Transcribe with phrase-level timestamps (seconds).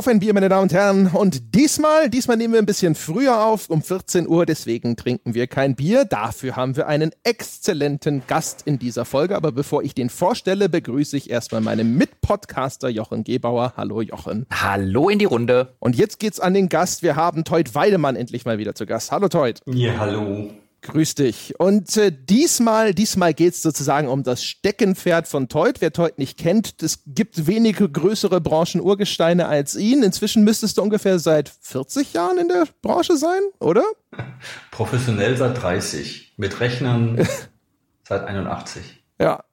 [0.00, 1.08] Auf ein Bier, meine Damen und Herren.
[1.08, 4.46] Und diesmal, diesmal nehmen wir ein bisschen früher auf, um 14 Uhr.
[4.46, 6.06] Deswegen trinken wir kein Bier.
[6.06, 9.36] Dafür haben wir einen exzellenten Gast in dieser Folge.
[9.36, 13.74] Aber bevor ich den vorstelle, begrüße ich erstmal meinen Mitpodcaster Jochen Gebauer.
[13.76, 14.46] Hallo Jochen.
[14.50, 15.74] Hallo in die Runde.
[15.80, 17.02] Und jetzt geht's an den Gast.
[17.02, 19.12] Wir haben Teut Weidemann endlich mal wieder zu Gast.
[19.12, 19.60] Hallo Teut.
[19.66, 20.50] Ja, hallo.
[20.82, 21.58] Grüß dich.
[21.58, 25.80] Und äh, diesmal, diesmal geht's sozusagen um das Steckenpferd von Teut.
[25.82, 30.02] Wer Teut nicht kennt, es gibt wenige größere Branchenurgesteine als ihn.
[30.02, 33.84] Inzwischen müsstest du ungefähr seit 40 Jahren in der Branche sein, oder?
[34.70, 36.34] Professionell seit 30.
[36.38, 37.28] Mit Rechnern
[38.08, 38.82] seit 81.
[39.20, 39.44] Ja.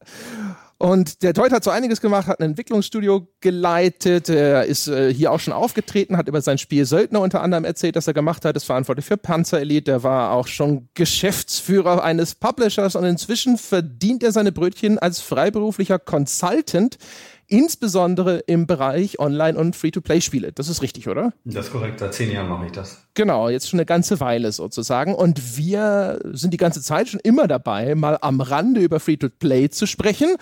[0.80, 5.32] Und der Deut hat so einiges gemacht, hat ein Entwicklungsstudio geleitet, er ist äh, hier
[5.32, 8.56] auch schon aufgetreten, hat über sein Spiel Söldner unter anderem erzählt, dass er gemacht hat,
[8.56, 14.22] ist verantwortlich für Panzer Elite, der war auch schon Geschäftsführer eines Publishers und inzwischen verdient
[14.22, 17.00] er seine Brötchen als freiberuflicher Consultant,
[17.48, 20.52] insbesondere im Bereich Online- und Free-to-Play-Spiele.
[20.52, 21.34] Das ist richtig, oder?
[21.46, 23.02] Das ist korrekt, seit zehn Jahren mache ich das.
[23.14, 25.16] Genau, jetzt schon eine ganze Weile sozusagen.
[25.16, 29.86] Und wir sind die ganze Zeit schon immer dabei, mal am Rande über Free-to-Play zu
[29.86, 30.36] sprechen.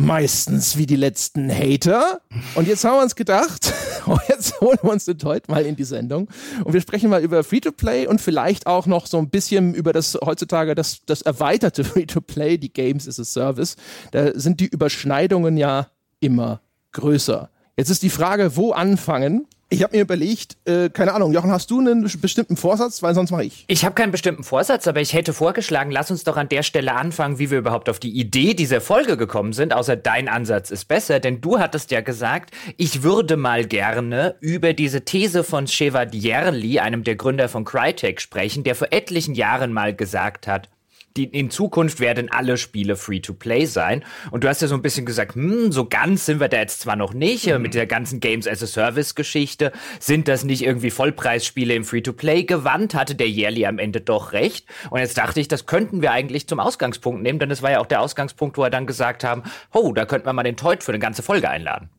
[0.00, 2.20] Meistens wie die letzten Hater.
[2.54, 3.72] Und jetzt haben wir uns gedacht,
[4.06, 6.28] oh, jetzt holen wir uns den Teut mal in die Sendung.
[6.62, 10.16] Und wir sprechen mal über Free-to-Play und vielleicht auch noch so ein bisschen über das
[10.24, 13.74] heutzutage das, das erweiterte Free-to-Play, die Games as a Service.
[14.12, 15.88] Da sind die Überschneidungen ja
[16.20, 16.60] immer
[16.92, 17.50] größer.
[17.76, 19.46] Jetzt ist die Frage, wo anfangen?
[19.70, 23.02] Ich habe mir überlegt, äh, keine Ahnung, Jochen, hast du einen bestimmten Vorsatz?
[23.02, 23.66] Weil sonst mache ich.
[23.68, 26.94] Ich habe keinen bestimmten Vorsatz, aber ich hätte vorgeschlagen, lass uns doch an der Stelle
[26.94, 29.74] anfangen, wie wir überhaupt auf die Idee dieser Folge gekommen sind.
[29.74, 34.72] Außer dein Ansatz ist besser, denn du hattest ja gesagt, ich würde mal gerne über
[34.72, 39.94] diese These von Chevalier einem der Gründer von Crytek, sprechen, der vor etlichen Jahren mal
[39.94, 40.70] gesagt hat,
[41.18, 44.04] die, in Zukunft werden alle Spiele Free-to-Play sein.
[44.30, 46.80] Und du hast ja so ein bisschen gesagt, hm, so ganz sind wir da jetzt
[46.80, 47.60] zwar noch nicht, mhm.
[47.60, 49.72] mit der ganzen Games as a Service-Geschichte.
[50.00, 52.94] Sind das nicht irgendwie Vollpreisspiele im Free-to-Play gewandt?
[52.94, 54.66] Hatte der Yearly am Ende doch recht?
[54.90, 57.80] Und jetzt dachte ich, das könnten wir eigentlich zum Ausgangspunkt nehmen, denn es war ja
[57.80, 59.42] auch der Ausgangspunkt, wo er dann gesagt haben,
[59.72, 61.90] oh, da könnten wir mal den Teut für eine ganze Folge einladen.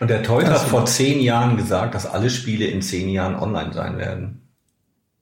[0.00, 3.72] Und der Teut hat vor zehn Jahren gesagt, dass alle Spiele in zehn Jahren online
[3.72, 4.48] sein werden.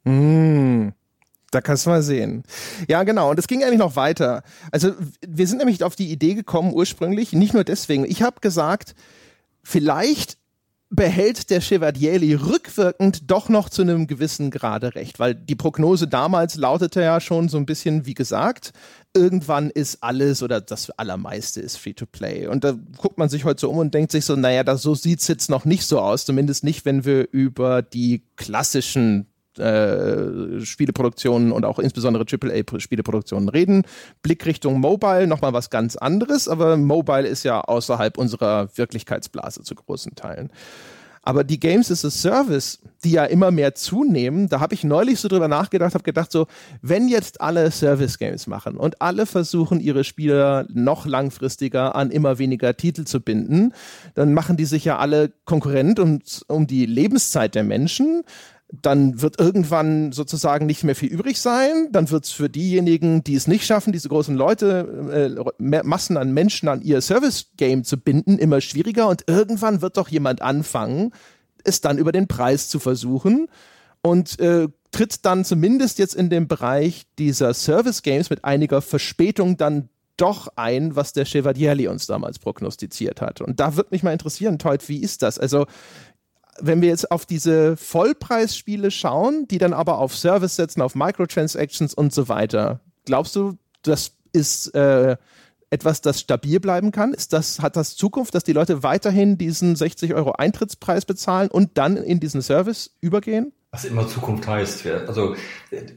[0.05, 0.93] Mmh.
[1.51, 2.43] Da kannst du mal sehen.
[2.89, 3.31] Ja, genau.
[3.31, 4.43] Und es ging eigentlich noch weiter.
[4.73, 4.93] Also
[5.27, 8.05] wir sind nämlich auf die Idee gekommen ursprünglich, nicht nur deswegen.
[8.05, 8.95] Ich habe gesagt,
[9.63, 10.39] vielleicht
[10.89, 16.55] behält der Chevalieri rückwirkend doch noch zu einem gewissen Grade recht, weil die Prognose damals
[16.55, 18.73] lautete ja schon so ein bisschen wie gesagt,
[19.13, 22.47] irgendwann ist alles oder das Allermeiste ist Free-to-Play.
[22.47, 24.95] Und da guckt man sich heute so um und denkt sich so, naja, das, so
[24.95, 29.27] sieht's jetzt noch nicht so aus, zumindest nicht, wenn wir über die klassischen
[29.59, 33.83] äh, Spieleproduktionen und auch insbesondere AAA-Spieleproduktionen reden.
[34.23, 39.75] Blick Richtung Mobile, nochmal was ganz anderes, aber Mobile ist ja außerhalb unserer Wirklichkeitsblase zu
[39.75, 40.51] großen Teilen.
[41.27, 45.19] Aber die Games as a Service, die ja immer mehr zunehmen, da habe ich neulich
[45.19, 46.47] so drüber nachgedacht, habe gedacht so,
[46.83, 52.39] wenn jetzt alle Service Games machen und alle versuchen ihre Spieler noch langfristiger an immer
[52.39, 53.75] weniger Titel zu binden,
[54.15, 58.23] dann machen die sich ja alle konkurrent um, um die Lebenszeit der Menschen
[58.69, 61.89] dann wird irgendwann sozusagen nicht mehr viel übrig sein.
[61.93, 66.33] Dann wird es für diejenigen, die es nicht schaffen, diese großen Leute, äh, Massen an
[66.33, 69.09] Menschen an ihr Service-Game zu binden, immer schwieriger.
[69.09, 71.13] Und irgendwann wird doch jemand anfangen,
[71.63, 73.49] es dann über den Preis zu versuchen
[74.03, 79.89] und äh, tritt dann zumindest jetzt in dem Bereich dieser Service-Games mit einiger Verspätung dann
[80.17, 83.41] doch ein, was der Chevalier uns damals prognostiziert hat.
[83.41, 85.39] Und da würde mich mal interessieren, Teut, wie ist das?
[85.39, 85.67] Also
[86.61, 91.95] wenn wir jetzt auf diese Vollpreisspiele schauen, die dann aber auf Service setzen, auf Microtransactions
[91.95, 95.17] und so weiter, glaubst du, das ist äh,
[95.71, 97.13] etwas, das stabil bleiben kann?
[97.13, 101.79] Ist das, hat das Zukunft, dass die Leute weiterhin diesen 60 Euro Eintrittspreis bezahlen und
[101.79, 103.53] dann in diesen Service übergehen?
[103.71, 104.87] Was immer Zukunft heißt.
[105.07, 105.37] Also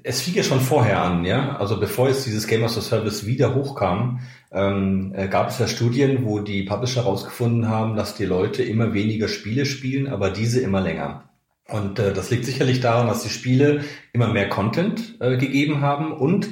[0.04, 1.56] es fing ja schon vorher an, ja.
[1.58, 4.22] Also bevor jetzt dieses Game as a Service wieder hochkam,
[4.52, 8.94] ähm, äh, gab es ja Studien, wo die Publisher herausgefunden haben, dass die Leute immer
[8.94, 11.30] weniger Spiele spielen, aber diese immer länger.
[11.70, 16.12] Und äh, das liegt sicherlich daran, dass die Spiele immer mehr Content äh, gegeben haben
[16.12, 16.50] und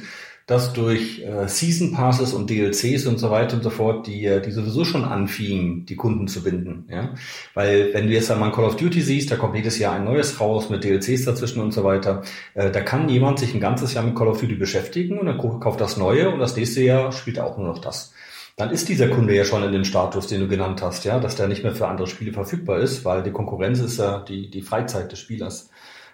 [0.48, 4.42] dass durch äh, Season Passes und DLCs und so weiter und so fort, die, äh,
[4.42, 6.88] die sowieso schon anfingen, die Kunden zu binden.
[6.90, 7.14] Ja?
[7.54, 10.40] Weil wenn du jetzt einmal Call of Duty siehst, da kommt jedes Jahr ein neues
[10.40, 12.24] raus mit DLCs dazwischen und so weiter,
[12.54, 15.38] äh, da kann jemand sich ein ganzes Jahr mit Call of Duty beschäftigen und dann
[15.38, 18.14] kauft das Neue und das nächste Jahr spielt er auch nur noch das.
[18.56, 21.36] Dann ist dieser Kunde ja schon in dem Status, den du genannt hast, ja, dass
[21.36, 24.62] der nicht mehr für andere Spiele verfügbar ist, weil die Konkurrenz ist ja die, die
[24.62, 25.70] Freizeit des Spielers.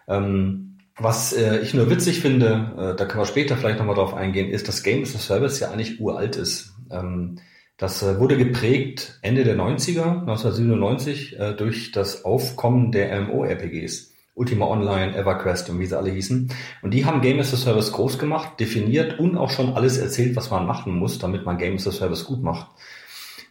[0.08, 4.14] Ähm, was äh, ich nur witzig finde, äh, da können wir später vielleicht nochmal drauf
[4.14, 6.74] eingehen, ist, dass Game as a Service ja eigentlich uralt ist.
[6.92, 7.40] Ähm,
[7.78, 14.12] Das äh, wurde geprägt Ende der 90er, 1997, äh, durch das Aufkommen der MMO-RPGs.
[14.36, 16.50] Ultima Online, EverQuest und wie sie alle hießen.
[16.82, 20.36] Und die haben Game as a Service groß gemacht, definiert und auch schon alles erzählt,
[20.36, 22.68] was man machen muss, damit man Game as a Service gut macht.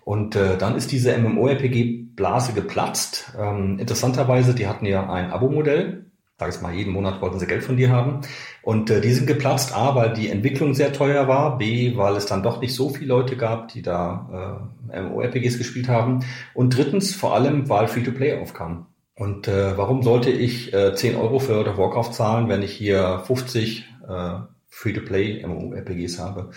[0.04, 3.32] Und äh, dann ist diese MMORPG-Blase geplatzt.
[3.38, 6.06] Ähm, interessanterweise, die hatten ja ein Abo-Modell.
[6.42, 8.22] Sag ich mal, jeden Monat wollten sie Geld von dir haben.
[8.62, 12.26] Und äh, die sind geplatzt, A, weil die Entwicklung sehr teuer war, B, weil es
[12.26, 16.24] dann doch nicht so viele Leute gab, die da äh, MMORPGs gespielt haben.
[16.52, 18.86] Und drittens, vor allem, weil Free-to-Play aufkam.
[19.14, 22.72] Und äh, warum sollte ich äh, 10 Euro für World of Warcraft zahlen, wenn ich
[22.72, 24.30] hier 50 äh,
[24.68, 26.50] Free-to-Play MMORPGs habe?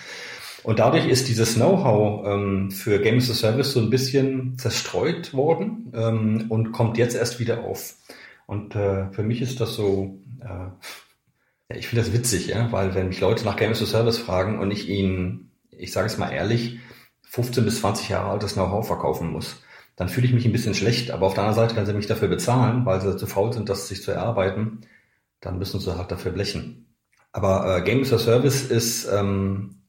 [0.64, 5.36] Und dadurch ist dieses Know-how ähm, für Games as a Service so ein bisschen zerstreut
[5.36, 7.94] worden ähm, und kommt jetzt erst wieder auf.
[8.46, 10.70] Und äh, für mich ist das so, äh,
[11.78, 14.72] ich finde das witzig, ja, weil wenn mich Leute nach Games as Service fragen und
[14.72, 16.80] ich ihnen, ich sage es mal ehrlich,
[17.24, 19.62] 15 bis 20 Jahre altes Know-how verkaufen muss,
[19.96, 21.12] dann fühle ich mich ein bisschen schlecht.
[21.12, 23.70] Aber auf der anderen Seite, wenn sie mich dafür bezahlen, weil sie zu faul sind,
[23.70, 24.82] das sich zu erarbeiten,
[25.42, 26.96] dann müssen sie halt dafür blechen.
[27.32, 29.82] Aber äh, Game as Service ist ähm,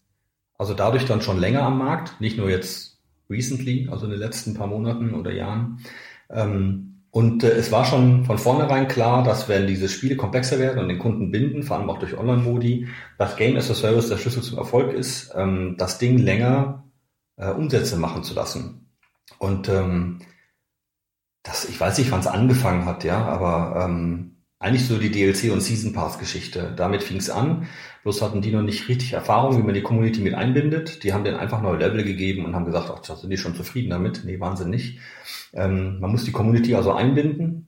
[0.58, 2.98] also dadurch dann schon länger am Markt, nicht nur jetzt
[3.28, 5.80] recently, also in den letzten paar Monaten oder Jahren.
[6.30, 10.78] Ähm, und äh, es war schon von vornherein klar, dass wenn diese Spiele komplexer werden
[10.80, 14.18] und den Kunden binden, vor allem auch durch Online-Modi, dass Game as a Service der
[14.18, 16.84] Schlüssel zum Erfolg ist, ähm, das Ding länger
[17.36, 18.90] äh, Umsätze machen zu lassen.
[19.38, 20.18] Und ähm,
[21.42, 25.50] das, ich weiß nicht, wann es angefangen hat, ja, aber ähm, eigentlich so die DLC
[25.50, 26.74] und Season Pass Geschichte.
[26.76, 27.66] Damit fing es an.
[28.06, 31.02] Bloß hatten die noch nicht richtig Erfahrung, wie man die Community mit einbindet.
[31.02, 33.90] Die haben denen einfach neue Level gegeben und haben gesagt, ach, sind die schon zufrieden
[33.90, 34.22] damit.
[34.24, 35.00] Nee, waren sie nicht.
[35.52, 37.66] Ähm, man muss die Community also einbinden.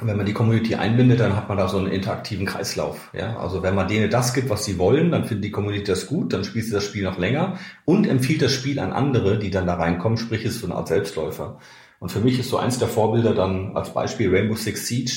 [0.00, 3.10] Und wenn man die Community einbindet, dann hat man da so einen interaktiven Kreislauf.
[3.14, 6.06] Ja, also wenn man denen das gibt, was sie wollen, dann findet die Community das
[6.06, 9.50] gut, dann spielt sie das Spiel noch länger und empfiehlt das Spiel an andere, die
[9.50, 11.58] dann da reinkommen, sprich es ist so eine Art Selbstläufer.
[11.98, 15.12] Und für mich ist so eins der Vorbilder dann als Beispiel Rainbow Six Siege,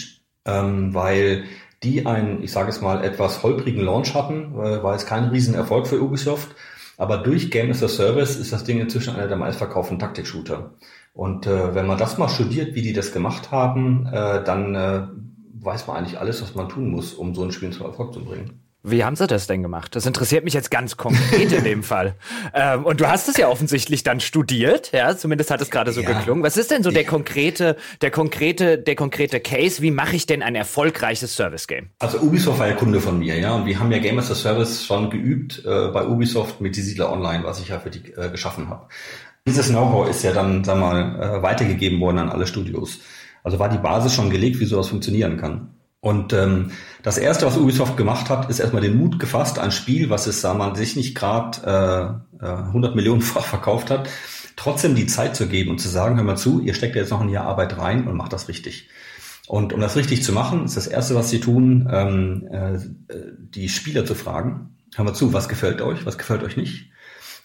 [0.46, 1.44] ähm, weil
[1.84, 5.88] die einen, ich sage es mal, etwas holprigen Launch hatten, äh, war es kein Riesenerfolg
[5.88, 6.56] für Ubisoft.
[6.98, 10.72] Aber durch Game as a Service ist das Ding inzwischen einer der meistverkauften Taktik-Shooter.
[11.14, 15.08] Und äh, wenn man das mal studiert, wie die das gemacht haben, äh, dann äh,
[15.54, 18.24] weiß man eigentlich alles, was man tun muss, um so ein Spiel zum Erfolg zu
[18.24, 18.63] bringen.
[18.86, 19.96] Wie haben sie das denn gemacht?
[19.96, 22.16] Das interessiert mich jetzt ganz konkret in dem Fall.
[22.54, 26.02] Ähm, und du hast es ja offensichtlich dann studiert, ja, zumindest hat es gerade so
[26.02, 26.12] ja.
[26.12, 26.44] geklungen.
[26.44, 29.82] Was ist denn so der konkrete, der konkrete, der konkrete Case?
[29.82, 31.92] Wie mache ich denn ein erfolgreiches Service-Game?
[32.00, 34.36] Also Ubisoft war ja Kunde von mir, ja, und wir haben ja Game as a
[34.36, 38.12] Service schon geübt äh, bei Ubisoft mit die Siedler Online, was ich ja für die
[38.12, 38.88] äh, geschaffen habe.
[39.48, 43.00] Dieses Know-how ist ja dann, sag mal, äh, weitergegeben worden an alle Studios.
[43.44, 45.73] Also war die Basis schon gelegt, wie sowas funktionieren kann.
[46.04, 46.72] Und ähm,
[47.02, 50.42] das erste, was Ubisoft gemacht hat, ist erstmal den Mut gefasst, ein Spiel, was es,
[50.42, 54.10] sagen wir sich nicht gerade äh, 100 äh, Millionenfach verkauft hat,
[54.58, 57.22] trotzdem die Zeit zu geben und zu sagen, hör mal zu, ihr steckt jetzt noch
[57.22, 58.90] ein Jahr Arbeit rein und macht das richtig.
[59.48, 62.80] Und um das richtig zu machen, ist das erste, was sie tun, ähm, äh,
[63.38, 66.92] die Spieler zu fragen, hör mal zu, was gefällt euch, was gefällt euch nicht.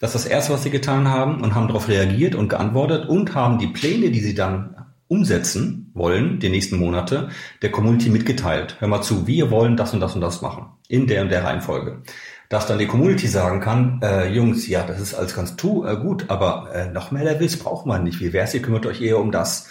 [0.01, 3.35] Das ist das erste, was sie getan haben und haben darauf reagiert und geantwortet und
[3.35, 4.75] haben die Pläne, die sie dann
[5.09, 7.29] umsetzen wollen, die nächsten Monate,
[7.61, 8.77] der Community mitgeteilt.
[8.79, 10.67] Hör mal zu, wir wollen das und das und das machen.
[10.87, 12.03] In der und der Reihenfolge.
[12.47, 15.97] Dass dann die Community sagen kann, äh, Jungs, ja, das ist alles ganz tu, äh,
[15.97, 18.21] gut, aber äh, noch mehr Levels braucht man nicht.
[18.21, 19.67] Wie wär's, ihr kümmert euch eher um das.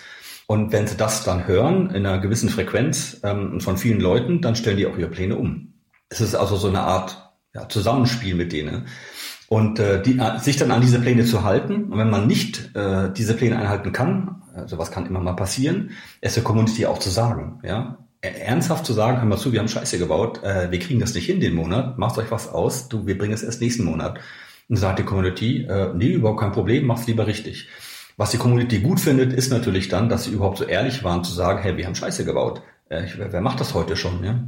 [0.46, 4.56] Und wenn sie das dann hören, in einer gewissen Frequenz ähm, von vielen Leuten, dann
[4.56, 5.74] stellen die auch ihre Pläne um.
[6.08, 8.86] Es ist also so eine Art ja, Zusammenspiel mit denen.
[9.48, 11.84] Und äh, die, äh, sich dann an diese Pläne zu halten.
[11.84, 15.90] Und wenn man nicht äh, diese Pläne einhalten kann, sowas kann immer mal passieren,
[16.20, 17.98] es der Community auch zu sagen, ja.
[18.20, 21.26] Ernsthaft zu sagen, hör mal zu, wir haben Scheiße gebaut, äh, wir kriegen das nicht
[21.26, 24.18] hin den Monat, macht euch was aus, du, wir bringen es erst nächsten Monat.
[24.68, 27.68] Und sagt die Community, äh, nee, überhaupt kein Problem, mach's lieber richtig.
[28.16, 31.32] Was die Community gut findet, ist natürlich dann, dass sie überhaupt so ehrlich waren zu
[31.32, 32.60] sagen, hey, wir haben Scheiße gebaut.
[32.88, 34.42] Äh, wer macht das heute schon, ja?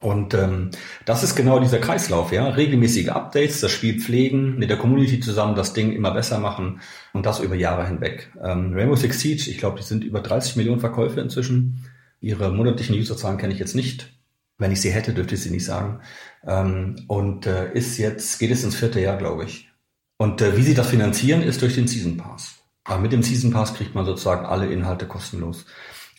[0.00, 0.70] Und ähm,
[1.06, 2.48] das ist genau dieser Kreislauf, ja.
[2.48, 6.80] Regelmäßige Updates, das Spiel pflegen, mit der Community zusammen das Ding immer besser machen
[7.12, 8.32] und das über Jahre hinweg.
[8.40, 11.84] Ähm, Rainbow Six Siege, ich glaube, die sind über 30 Millionen Verkäufe inzwischen.
[12.20, 14.12] Ihre monatlichen Userzahlen kenne ich jetzt nicht.
[14.56, 16.00] Wenn ich sie hätte, dürfte ich sie nicht sagen.
[16.46, 19.68] Ähm, und äh, ist jetzt, geht es ins vierte Jahr, glaube ich.
[20.16, 22.54] Und äh, wie sie das finanzieren, ist durch den Season Pass.
[22.84, 25.66] Aber mit dem Season Pass kriegt man sozusagen alle Inhalte kostenlos.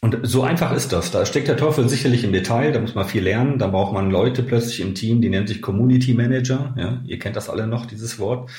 [0.01, 1.12] Und so einfach ist das.
[1.12, 3.60] Da steckt der Teufel sicherlich im Detail, da muss man viel lernen.
[3.60, 6.74] Da braucht man Leute plötzlich im Team, die nennen sich Community Manager.
[6.77, 8.50] Ja, ihr kennt das alle noch, dieses Wort.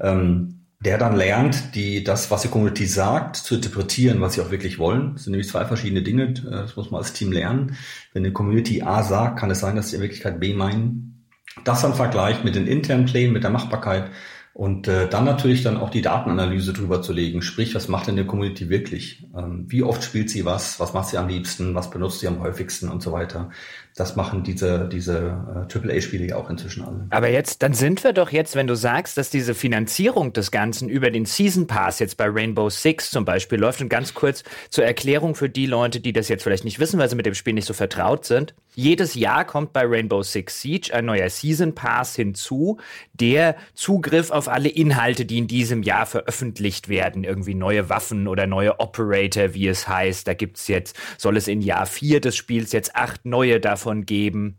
[0.00, 4.50] Ähm, der dann lernt, die, das, was die Community sagt, zu interpretieren, was sie auch
[4.50, 5.14] wirklich wollen.
[5.14, 6.32] Das sind nämlich zwei verschiedene Dinge.
[6.32, 7.76] Das muss man als Team lernen.
[8.12, 11.26] Wenn die Community A sagt, kann es sein, dass sie in Wirklichkeit B meinen.
[11.64, 14.10] Das dann vergleicht mit den internen Plänen, mit der Machbarkeit
[14.58, 17.42] Und äh, dann natürlich dann auch die Datenanalyse drüber zu legen.
[17.42, 19.24] Sprich, was macht denn die Community wirklich?
[19.36, 20.80] Ähm, wie oft spielt sie was?
[20.80, 21.76] Was macht sie am liebsten?
[21.76, 23.50] Was benutzt sie am häufigsten und so weiter?
[23.94, 27.06] Das machen diese, diese äh, AAA-Spiele ja auch inzwischen alle.
[27.10, 30.88] Aber jetzt, dann sind wir doch jetzt, wenn du sagst, dass diese Finanzierung des Ganzen
[30.88, 33.80] über den Season Pass jetzt bei Rainbow Six zum Beispiel läuft.
[33.80, 37.08] Und ganz kurz zur Erklärung für die Leute, die das jetzt vielleicht nicht wissen, weil
[37.08, 38.54] sie mit dem Spiel nicht so vertraut sind.
[38.74, 42.78] Jedes Jahr kommt bei Rainbow Six Siege ein neuer Season Pass hinzu,
[43.20, 48.46] der Zugriff auf alle Inhalte, die in diesem Jahr veröffentlicht werden, irgendwie neue Waffen oder
[48.46, 50.26] neue Operator, wie es heißt.
[50.26, 54.58] Da gibt's jetzt, soll es in Jahr vier des Spiels jetzt acht neue davon geben.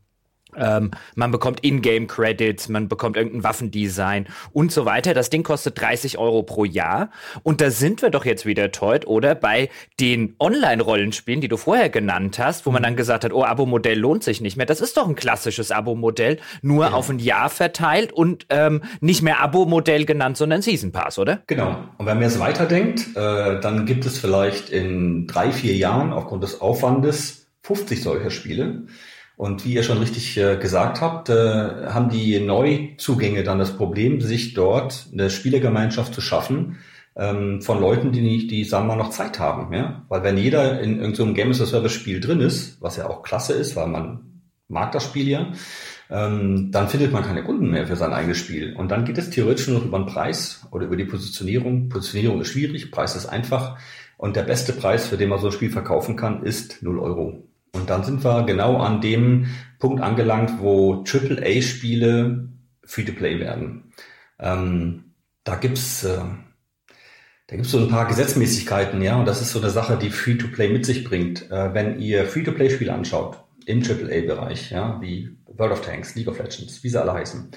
[0.55, 5.13] Ähm, man bekommt Ingame-Credits, man bekommt irgendein Waffendesign und so weiter.
[5.13, 7.09] Das Ding kostet 30 Euro pro Jahr.
[7.43, 9.35] Und da sind wir doch jetzt wieder, Todd, oder?
[9.35, 13.97] Bei den Online-Rollenspielen, die du vorher genannt hast, wo man dann gesagt hat, oh, Abo-Modell
[13.97, 14.65] lohnt sich nicht mehr.
[14.65, 16.91] Das ist doch ein klassisches Abo-Modell, nur ja.
[16.93, 21.43] auf ein Jahr verteilt und ähm, nicht mehr Abo-Modell genannt, sondern Season Pass, oder?
[21.47, 21.77] Genau.
[21.97, 26.43] Und wenn man jetzt weiterdenkt, äh, dann gibt es vielleicht in drei, vier Jahren aufgrund
[26.43, 28.87] des Aufwandes 50 solcher Spiele.
[29.39, 34.19] Und wie ihr schon richtig äh, gesagt habt, äh, haben die Neuzugänge dann das Problem,
[34.19, 36.79] sich dort eine Spielergemeinschaft zu schaffen
[37.15, 40.81] ähm, von Leuten, die nicht, die sagen wir noch Zeit haben, ja, weil wenn jeder
[40.81, 43.77] in irgendeinem so Game as a Service Spiel drin ist, was ja auch klasse ist,
[43.77, 45.53] weil man mag das Spiel ja,
[46.09, 48.75] ähm, dann findet man keine Kunden mehr für sein eigenes Spiel.
[48.75, 51.87] Und dann geht es theoretisch nur noch über den Preis oder über die Positionierung.
[51.87, 53.77] Positionierung ist schwierig, Preis ist einfach.
[54.17, 57.48] Und der beste Preis, für den man so ein Spiel verkaufen kann, ist 0 Euro.
[57.71, 59.47] Und dann sind wir genau an dem
[59.79, 62.49] Punkt angelangt, wo AAA-Spiele
[62.83, 63.93] Free-to-Play werden.
[64.39, 66.19] Ähm, da gibt's äh,
[67.47, 70.69] da gibt's so ein paar Gesetzmäßigkeiten, ja, und das ist so eine Sache, die Free-to-Play
[70.69, 71.49] mit sich bringt.
[71.49, 76.83] Äh, wenn ihr Free-to-Play-Spiele anschaut, im AAA-Bereich, ja, wie World of Tanks, League of Legends,
[76.83, 77.49] wie sie alle heißen,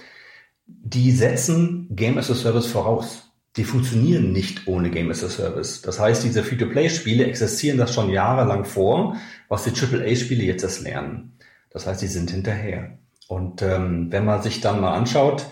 [0.67, 5.83] die setzen Game as a Service voraus die funktionieren nicht ohne Game as a Service.
[5.83, 9.17] Das heißt, diese Free-to-Play-Spiele existieren das schon jahrelang vor,
[9.49, 11.37] was die AAA-Spiele jetzt erst lernen.
[11.71, 12.99] Das heißt, die sind hinterher.
[13.29, 15.47] Und ähm, wenn man sich dann mal anschaut,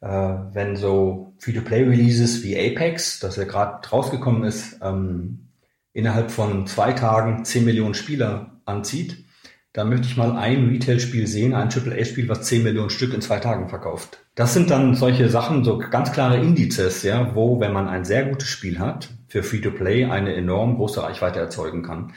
[0.00, 5.48] äh, wenn so Free-to-Play-Releases wie Apex, das ja gerade rausgekommen ist, ähm,
[5.92, 9.24] innerhalb von zwei Tagen 10 Millionen Spieler anzieht,
[9.72, 13.38] dann möchte ich mal ein Retail-Spiel sehen, ein AAA-Spiel, was 10 Millionen Stück in zwei
[13.38, 14.18] Tagen verkauft.
[14.34, 18.26] Das sind dann solche Sachen, so ganz klare Indizes, ja, wo, wenn man ein sehr
[18.26, 22.12] gutes Spiel hat, für Free-to-Play eine enorm große Reichweite erzeugen kann.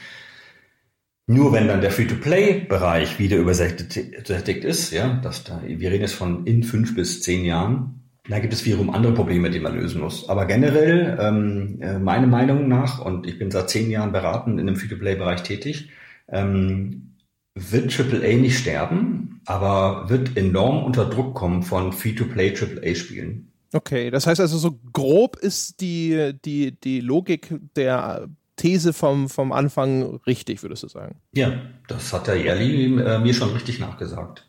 [1.26, 6.46] Nur wenn dann der Free-to-Play-Bereich wieder übersättigt ist, ja, dass da, wir reden jetzt von
[6.46, 10.28] in fünf bis zehn Jahren, da gibt es wiederum andere Probleme, die man lösen muss.
[10.28, 14.66] Aber generell, ähm, äh, meine Meinung nach, und ich bin seit zehn Jahren beratend in
[14.66, 15.90] dem Free-to-Play-Bereich tätig,
[16.28, 17.15] ähm,
[17.56, 23.50] wird AAA nicht sterben, aber wird enorm unter Druck kommen von Free-to-Play AAA-Spielen.
[23.72, 29.52] Okay, das heißt also, so grob ist die, die, die Logik der These vom, vom
[29.52, 31.16] Anfang richtig, würdest du sagen?
[31.32, 31.52] Ja,
[31.88, 34.48] das hat der Jerli äh, mir schon richtig nachgesagt.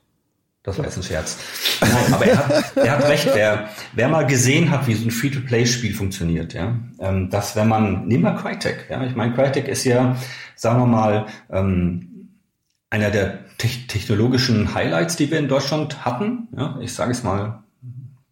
[0.63, 1.37] Das war jetzt ein Scherz.
[1.79, 3.29] Nein, aber er hat, er hat recht.
[3.33, 8.05] Wer, wer mal gesehen hat, wie so ein Free-to-Play-Spiel funktioniert, ja, ähm, dass wenn man,
[8.05, 10.17] nehmen wir Crytek, ja, ich meine, Crytek ist ja,
[10.55, 12.16] sagen wir mal, ähm,
[12.89, 16.47] einer der te technologischen Highlights, die wir in Deutschland hatten.
[16.55, 17.63] Ja, ich sage es mal,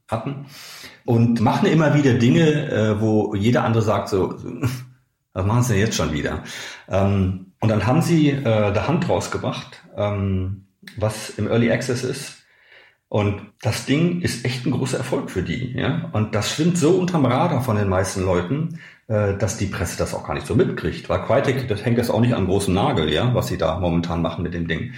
[0.07, 0.45] hatten.
[1.03, 4.35] Und machen immer wieder Dinge, äh, wo jeder andere sagt, so,
[5.33, 6.43] was machen sie denn jetzt schon wieder?
[6.87, 12.43] Ähm, und dann haben sie äh, der Hand rausgebracht, ähm, was im Early Access ist.
[13.07, 15.73] Und das Ding ist echt ein großer Erfolg für die.
[15.73, 16.09] Ja?
[16.11, 20.25] Und das schwimmt so unterm Radar von den meisten Leuten, dass die Presse das auch
[20.25, 21.09] gar nicht so mitkriegt.
[21.09, 24.21] Weil Crytek, das hängt jetzt auch nicht an großen Nagel, ja, was sie da momentan
[24.21, 24.93] machen mit dem Ding.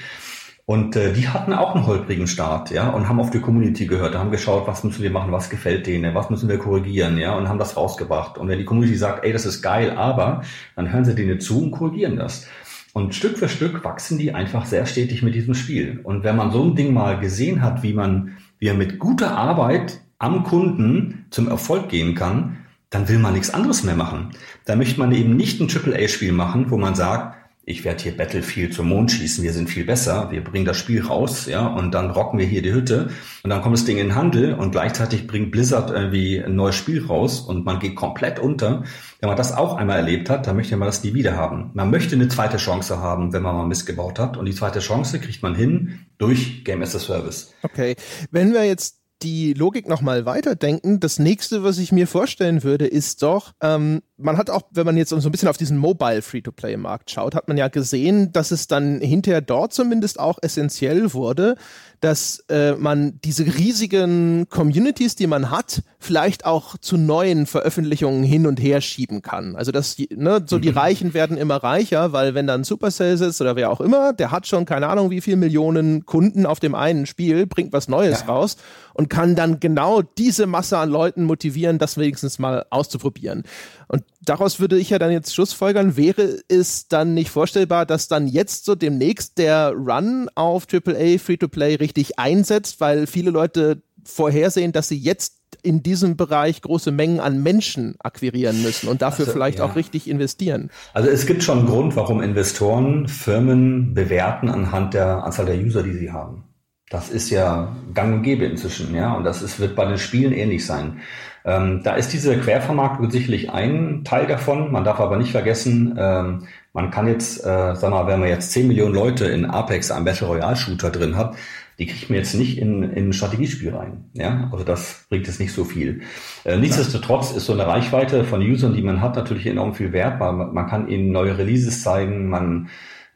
[0.70, 4.16] Und äh, die hatten auch einen holprigen Start, ja, und haben auf die Community gehört,
[4.16, 7.48] haben geschaut, was müssen wir machen, was gefällt denen, was müssen wir korrigieren, ja, und
[7.48, 8.38] haben das rausgebracht.
[8.38, 10.42] Und wenn die Community sagt, ey, das ist geil, aber,
[10.76, 12.48] dann hören sie denen zu und korrigieren das.
[12.92, 16.02] Und Stück für Stück wachsen die einfach sehr stetig mit diesem Spiel.
[16.04, 19.38] Und wenn man so ein Ding mal gesehen hat, wie man, wie er mit guter
[19.38, 22.57] Arbeit am Kunden zum Erfolg gehen kann,
[22.90, 24.32] dann will man nichts anderes mehr machen.
[24.66, 27.36] Da möchte man eben nicht ein AAA-Spiel machen, wo man sagt,
[27.70, 31.02] ich werde hier Battlefield zum Mond schießen, wir sind viel besser, wir bringen das Spiel
[31.06, 33.10] raus, ja, und dann rocken wir hier die Hütte
[33.44, 37.06] und dann kommt das Ding in Handel und gleichzeitig bringt Blizzard irgendwie ein neues Spiel
[37.06, 38.86] raus und man geht komplett unter.
[39.20, 41.72] Wenn man das auch einmal erlebt hat, dann möchte man das nie wieder haben.
[41.74, 45.20] Man möchte eine zweite Chance haben, wenn man mal missgebaut hat und die zweite Chance
[45.20, 47.54] kriegt man hin durch Game as a Service.
[47.64, 47.98] Okay,
[48.32, 53.24] wenn wir jetzt die Logik nochmal weiterdenken, das nächste, was ich mir vorstellen würde, ist
[53.24, 57.12] doch, ähm, man hat auch, wenn man jetzt so ein bisschen auf diesen Mobile Free-to-Play-Markt
[57.12, 61.56] schaut, hat man ja gesehen, dass es dann hinterher dort zumindest auch essentiell wurde,
[62.00, 68.46] dass äh, man diese riesigen Communities, die man hat, vielleicht auch zu neuen Veröffentlichungen hin
[68.46, 69.56] und her schieben kann.
[69.56, 70.78] Also dass die, ne, so die mhm.
[70.78, 74.46] Reichen werden immer reicher, weil wenn dann Supercell sitzt oder wer auch immer, der hat
[74.48, 78.28] schon keine Ahnung wie viel Millionen Kunden auf dem einen Spiel, bringt was Neues ja.
[78.28, 78.58] raus
[78.94, 83.44] und kann dann genau diese Masse an Leuten motivieren, das wenigstens mal auszuprobieren.
[83.88, 88.28] Und daraus würde ich ja dann jetzt Schlussfolgern, wäre es dann nicht vorstellbar, dass dann
[88.28, 94.88] jetzt so demnächst der Run auf AAA Free-to-Play richtig einsetzt, weil viele Leute vorhersehen, dass
[94.88, 99.60] sie jetzt in diesem Bereich große Mengen an Menschen akquirieren müssen und dafür also, vielleicht
[99.60, 99.66] ja.
[99.66, 100.70] auch richtig investieren.
[100.94, 105.84] Also es gibt schon einen Grund, warum Investoren Firmen bewerten anhand der Anzahl der User,
[105.84, 106.44] die sie haben.
[106.90, 109.14] Das ist ja gang und gäbe inzwischen, ja.
[109.14, 111.02] Und das ist, wird bei den Spielen ähnlich sein.
[111.46, 114.72] Ähm, da ist diese Quervermarktung sicherlich ein Teil davon.
[114.72, 118.52] Man darf aber nicht vergessen, ähm, man kann jetzt, äh, sag mal, wenn man jetzt
[118.52, 121.36] 10 Millionen Leute in Apex, einem Battle Royale Shooter drin hat,
[121.80, 124.06] die kriegt man jetzt nicht in, in ein Strategiespiel rein.
[124.14, 126.02] Ja, also das bringt es nicht so viel.
[126.44, 130.20] Äh, nichtsdestotrotz ist so eine Reichweite von Usern, die man hat, natürlich enorm viel wert,
[130.20, 132.70] man, man kann ihnen neue Releases zeigen, man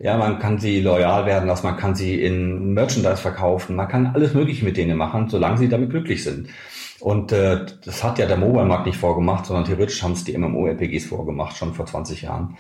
[0.04, 4.08] ja, man kann sie loyal werden lassen, man kann sie in Merchandise verkaufen, man kann
[4.08, 6.50] alles Mögliche mit denen machen, solange sie damit glücklich sind.
[7.02, 11.08] Und äh, das hat ja der Mobile-Markt nicht vorgemacht, sondern theoretisch haben es die MMO-RPGs
[11.08, 12.58] vorgemacht, schon vor 20 Jahren.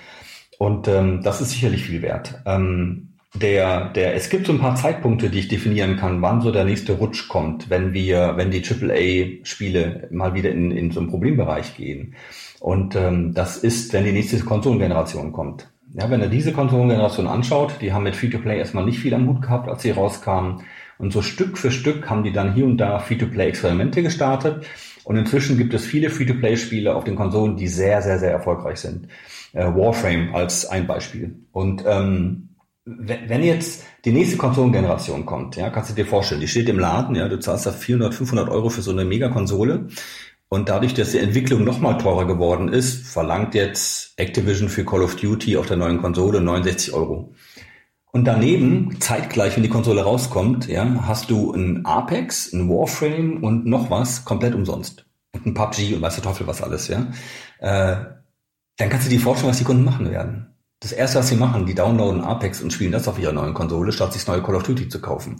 [0.58, 2.42] Und ähm, das ist sicherlich viel wert.
[2.46, 6.52] Ähm, der, der, es gibt so ein paar Zeitpunkte, die ich definieren kann, wann so
[6.52, 11.10] der nächste Rutsch kommt, wenn wir, wenn die AAA-Spiele mal wieder in, in so einen
[11.10, 12.16] Problembereich gehen.
[12.60, 15.68] Und ähm, das ist, wenn die nächste Konsolengeneration kommt.
[15.94, 19.42] Ja, wenn er diese Konsolengeneration anschaut, die haben mit Free-to-Play erstmal nicht viel am Hut
[19.42, 20.62] gehabt, als sie rauskamen.
[21.02, 24.68] Und so Stück für Stück haben die dann hier und da Free-to-Play-Experimente gestartet.
[25.04, 29.08] Und inzwischen gibt es viele Free-to-Play-Spiele auf den Konsolen, die sehr, sehr, sehr erfolgreich sind.
[29.54, 31.36] Äh, Warframe als ein Beispiel.
[31.52, 32.50] Und ähm,
[32.86, 37.16] wenn jetzt die nächste Konsolengeneration kommt, ja, kannst du dir vorstellen, die steht im Laden,
[37.16, 39.88] ja, du zahlst da 400, 500 Euro für so eine Megakonsole
[40.50, 45.16] und dadurch, dass die Entwicklung nochmal teurer geworden ist, verlangt jetzt Activision für Call of
[45.16, 47.34] Duty auf der neuen Konsole 69 Euro.
[48.14, 53.66] Und daneben, zeitgleich, wenn die Konsole rauskommt, ja, hast du ein Apex, ein Warframe und
[53.66, 55.06] noch was komplett umsonst.
[55.34, 57.08] Und ein PUBG und weiß der Teufel was alles, ja.
[57.60, 58.06] Äh,
[58.78, 60.48] dann kannst du dir vorstellen, was die Kunden machen werden.
[60.82, 63.92] Das erste, was sie machen, die downloaden Apex und spielen das auf ihrer neuen Konsole,
[63.94, 65.40] statt sich das neue Call of Duty zu kaufen.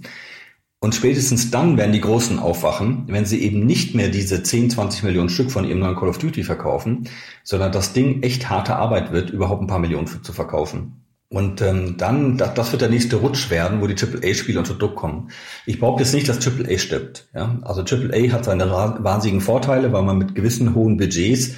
[0.80, 5.04] Und spätestens dann werden die Großen aufwachen, wenn sie eben nicht mehr diese 10, 20
[5.04, 7.10] Millionen Stück von ihrem neuen Call of Duty verkaufen,
[7.44, 11.02] sondern das Ding echt harte Arbeit wird, überhaupt ein paar Millionen zu verkaufen.
[11.32, 14.98] Und ähm, dann, das, das wird der nächste Rutsch werden, wo die AAA-Spiele unter Druck
[14.98, 15.30] kommen.
[15.66, 17.30] Ich behaupte jetzt nicht, dass AAA stirbt.
[17.34, 17.58] Ja?
[17.62, 21.54] Also AAA hat seine wahnsinnigen Vorteile, weil man mit gewissen hohen Budgets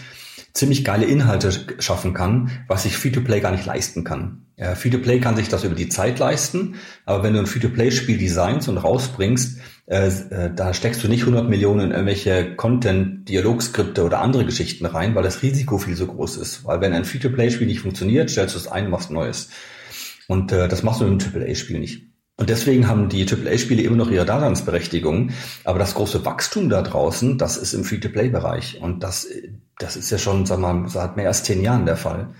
[0.53, 4.42] ziemlich geile Inhalte schaffen kann, was sich Free-to-Play gar nicht leisten kann.
[4.57, 8.69] Ja, Free-to-Play kann sich das über die Zeit leisten, aber wenn du ein Free-to-Play-Spiel designst
[8.69, 14.21] und rausbringst, äh, äh, da steckst du nicht 100 Millionen in irgendwelche Content, Dialogskripte oder
[14.21, 16.65] andere Geschichten rein, weil das Risiko viel so groß ist.
[16.65, 19.49] Weil wenn ein Free-to-Play-Spiel nicht funktioniert, stellst du es ein, machst Neues.
[20.27, 22.07] Und äh, das machst du mit einem AAA-Spiel nicht.
[22.37, 25.31] Und deswegen haben die AAA-Spiele immer noch ihre Daseinsberechtigung.
[25.63, 28.81] Aber das große Wachstum da draußen, das ist im Free-to-Play-Bereich.
[28.81, 29.27] Und das,
[29.77, 32.33] das ist ja schon, sag mal, seit mehr als zehn Jahren der Fall.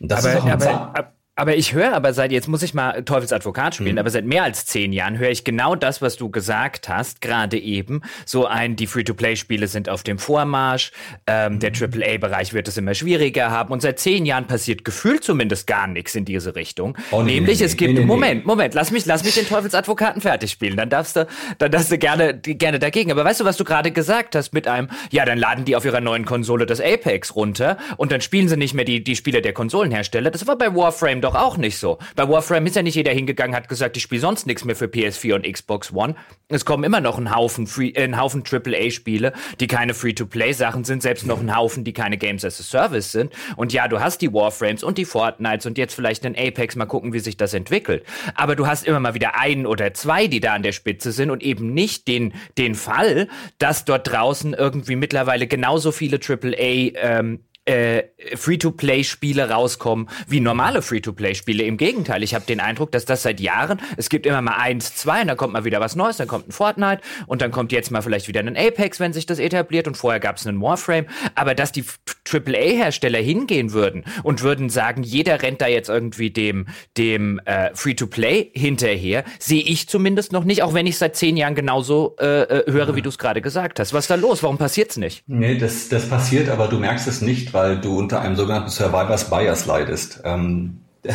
[0.00, 2.74] Und das aber, ist auch ein aber, aber ich höre aber seit, jetzt muss ich
[2.74, 3.98] mal Teufelsadvokat spielen, mhm.
[3.98, 7.58] aber seit mehr als zehn Jahren höre ich genau das, was du gesagt hast, gerade
[7.58, 8.02] eben.
[8.26, 10.92] So ein, die Free-to-Play-Spiele sind auf dem Vormarsch,
[11.26, 11.58] ähm, mhm.
[11.60, 15.86] der AAA-Bereich wird es immer schwieriger haben und seit zehn Jahren passiert gefühlt zumindest gar
[15.86, 16.94] nichts in diese Richtung.
[17.10, 20.20] Oh, nee, Nämlich, nee, es gibt, nee, Moment, Moment, lass mich, lass mich den Teufelsadvokaten
[20.20, 21.26] fertig spielen, dann darfst du,
[21.56, 23.10] dann darfst du gerne, gerne dagegen.
[23.12, 25.86] Aber weißt du, was du gerade gesagt hast mit einem, ja, dann laden die auf
[25.86, 29.40] ihrer neuen Konsole das Apex runter und dann spielen sie nicht mehr die, die Spiele
[29.40, 30.30] der Konsolenhersteller.
[30.30, 31.98] Das war bei Warframe doch doch auch nicht so.
[32.16, 34.86] Bei Warframe ist ja nicht jeder hingegangen, hat gesagt, ich spiele sonst nichts mehr für
[34.86, 36.14] PS4 und Xbox One.
[36.48, 41.26] Es kommen immer noch ein Haufen, Free, äh, Haufen AAA-Spiele, die keine Free-to-Play-Sachen sind, selbst
[41.26, 43.32] noch ein Haufen, die keine Games as a Service sind.
[43.56, 46.86] Und ja, du hast die Warframes und die Fortnites und jetzt vielleicht den Apex, mal
[46.86, 48.04] gucken, wie sich das entwickelt.
[48.34, 51.30] Aber du hast immer mal wieder einen oder zwei, die da an der Spitze sind
[51.30, 57.40] und eben nicht den, den Fall, dass dort draußen irgendwie mittlerweile genauso viele AAA ähm,
[57.70, 61.62] äh, Free-to-Play-Spiele rauskommen wie normale Free-to-Play-Spiele.
[61.62, 64.94] Im Gegenteil, ich habe den Eindruck, dass das seit Jahren, es gibt immer mal eins,
[64.96, 67.72] zwei, und dann kommt mal wieder was Neues, dann kommt ein Fortnite und dann kommt
[67.72, 70.60] jetzt mal vielleicht wieder ein Apex, wenn sich das etabliert und vorher gab es einen
[70.60, 71.06] Warframe.
[71.34, 71.84] Aber dass die
[72.30, 78.50] AAA-Hersteller hingehen würden und würden sagen, jeder rennt da jetzt irgendwie dem, dem äh, Free-to-Play
[78.54, 82.70] hinterher, sehe ich zumindest noch nicht, auch wenn ich seit zehn Jahren genauso äh, äh
[82.70, 83.92] höre, wie du es gerade gesagt hast.
[83.92, 84.42] Was ist da los?
[84.42, 85.24] Warum passiert's nicht?
[85.26, 89.30] Nee, das, das passiert, aber du merkst es nicht, weil du unter einem sogenannten Survivors
[89.30, 90.22] Bias leidest.
[90.24, 90.80] Ähm,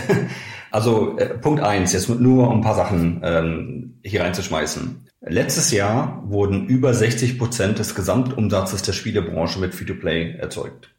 [0.71, 5.07] also äh, Punkt eins, jetzt nur um ein paar Sachen ähm, hier reinzuschmeißen.
[5.21, 10.91] Letztes Jahr wurden über 60 Prozent des Gesamtumsatzes der Spielebranche mit Free-to-Play erzeugt.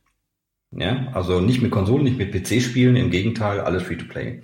[0.72, 4.42] Ja, also nicht mit Konsolen, nicht mit PC-Spielen, im Gegenteil, alles Free-to-Play.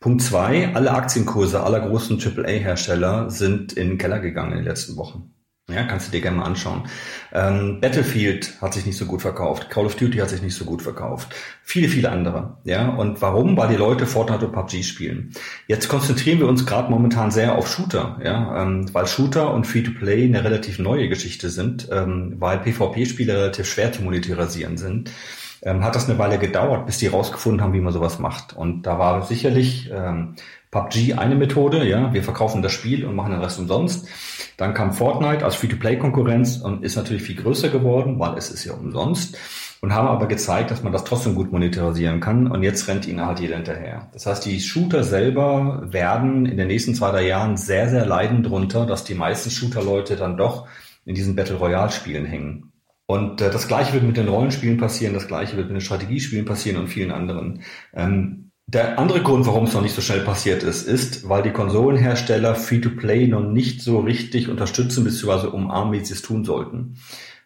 [0.00, 4.96] Punkt zwei, alle Aktienkurse aller großen AAA-Hersteller sind in den Keller gegangen in den letzten
[4.96, 5.34] Wochen.
[5.72, 6.88] Ja, kannst du dir gerne mal anschauen.
[7.32, 10.64] Ähm, Battlefield hat sich nicht so gut verkauft, Call of Duty hat sich nicht so
[10.64, 12.58] gut verkauft, viele, viele andere.
[12.64, 13.56] Ja, und warum?
[13.56, 15.32] Weil die Leute Fortnite und PUBG spielen.
[15.66, 20.24] Jetzt konzentrieren wir uns gerade momentan sehr auf Shooter, ja, ähm, weil Shooter und Free-to-Play
[20.24, 25.10] eine relativ neue Geschichte sind, ähm, weil PvP-Spiele relativ schwer zu monetarisieren sind.
[25.62, 28.56] Ähm, hat das eine Weile gedauert, bis die rausgefunden haben, wie man sowas macht.
[28.56, 30.36] Und da war sicherlich ähm,
[30.70, 34.08] PUBG eine Methode, ja, wir verkaufen das Spiel und machen den Rest umsonst.
[34.56, 38.74] Dann kam Fortnite als Free-to-Play-Konkurrenz und ist natürlich viel größer geworden, weil es ist ja
[38.74, 39.36] umsonst.
[39.80, 42.50] Und haben aber gezeigt, dass man das trotzdem gut monetarisieren kann.
[42.50, 44.10] Und jetzt rennt ihnen halt jeder hinterher.
[44.12, 48.42] Das heißt, die Shooter selber werden in den nächsten zwei, drei Jahren sehr, sehr leiden
[48.42, 50.68] drunter, dass die meisten Shooter-Leute dann doch
[51.06, 52.72] in diesen Battle Royale-Spielen hängen.
[53.06, 56.44] Und äh, das Gleiche wird mit den Rollenspielen passieren, das Gleiche wird mit den Strategiespielen
[56.44, 57.62] passieren und vielen anderen.
[57.92, 61.50] Ähm, der andere Grund, warum es noch nicht so schnell passiert ist, ist, weil die
[61.50, 65.48] Konsolenhersteller Free-to-Play noch nicht so richtig unterstützen bzw.
[65.48, 66.94] umarmen, wie sie es tun sollten.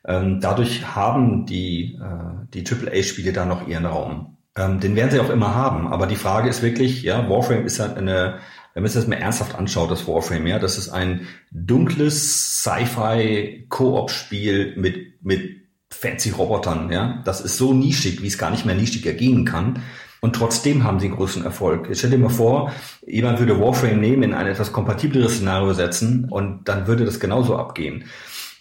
[0.06, 4.36] Ähm, dadurch haben die, äh, die AAA-Spiele da noch ihren Raum.
[4.54, 5.88] Ähm, den werden sie auch immer haben.
[5.88, 8.40] Aber die Frage ist wirklich, ja, Warframe ist halt eine,
[8.74, 14.74] wenn man sich das mal ernsthaft anschaut, das Warframe, ja, das ist ein dunkles Sci-Fi-Koop-Spiel
[14.76, 17.22] mit, mit fancy Robotern, ja.
[17.24, 19.80] Das ist so nischig, wie es gar nicht mehr nischig ergehen kann.
[20.24, 21.90] Und trotzdem haben sie großen Erfolg.
[21.90, 22.72] Ich stell dir mal vor,
[23.06, 27.58] jemand würde Warframe nehmen, in ein etwas kompatibleres Szenario setzen und dann würde das genauso
[27.58, 28.04] abgehen.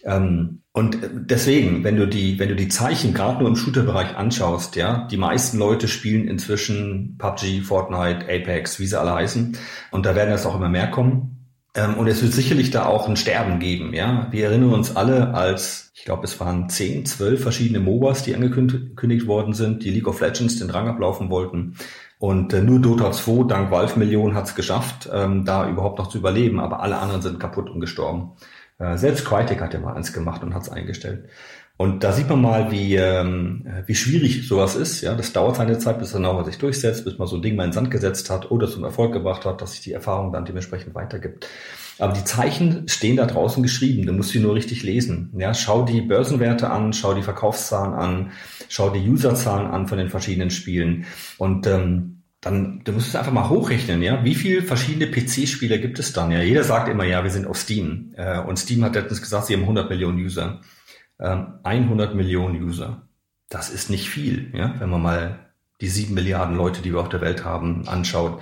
[0.04, 4.76] Ähm, und deswegen, wenn du die, wenn du die Zeichen gerade nur im Shooter-Bereich anschaust,
[4.76, 9.56] ja, die meisten Leute spielen inzwischen PUBG, Fortnite, Apex, wie sie alle heißen.
[9.92, 11.33] Und da werden jetzt auch immer mehr kommen.
[11.76, 14.28] Ähm, und es wird sicherlich da auch ein Sterben geben, ja.
[14.32, 19.28] Wir erinnern uns alle als, ich glaube, es waren zehn, zwölf verschiedene MOBAs, die angekündigt
[19.28, 21.76] worden sind, die League of Legends den Rang ablaufen wollten.
[22.20, 26.08] Und äh, nur Dota 2 dank Valve Millionen hat es geschafft, ähm, da überhaupt noch
[26.08, 28.34] zu überleben, aber alle anderen sind kaputt und gestorben.
[28.80, 31.30] Äh, selbst Crytek hat ja mal eins gemacht und hat es eingestellt.
[31.76, 35.02] Und da sieht man mal, wie, ähm, wie schwierig sowas ist.
[35.02, 37.56] Ja, das dauert seine Zeit, bis er noch sich durchsetzt, bis man so ein Ding
[37.56, 40.32] mal in den Sand gesetzt hat oder zum Erfolg gebracht hat, dass sich die Erfahrung
[40.32, 41.48] dann dementsprechend weitergibt.
[42.00, 44.06] Aber die Zeichen stehen da draußen geschrieben.
[44.06, 45.32] Du musst sie nur richtig lesen.
[45.38, 48.32] Ja, schau die Börsenwerte an, schau die Verkaufszahlen an,
[48.70, 51.06] schau die Userzahlen an von den verschiedenen Spielen
[51.38, 54.24] und ähm, dann du musst es einfach mal hochrechnen, ja.
[54.26, 56.30] Wie viele verschiedene PC-Spieler gibt es dann?
[56.30, 58.14] Ja, jeder sagt immer, ja, wir sind auf Steam.
[58.18, 60.60] Äh, und Steam hat letztens gesagt, sie haben 100 Millionen User.
[61.18, 63.04] 100 ähm, Millionen User.
[63.50, 65.40] Das ist nicht viel, ja, wenn man mal
[65.82, 68.42] die sieben Milliarden Leute, die wir auf der Welt haben, anschaut.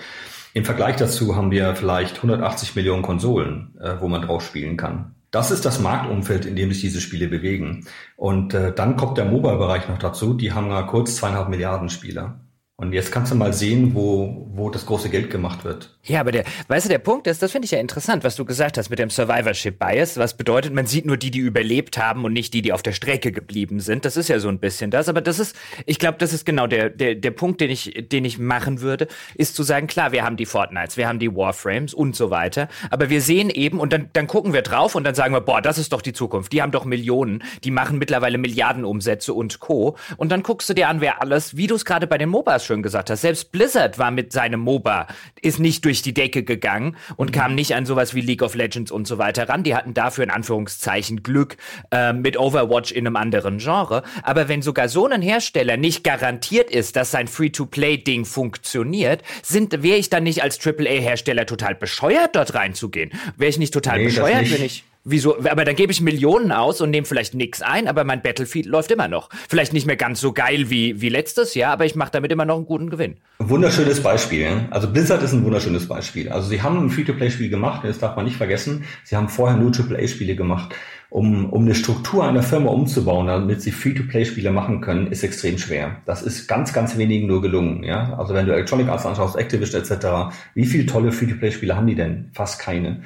[0.54, 5.16] Im Vergleich dazu haben wir vielleicht 180 Millionen Konsolen, äh, wo man drauf spielen kann.
[5.32, 7.88] Das ist das Marktumfeld, in dem sich diese Spiele bewegen.
[8.18, 10.34] Und äh, dann kommt der Mobile-Bereich noch dazu.
[10.34, 12.41] Die haben ja kurz zweieinhalb Milliarden Spieler.
[12.82, 15.96] Und jetzt kannst du mal sehen, wo, wo das große Geld gemacht wird.
[16.04, 18.44] Ja, aber der, weißt du, der Punkt ist, das finde ich ja interessant, was du
[18.44, 20.18] gesagt hast mit dem Survivorship Bias.
[20.18, 22.94] Was bedeutet, man sieht nur die, die überlebt haben und nicht die, die auf der
[22.94, 24.04] Strecke geblieben sind.
[24.04, 25.10] Das ist ja so ein bisschen das.
[25.10, 28.26] Aber das ist, ich glaube, das ist genau der, der, der Punkt, den ich, den
[28.26, 31.94] ich machen würde, ist zu sagen, klar, wir haben die Fortnites, wir haben die Warframes
[31.94, 32.68] und so weiter.
[32.90, 35.62] Aber wir sehen eben, und dann, dann gucken wir drauf und dann sagen wir, boah,
[35.62, 36.52] das ist doch die Zukunft.
[36.52, 39.98] Die haben doch Millionen, die machen mittlerweile Milliardenumsätze und Co.
[40.18, 42.71] Und dann guckst du dir an, wer alles, wie du es gerade bei den MOBAs
[42.72, 43.22] schön gesagt hast.
[43.22, 45.08] Selbst Blizzard war mit seinem MOBA,
[45.42, 47.34] ist nicht durch die Decke gegangen und mhm.
[47.34, 49.64] kam nicht an sowas wie League of Legends und so weiter ran.
[49.64, 51.58] Die hatten dafür in Anführungszeichen Glück
[51.92, 54.04] äh, mit Overwatch in einem anderen Genre.
[54.24, 59.98] Aber wenn sogar so ein Hersteller nicht garantiert ist, dass sein Free-to-Play-Ding funktioniert, sind, wäre
[59.98, 63.12] ich dann nicht als AAA-Hersteller total bescheuert, dort reinzugehen?
[63.36, 65.44] Wäre ich nicht total nee, bescheuert, wenn ich Wieso?
[65.46, 68.92] Aber dann gebe ich Millionen aus und nehme vielleicht nichts ein, aber mein Battlefield läuft
[68.92, 69.30] immer noch.
[69.50, 72.46] Vielleicht nicht mehr ganz so geil wie, wie letztes Jahr, aber ich mache damit immer
[72.46, 73.16] noch einen guten Gewinn.
[73.40, 74.68] Wunderschönes Beispiel.
[74.70, 76.30] Also Blizzard ist ein wunderschönes Beispiel.
[76.30, 78.86] Also sie haben ein Free-to-Play-Spiel gemacht, das darf man nicht vergessen.
[79.04, 80.76] Sie haben vorher nur AAA-Spiele gemacht.
[81.10, 85.98] Um, um eine Struktur einer Firma umzubauen, damit sie Free-to-Play-Spiele machen können, ist extrem schwer.
[86.06, 87.84] Das ist ganz, ganz wenigen nur gelungen.
[87.84, 88.14] Ja?
[88.18, 92.30] Also wenn du Electronic Arts anschaust, Activision etc., wie viele tolle Free-to-Play-Spiele haben die denn?
[92.34, 93.02] Fast keine.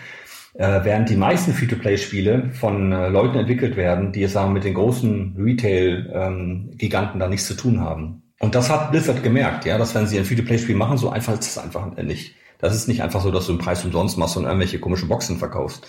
[0.58, 4.74] Äh, während die meisten Free-to-Play-Spiele von äh, Leuten entwickelt werden, die es sagen mit den
[4.74, 8.24] großen Retail-Giganten ähm, da nichts zu tun haben.
[8.40, 11.48] Und das hat Blizzard gemerkt, ja, dass wenn sie ein Free-to-Play-Spiel machen, so einfach ist
[11.48, 12.36] es einfach nicht.
[12.60, 15.38] Das ist nicht einfach so, dass du einen Preis umsonst machst und irgendwelche komischen Boxen
[15.38, 15.88] verkaufst.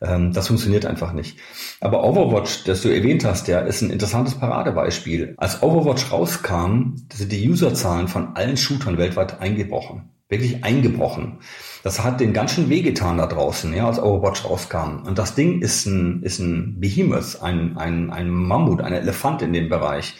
[0.00, 1.38] Ähm, das funktioniert einfach nicht.
[1.80, 5.34] Aber Overwatch, das du erwähnt hast, ja, ist ein interessantes Paradebeispiel.
[5.38, 10.10] Als Overwatch rauskam, sind die Userzahlen von allen Shootern weltweit eingebrochen.
[10.28, 11.38] wirklich eingebrochen.
[11.84, 15.02] Das hat den ganz schön wehgetan da draußen, ja, als Overwatch rauskam.
[15.06, 19.52] Und das Ding ist ein, ist ein Behemoth, ein, ein, ein Mammut, ein Elefant in
[19.52, 20.14] dem Bereich,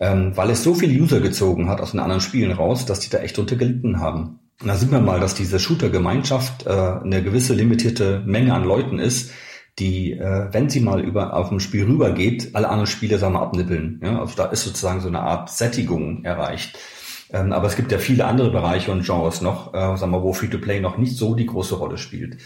[0.00, 3.10] ähm, weil es so viele User gezogen hat aus den anderen Spielen raus, dass die
[3.10, 4.40] da echt drunter gelitten haben.
[4.62, 8.98] Und da sieht man mal, dass diese Shooter-Gemeinschaft äh, eine gewisse limitierte Menge an Leuten
[8.98, 9.30] ist,
[9.78, 13.42] die, äh, wenn sie mal über auf ein Spiel rübergeht, alle anderen Spiele sagen wir
[13.42, 14.00] abnippeln.
[14.02, 14.20] Ja?
[14.20, 16.78] Also da ist sozusagen so eine Art Sättigung erreicht.
[17.34, 20.32] Ähm, aber es gibt ja viele andere Bereiche und Genres noch, äh, sagen wir, wo
[20.32, 22.38] Free-to-Play noch nicht so die große Rolle spielt.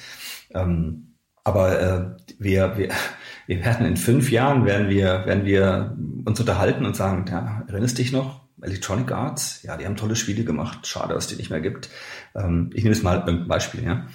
[0.54, 2.04] Ähm, aber äh,
[2.38, 2.88] wir, wir,
[3.46, 7.98] wir werden in fünf Jahren werden wir, werden wir uns unterhalten und sagen, ja, erinnerst
[7.98, 8.48] dich noch?
[8.62, 10.86] Electronic Arts, ja, die haben tolle Spiele gemacht.
[10.86, 11.90] Schade, dass die nicht mehr gibt.
[12.34, 14.06] Ähm, ich nehme jetzt mal irgendein Beispiel, ja.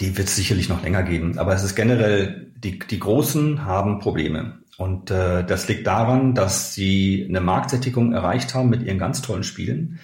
[0.00, 1.36] Die wird es sicherlich noch länger geben.
[1.38, 4.61] Aber es ist generell, die, die Großen haben Probleme.
[4.78, 9.44] Und äh, das liegt daran, dass sie eine Marktsättigung erreicht haben mit ihren ganz tollen
[9.44, 10.00] Spielen.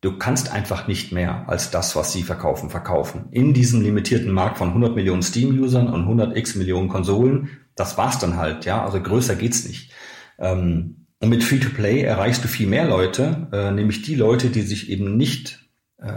[0.00, 3.28] Du kannst einfach nicht mehr als das, was sie verkaufen, verkaufen.
[3.30, 8.18] In diesem limitierten Markt von 100 Millionen Steam-Usern und 100 x Millionen Konsolen, das war's
[8.18, 8.84] dann halt, ja.
[8.84, 9.92] Also größer geht's nicht.
[10.38, 14.90] Ähm, und mit Free-to-Play erreichst du viel mehr Leute, äh, nämlich die Leute, die sich
[14.90, 16.10] eben nicht äh,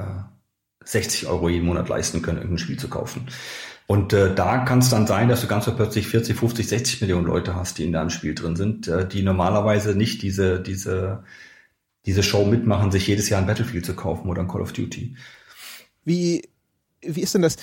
[0.83, 3.27] 60 Euro jeden Monat leisten können, irgendein Spiel zu kaufen.
[3.87, 7.27] Und äh, da kann es dann sein, dass du ganz plötzlich 40, 50, 60 Millionen
[7.27, 11.23] Leute hast, die in deinem Spiel drin sind, äh, die normalerweise nicht diese, diese,
[12.05, 15.15] diese Show mitmachen, sich jedes Jahr ein Battlefield zu kaufen oder ein Call of Duty.
[16.03, 16.49] Wie,
[17.01, 17.57] wie ist denn das?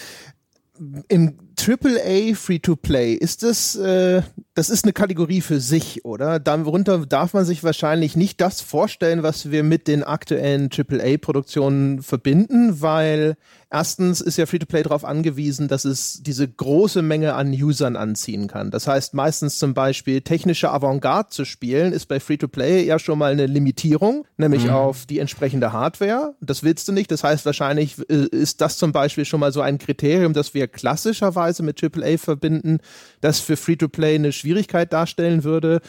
[1.08, 4.22] Im AAA Free-to-Play, ist das, äh,
[4.55, 6.40] das ist eine Kategorie für sich, oder?
[6.40, 12.81] Darunter darf man sich wahrscheinlich nicht das vorstellen, was wir mit den aktuellen AAA-Produktionen verbinden,
[12.81, 13.37] weil
[13.70, 18.70] erstens ist ja Free-to-Play darauf angewiesen, dass es diese große Menge an Usern anziehen kann.
[18.70, 23.33] Das heißt, meistens zum Beispiel technische Avantgarde zu spielen, ist bei Free-to-Play ja schon mal
[23.33, 24.70] eine Limitierung, nämlich mhm.
[24.70, 26.35] auf die entsprechende Hardware.
[26.40, 27.11] Das willst du nicht.
[27.11, 30.66] Das heißt, wahrscheinlich äh, ist das zum Beispiel schon mal so ein Kriterium, das wir
[30.66, 32.79] klassischerweise mit AAA verbinden,
[33.21, 35.81] das für Free-to-Play eine Schwierigkeit darstellen würde.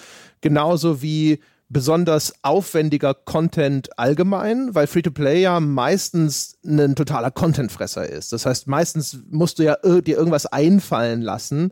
[0.42, 8.32] Genauso wie besonders aufwendiger Content allgemein, weil Free-to-Play ja meistens ein totaler Contentfresser ist.
[8.32, 11.72] Das heißt, meistens musst du ja dir irgendwas einfallen lassen,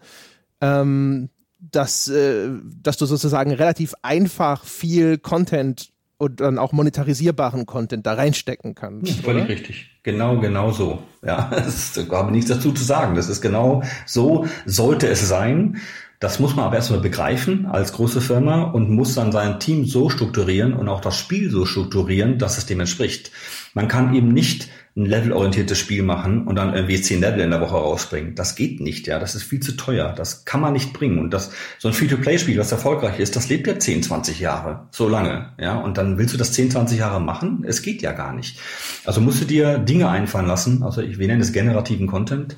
[0.59, 2.49] ähm, dass, äh,
[2.81, 5.90] dass du sozusagen relativ einfach viel Content
[6.21, 9.07] und dann auch monetarisierbaren Content da reinstecken kannst.
[9.07, 9.89] Ja, völlig richtig.
[10.03, 11.01] Genau, genau so.
[11.25, 13.15] Ja, es habe nichts dazu zu sagen.
[13.15, 15.77] Das ist genau so sollte es sein.
[16.21, 20.07] Das muss man aber erstmal begreifen als große Firma und muss dann sein Team so
[20.07, 23.31] strukturieren und auch das Spiel so strukturieren, dass es dem entspricht.
[23.73, 27.59] Man kann eben nicht ein levelorientiertes Spiel machen und dann irgendwie zehn Level in der
[27.59, 28.35] Woche rausbringen.
[28.35, 29.17] Das geht nicht, ja.
[29.17, 30.13] Das ist viel zu teuer.
[30.15, 31.17] Das kann man nicht bringen.
[31.17, 34.89] Und das, so ein Free-to-Play-Spiel, was erfolgreich ist, das lebt ja 10, 20 Jahre.
[34.91, 35.79] So lange, ja.
[35.79, 37.63] Und dann willst du das 10, 20 Jahre machen?
[37.65, 38.59] Es geht ja gar nicht.
[39.05, 40.83] Also musst du dir Dinge einfallen lassen.
[40.83, 42.57] Also ich, wir nennen es generativen Content,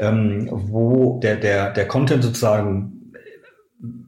[0.00, 3.03] ähm, wo der, der, der Content sozusagen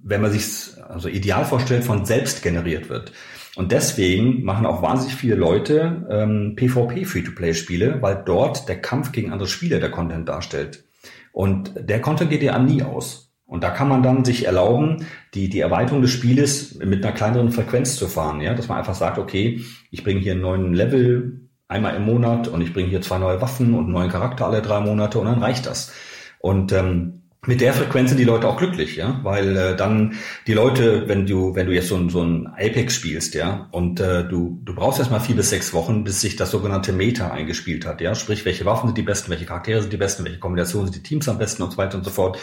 [0.02, 3.12] wenn man sich also ideal vorstellt, von selbst generiert wird.
[3.56, 9.32] Und deswegen machen auch wahnsinnig viele Leute ähm, PvP Free-to-Play-Spiele, weil dort der Kampf gegen
[9.32, 10.84] andere Spieler der Content darstellt.
[11.32, 13.32] Und der Content geht ja nie aus.
[13.46, 17.52] Und da kann man dann sich erlauben, die, die Erweiterung des Spieles mit einer kleineren
[17.52, 18.40] Frequenz zu fahren.
[18.40, 22.48] Ja, dass man einfach sagt, okay, ich bringe hier einen neuen Level einmal im Monat
[22.48, 25.26] und ich bringe hier zwei neue Waffen und einen neuen Charakter alle drei Monate und
[25.26, 25.92] dann reicht das.
[26.40, 30.14] Und ähm, mit der Frequenz sind die Leute auch glücklich, ja, weil äh, dann
[30.46, 34.00] die Leute, wenn du wenn du jetzt so ein so ein Apex spielst, ja, und
[34.00, 37.86] äh, du du brauchst erstmal vier bis sechs Wochen, bis sich das sogenannte Meta eingespielt
[37.86, 40.90] hat, ja, sprich welche Waffen sind die besten, welche Charaktere sind die besten, welche Kombinationen
[40.90, 42.38] sind die Teams am besten und so weiter und so fort.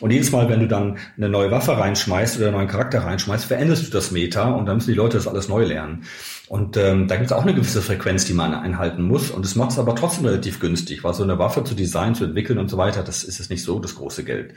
[0.00, 3.46] Und jedes Mal, wenn du dann eine neue Waffe reinschmeißt oder einen neuen Charakter reinschmeißt,
[3.46, 6.04] veränderst du das Meta und dann müssen die Leute das alles neu lernen.
[6.48, 9.30] Und ähm, da gibt es auch eine gewisse Frequenz, die man einhalten muss.
[9.30, 12.24] Und es macht es aber trotzdem relativ günstig, weil so eine Waffe zu designen, zu
[12.24, 14.54] entwickeln und so weiter, das ist jetzt nicht so das große Geld.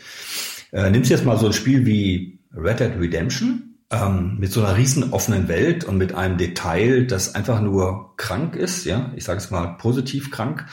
[0.72, 4.76] Äh, nimmst jetzt mal so ein Spiel wie Red Dead Redemption ähm, mit so einer
[4.76, 9.38] riesen offenen Welt und mit einem Detail, das einfach nur krank ist, ja, ich sage
[9.38, 10.66] es mal positiv krank.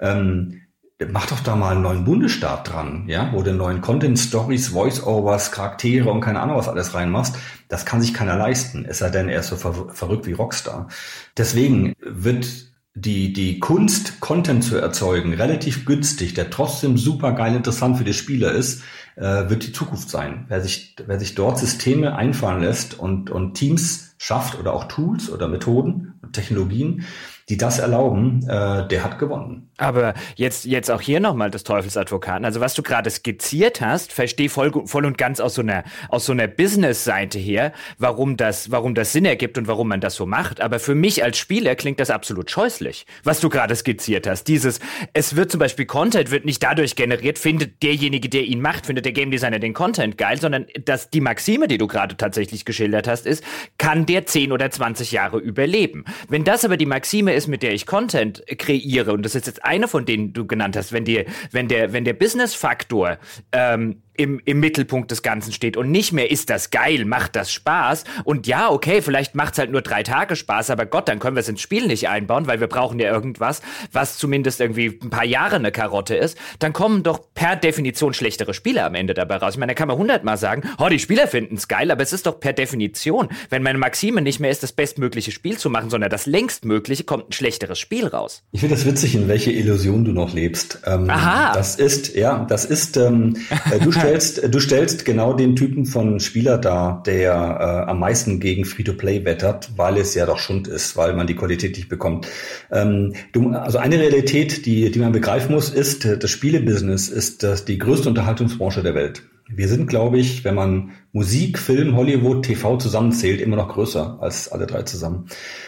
[0.00, 0.61] Ähm,
[1.10, 5.52] mach doch da mal einen neuen Bundesstaat dran, ja, wo du neuen Content, Stories, Voice-Overs,
[5.52, 7.36] Charaktere und keine Ahnung was alles reinmachst.
[7.68, 10.88] Das kann sich keiner leisten, es sei denn, er ist so ver verrückt wie Rockstar.
[11.36, 12.46] Deswegen wird
[12.94, 18.12] die, die Kunst, Content zu erzeugen, relativ günstig, der trotzdem super geil interessant für die
[18.12, 18.82] Spieler ist,
[19.16, 20.44] äh, wird die Zukunft sein.
[20.48, 25.30] Wer sich, wer sich dort Systeme einfallen lässt und, und Teams schafft oder auch Tools
[25.30, 27.04] oder Methoden und Technologien,
[27.48, 29.70] die das erlauben, äh, der hat gewonnen.
[29.82, 32.44] Aber jetzt, jetzt auch hier nochmal des Teufelsadvokaten.
[32.44, 36.24] Also was du gerade skizziert hast, verstehe voll, voll und ganz aus so einer, aus
[36.24, 40.24] so einer Business-Seite her, warum das, warum das Sinn ergibt und warum man das so
[40.24, 40.60] macht.
[40.60, 44.44] Aber für mich als Spieler klingt das absolut scheußlich, was du gerade skizziert hast.
[44.44, 44.78] Dieses,
[45.14, 49.04] es wird zum Beispiel Content wird nicht dadurch generiert, findet derjenige, der ihn macht, findet
[49.04, 53.08] der Game Designer den Content geil, sondern dass die Maxime, die du gerade tatsächlich geschildert
[53.08, 53.42] hast, ist,
[53.78, 56.04] kann der 10 oder 20 Jahre überleben.
[56.28, 59.64] Wenn das aber die Maxime ist, mit der ich Content kreiere, und das ist jetzt
[59.72, 63.18] eine von denen du genannt hast, wenn die, wenn der, wenn der Business-Faktor
[63.52, 67.52] ähm, im, im Mittelpunkt des Ganzen steht und nicht mehr ist das geil, macht das
[67.52, 71.36] Spaß und ja, okay, vielleicht macht's halt nur drei Tage Spaß, aber Gott, dann können
[71.36, 75.10] wir es ins Spiel nicht einbauen, weil wir brauchen ja irgendwas, was zumindest irgendwie ein
[75.10, 79.36] paar Jahre eine Karotte ist, dann kommen doch per Definition schlechtere Spiele am Ende dabei
[79.36, 79.54] raus.
[79.54, 82.26] Ich meine, da kann man hundertmal sagen, oh, die Spieler finden's geil, aber es ist
[82.26, 86.10] doch per Definition, wenn meine Maxime nicht mehr ist, das bestmögliche Spiel zu machen, sondern
[86.10, 88.42] das längstmögliche, kommt ein schlechteres Spiel raus.
[88.52, 90.80] Ich finde das witzig, in welche Illusion du noch lebst.
[90.86, 91.52] Ähm, Aha.
[91.54, 93.36] Das ist, ja, das ist, ähm,
[93.70, 98.40] äh, du stellst, du stellst genau den Typen von Spieler dar, der äh, am meisten
[98.40, 102.28] gegen Free-to-Play wettert, weil es ja doch Schund ist, weil man die Qualität nicht bekommt.
[102.70, 107.64] Ähm, du, also eine Realität, die, die man begreifen muss, ist, das Spielebusiness ist das,
[107.64, 109.22] die größte Unterhaltungsbranche der Welt.
[109.48, 114.50] Wir sind, glaube ich, wenn man Musik, Film, Hollywood, TV zusammenzählt, immer noch größer als
[114.50, 115.26] alle drei zusammen.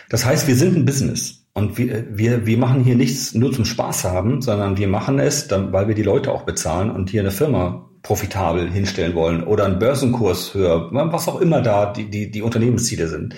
[0.09, 1.44] Das heißt, wir sind ein Business.
[1.53, 5.47] Und wir, wir, wir machen hier nichts nur zum Spaß haben, sondern wir machen es,
[5.47, 9.64] dann, weil wir die Leute auch bezahlen und hier eine Firma profitabel hinstellen wollen oder
[9.64, 13.35] einen Börsenkurs höher, was auch immer da die, die, die Unternehmensziele sind.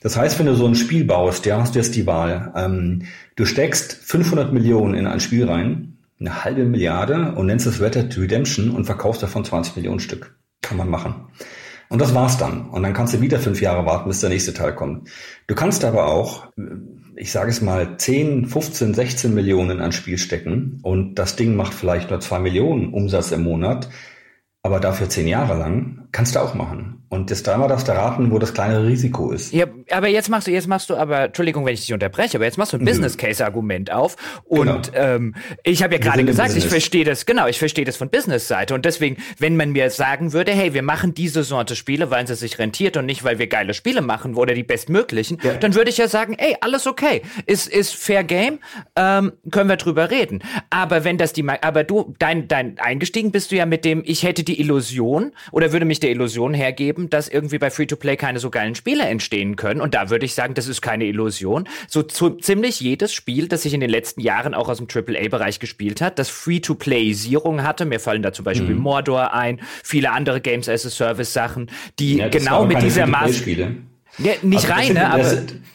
[0.00, 2.52] Das heißt, wenn du so ein Spiel baust, ja, hast du jetzt die Wahl.
[2.56, 3.02] Ähm,
[3.34, 7.96] du steckst 500 Millionen in ein Spiel rein, eine halbe Milliarde und nennst es Red
[8.16, 10.38] Redemption und verkaufst davon 20 Millionen Stück.
[10.62, 11.26] Kann man machen.
[11.88, 12.70] Und das war's dann.
[12.70, 15.08] Und dann kannst du wieder fünf Jahre warten, bis der nächste Teil kommt.
[15.48, 16.46] Du kannst aber auch
[17.16, 21.74] ich sage es mal, 10, 15, 16 Millionen an Spiel stecken und das Ding macht
[21.74, 23.88] vielleicht nur zwei Millionen Umsatz im Monat,
[24.62, 26.96] aber dafür zehn Jahre lang, kannst du auch machen.
[27.08, 29.52] Und das dreimal darfst du raten, wo das kleinere Risiko ist.
[29.52, 32.46] Ja, aber jetzt machst du, jetzt machst du aber, Entschuldigung, wenn ich dich unterbreche, aber
[32.46, 32.90] jetzt machst du ein Nö.
[32.90, 34.16] Business Case Argument auf.
[34.44, 35.04] Und genau.
[35.04, 38.48] ähm, ich habe ja gerade gesagt, ich verstehe das, genau, ich verstehe das von Business
[38.48, 38.74] Seite.
[38.74, 42.40] Und deswegen, wenn man mir sagen würde, hey, wir machen diese Sorte Spiele, weil es
[42.40, 45.54] sich rentiert und nicht, weil wir geile Spiele machen oder die bestmöglichen, ja.
[45.54, 48.58] dann würde ich ja sagen, ey, alles okay, ist ist Fair Game,
[48.96, 50.42] ähm, können wir drüber reden.
[50.70, 54.24] Aber wenn das die, aber du, dein dein eingestiegen bist du ja mit dem, ich
[54.24, 58.38] hätte die Illusion oder würde mich der Illusion hergeben geben, dass irgendwie bei Free-to-Play keine
[58.38, 59.80] so geilen Spiele entstehen können.
[59.80, 61.68] Und da würde ich sagen, das ist keine Illusion.
[61.88, 65.58] So zu, ziemlich jedes Spiel, das sich in den letzten Jahren auch aus dem AAA-Bereich
[65.58, 68.82] gespielt hat, das Free-to-Play-Sierung hatte, mir fallen da zum Beispiel mhm.
[68.82, 73.42] Mordor ein, viele andere Games as a Service-Sachen, die ja, genau mit dieser Maß
[74.18, 75.10] ja, nicht also rein, ne?
[75.10, 75.22] Aber,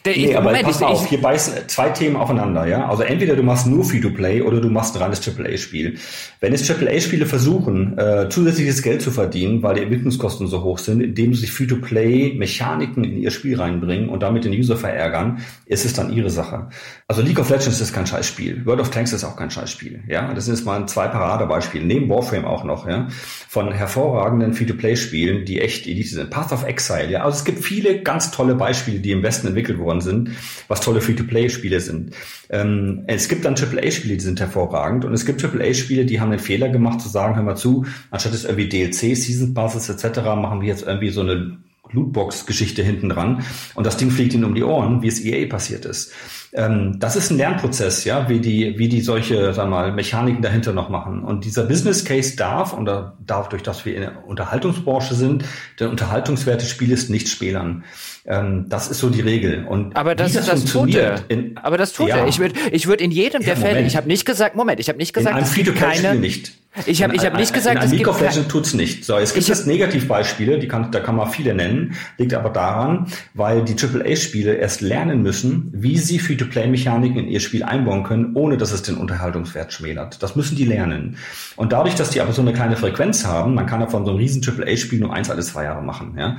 [0.04, 2.88] der, nee, aber Moment, pass ich, auf, hier beißen zwei Themen aufeinander, ja.
[2.88, 5.98] Also entweder du machst nur Free-to-Play oder du machst ein reines AAA-Spiel.
[6.40, 11.00] Wenn es AAA-Spiele versuchen, äh, zusätzliches Geld zu verdienen, weil die Entwicklungskosten so hoch sind,
[11.00, 16.12] indem sie Free-to-Play-Mechaniken in ihr Spiel reinbringen und damit den User verärgern, ist es dann
[16.12, 16.68] ihre Sache.
[17.12, 18.64] Also League of Legends ist kein Scheißspiel.
[18.64, 20.32] World of Tanks ist auch kein Scheißspiel, ja.
[20.32, 23.08] Das sind jetzt mal zwei Paradebeispiele, neben Warframe auch noch, ja.
[23.50, 26.30] Von hervorragenden Free-to-Play-Spielen, die echt Elite sind.
[26.30, 27.22] Path of Exile, ja.
[27.22, 30.30] Also es gibt viele ganz tolle Beispiele, die im Westen entwickelt worden sind,
[30.68, 32.14] was tolle Free-to-Play-Spiele sind.
[32.48, 36.40] Ähm, es gibt dann AAA-Spiele, die sind hervorragend und es gibt AAA-Spiele, die haben den
[36.40, 40.20] Fehler gemacht zu sagen, hör mal zu, anstatt es irgendwie DLC, Season Passes etc.
[40.20, 41.58] machen wir jetzt irgendwie so eine
[41.90, 43.44] Lootbox-Geschichte hinten dran
[43.74, 46.14] und das Ding fliegt ihnen um die Ohren, wie es EA passiert ist.
[46.54, 50.74] Ähm, das ist ein Lernprozess, ja, wie die, wie die solche, wir mal, Mechaniken dahinter
[50.74, 51.24] noch machen.
[51.24, 55.44] Und dieser Business Case darf, und da darf durch das wir in der Unterhaltungsbranche sind,
[55.80, 57.84] der Unterhaltungswert des Spieles nicht spielern.
[58.26, 59.66] Ähm, das ist so die Regel.
[59.66, 61.20] Und aber das, das, das tut er.
[61.28, 62.18] In, aber das tut ja.
[62.18, 62.26] er.
[62.26, 64.98] Ich würde ich würd in jedem der Fälle, ich habe nicht gesagt, Moment, ich habe
[64.98, 66.16] nicht gesagt, es gibt keine.
[66.16, 66.52] Nicht.
[66.86, 69.04] Ich habe ich hab nicht gesagt, in einem League of Legends tut's nicht.
[69.04, 73.08] So, es gibt jetzt Negativbeispiele, die kann, da kann man viele nennen, liegt aber daran,
[73.34, 78.56] weil die AAA-Spiele erst lernen müssen, wie sie Free-to-Play-Mechaniken in ihr Spiel einbauen können, ohne
[78.56, 80.22] dass es den Unterhaltungswert schmälert.
[80.22, 81.18] Das müssen die lernen.
[81.56, 84.12] Und dadurch, dass die aber so eine kleine Frequenz haben, man kann ja von so
[84.12, 86.38] einem riesen AAA-Spiel nur eins alle zwei Jahre machen, ja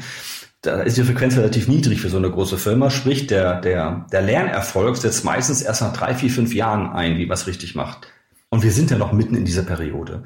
[0.64, 2.90] da ist die Frequenz relativ niedrig für so eine große Firma.
[2.90, 7.26] Sprich, der, der, der Lernerfolg setzt meistens erst nach drei, vier, fünf Jahren ein, wie
[7.26, 8.08] man es richtig macht.
[8.54, 10.22] Und wir sind ja noch mitten in dieser Periode.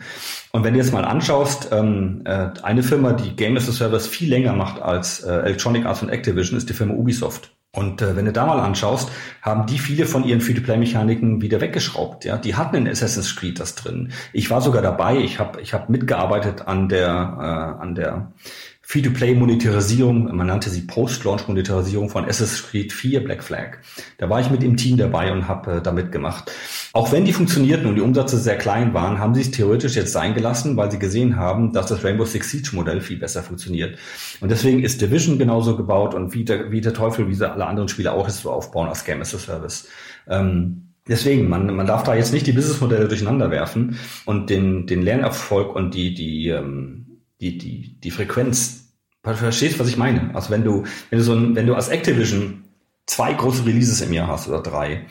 [0.52, 4.06] Und wenn du jetzt mal anschaust, ähm, äh, eine Firma, die Game as a Service
[4.06, 7.56] viel länger macht als äh, Electronic Arts und Activision, ist die Firma Ubisoft.
[7.72, 9.10] Und äh, wenn du da mal anschaust,
[9.42, 12.26] haben die viele von ihren Free-to-Play-Mechaniken wieder weggeschraubt.
[12.26, 14.12] Ja, die hatten in Assassin's Creed das drin.
[14.34, 15.16] Ich war sogar dabei.
[15.20, 18.34] Ich habe ich hab mitgearbeitet an der äh, an der
[18.90, 23.80] Free-to-Play-Monetarisierung, man nannte sie Post-Launch-Monetarisierung von Assassin's Creed 4 Black Flag.
[24.18, 26.50] Da war ich mit im Team dabei und habe äh, da mitgemacht.
[26.94, 30.14] Auch wenn die funktionierten und die Umsätze sehr klein waren, haben sie es theoretisch jetzt
[30.14, 34.00] sein gelassen, weil sie gesehen haben, dass das Rainbow Six Siege Modell viel besser funktioniert.
[34.40, 37.66] Und deswegen ist Division genauso gebaut und wie der, wie der Teufel, wie sie alle
[37.66, 39.90] anderen Spiele auch ist, so aufbauen als Game as a Service.
[40.30, 45.02] Ähm, Deswegen, man, man darf da jetzt nicht die Businessmodelle durcheinander werfen und den, den
[45.02, 48.77] Lernerfolg und die, die, ähm, die, die, die Frequenz.
[49.34, 50.32] Du verstehst, was ich meine?
[50.34, 52.64] Also wenn du, wenn du so ein, wenn du als Activision
[53.06, 55.06] zwei große Releases im Jahr hast oder drei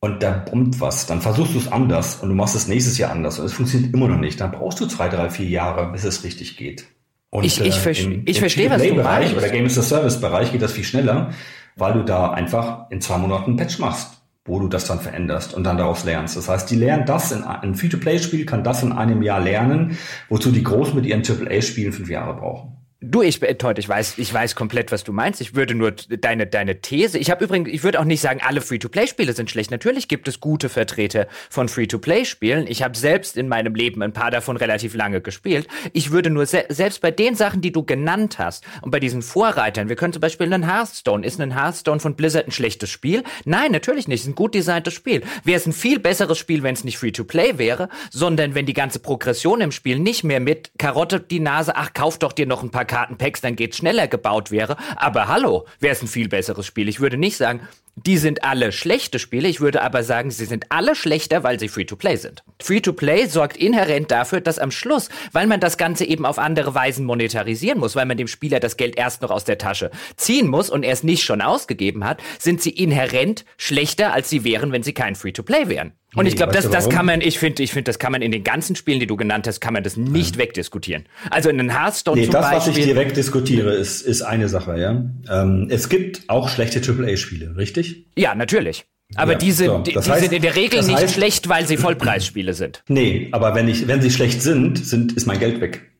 [0.00, 3.10] und da bombt was, dann versuchst du es anders und du machst es nächstes Jahr
[3.10, 4.40] anders und es funktioniert immer noch nicht.
[4.40, 6.86] Dann brauchst du zwei, drei, vier Jahre, bis es richtig geht.
[7.30, 9.34] Und, ich, ich, äh, im, ich verstehe, was du meinst.
[9.34, 11.30] Oder Game as a Service Bereich geht das viel schneller,
[11.76, 15.54] weil du da einfach in zwei Monaten einen Patch machst wo du das dann veränderst
[15.54, 16.36] und dann daraus lernst.
[16.36, 19.98] Das heißt, die lernen das in ein Free-to-Play-Spiel kann das in einem Jahr lernen,
[20.28, 22.75] wozu die Großen mit ihren AAA-Spielen fünf Jahre brauchen.
[23.02, 25.42] Du, ich, Todd, ich weiß, ich weiß komplett, was du meinst.
[25.42, 27.18] Ich würde nur deine, deine These.
[27.18, 29.70] Ich habe übrigens, ich würde auch nicht sagen, alle Free-to-Play-Spiele sind schlecht.
[29.70, 32.66] Natürlich gibt es gute Vertreter von Free-to-Play-Spielen.
[32.66, 35.68] Ich habe selbst in meinem Leben ein paar davon relativ lange gespielt.
[35.92, 39.20] Ich würde nur se selbst bei den Sachen, die du genannt hast und bei diesen
[39.20, 41.26] Vorreitern, wir können zum Beispiel einen Hearthstone.
[41.26, 43.24] Ist ein Hearthstone von Blizzard ein schlechtes Spiel?
[43.44, 44.20] Nein, natürlich nicht.
[44.20, 45.22] Es ist ein gut designtes Spiel.
[45.44, 49.00] Wäre es ein viel besseres Spiel, wenn es nicht Free-to-Play wäre, sondern wenn die ganze
[49.00, 52.70] Progression im Spiel nicht mehr mit Karotte die Nase, ach, kauf doch dir noch ein
[52.70, 54.76] paar Kartenpacks, dann geht's schneller gebaut wäre.
[54.96, 56.88] Aber hallo, wäre es ein viel besseres Spiel.
[56.88, 57.60] Ich würde nicht sagen,
[57.96, 59.48] die sind alle schlechte Spiele.
[59.48, 62.44] Ich würde aber sagen, sie sind alle schlechter, weil sie Free-to-Play sind.
[62.62, 67.06] Free-to-Play sorgt inhärent dafür, dass am Schluss, weil man das Ganze eben auf andere Weisen
[67.06, 70.68] monetarisieren muss, weil man dem Spieler das Geld erst noch aus der Tasche ziehen muss
[70.68, 74.82] und er es nicht schon ausgegeben hat, sind sie inhärent schlechter, als sie wären, wenn
[74.82, 75.92] sie kein Free-to-Play wären.
[76.16, 78.22] Und nee, ich glaube, das, das kann man, ich finde, ich finde, das kann man
[78.22, 80.42] in den ganzen Spielen, die du genannt hast, kann man das nicht ja.
[80.42, 81.04] wegdiskutieren.
[81.30, 82.72] Also in den Hearthstone nee, zum das, Beispiel.
[82.72, 85.04] was ich dir wegdiskutiere, ist, ist eine Sache, ja.
[85.30, 87.85] Ähm, es gibt auch schlechte AAA-Spiele, richtig?
[88.16, 88.86] Ja, natürlich.
[89.14, 89.78] Aber ja, die sind, so.
[89.78, 92.82] die, die heißt, sind in der Regel nicht heißt, schlecht, weil sie Vollpreisspiele sind.
[92.88, 95.92] Nee, aber wenn ich, wenn sie schlecht sind, sind, ist mein Geld weg.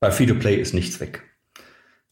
[0.00, 1.22] Bei Free-to-Play ist nichts weg.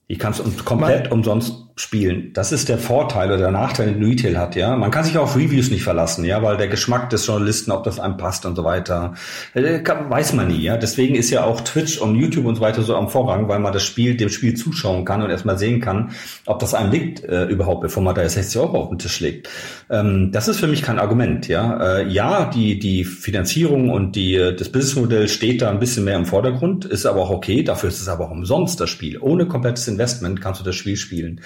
[0.09, 2.33] Ich kann es komplett umsonst spielen.
[2.35, 4.77] Das ist der Vorteil oder der Nachteil, den Retail hat, ja.
[4.77, 7.99] Man kann sich auf Reviews nicht verlassen, ja, weil der Geschmack des Journalisten, ob das
[7.99, 9.14] einem passt und so weiter,
[9.55, 10.77] äh, weiß man nie, ja.
[10.77, 13.73] Deswegen ist ja auch Twitch und YouTube und so weiter so am Vorrang, weil man
[13.73, 16.11] das Spiel, dem Spiel zuschauen kann und erstmal sehen kann,
[16.45, 19.49] ob das einem liegt äh, überhaupt, bevor man da 60 Euro auf den Tisch legt.
[19.89, 21.99] Ähm, das ist für mich kein Argument, ja.
[21.99, 26.16] Äh, ja, die, die Finanzierung und die, äh, das Businessmodell steht da ein bisschen mehr
[26.16, 27.62] im Vordergrund, ist aber auch okay.
[27.62, 29.18] Dafür ist es aber auch umsonst, das Spiel.
[29.18, 31.41] Ohne komplettes Investment kannst du das Spiel spielen.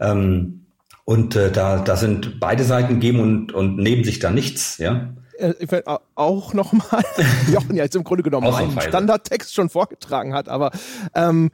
[0.00, 0.66] Ähm,
[1.04, 5.14] und äh, da, da sind beide Seiten geben und, und neben sich da nichts, ja.
[5.38, 5.82] Äh,
[6.14, 7.04] auch nochmal,
[7.52, 10.70] Jochen ja jetzt im Grunde genommen einen Standardtext schon vorgetragen hat, aber
[11.14, 11.50] ähm,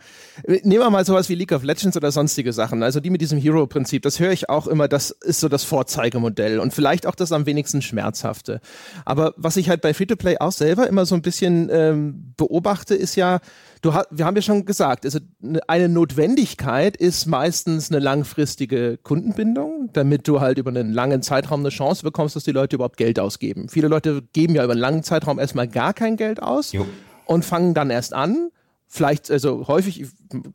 [0.47, 3.39] nehmen wir mal sowas wie League of Legends oder sonstige Sachen, also die mit diesem
[3.39, 7.33] Hero-Prinzip, das höre ich auch immer, das ist so das Vorzeigemodell und vielleicht auch das
[7.33, 8.61] am wenigsten schmerzhafte.
[9.05, 13.17] Aber was ich halt bei Free-to-Play auch selber immer so ein bisschen ähm, beobachte, ist
[13.17, 13.41] ja,
[13.83, 19.91] du wir haben ja schon gesagt, also ne, eine Notwendigkeit ist meistens eine langfristige Kundenbindung,
[19.93, 23.19] damit du halt über einen langen Zeitraum eine Chance bekommst, dass die Leute überhaupt Geld
[23.19, 23.69] ausgeben.
[23.69, 26.87] Viele Leute geben ja über einen langen Zeitraum erstmal gar kein Geld aus jo.
[27.27, 28.51] und fangen dann erst an.
[28.87, 30.07] Vielleicht, also häufig,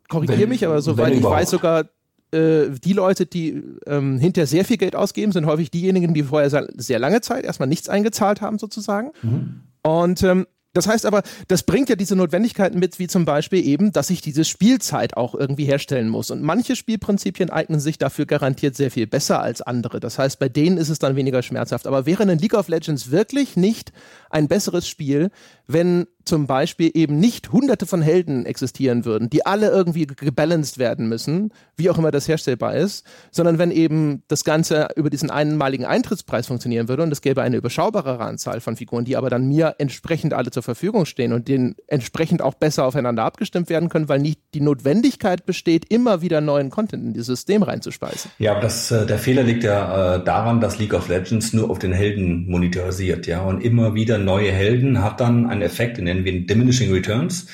[0.08, 1.86] korrigiere mich, aber soweit ich weiß, sogar
[2.30, 6.48] äh, die Leute, die ähm, hinterher sehr viel Geld ausgeben, sind häufig diejenigen, die vorher
[6.48, 9.10] sehr, sehr lange Zeit erstmal nichts eingezahlt haben, sozusagen.
[9.22, 9.62] Mhm.
[9.82, 10.46] Und ähm,
[10.78, 14.20] das heißt aber, das bringt ja diese Notwendigkeiten mit, wie zum Beispiel eben, dass ich
[14.20, 16.30] diese Spielzeit auch irgendwie herstellen muss.
[16.30, 20.00] Und manche Spielprinzipien eignen sich dafür garantiert sehr viel besser als andere.
[20.00, 21.86] Das heißt, bei denen ist es dann weniger schmerzhaft.
[21.86, 23.92] Aber wäre ein League of Legends wirklich nicht
[24.30, 25.30] ein besseres Spiel,
[25.66, 31.08] wenn zum Beispiel eben nicht hunderte von Helden existieren würden, die alle irgendwie gebalanced werden
[31.08, 35.86] müssen, wie auch immer das herstellbar ist, sondern wenn eben das Ganze über diesen einmaligen
[35.86, 39.76] Eintrittspreis funktionieren würde und es gäbe eine überschaubarere Anzahl von Figuren, die aber dann mir
[39.78, 44.20] entsprechend alle zur Verfügung stehen und denen entsprechend auch besser aufeinander abgestimmt werden können, weil
[44.20, 48.30] nicht die Notwendigkeit besteht, immer wieder neuen Content in dieses System reinzuspeisen.
[48.38, 51.78] Ja, das, äh, der Fehler liegt ja äh, daran, dass League of Legends nur auf
[51.78, 56.24] den Helden monetarisiert, ja, und immer wieder neue Helden hat dann einen Effekt, in nennen
[56.24, 57.46] wir Diminishing Returns.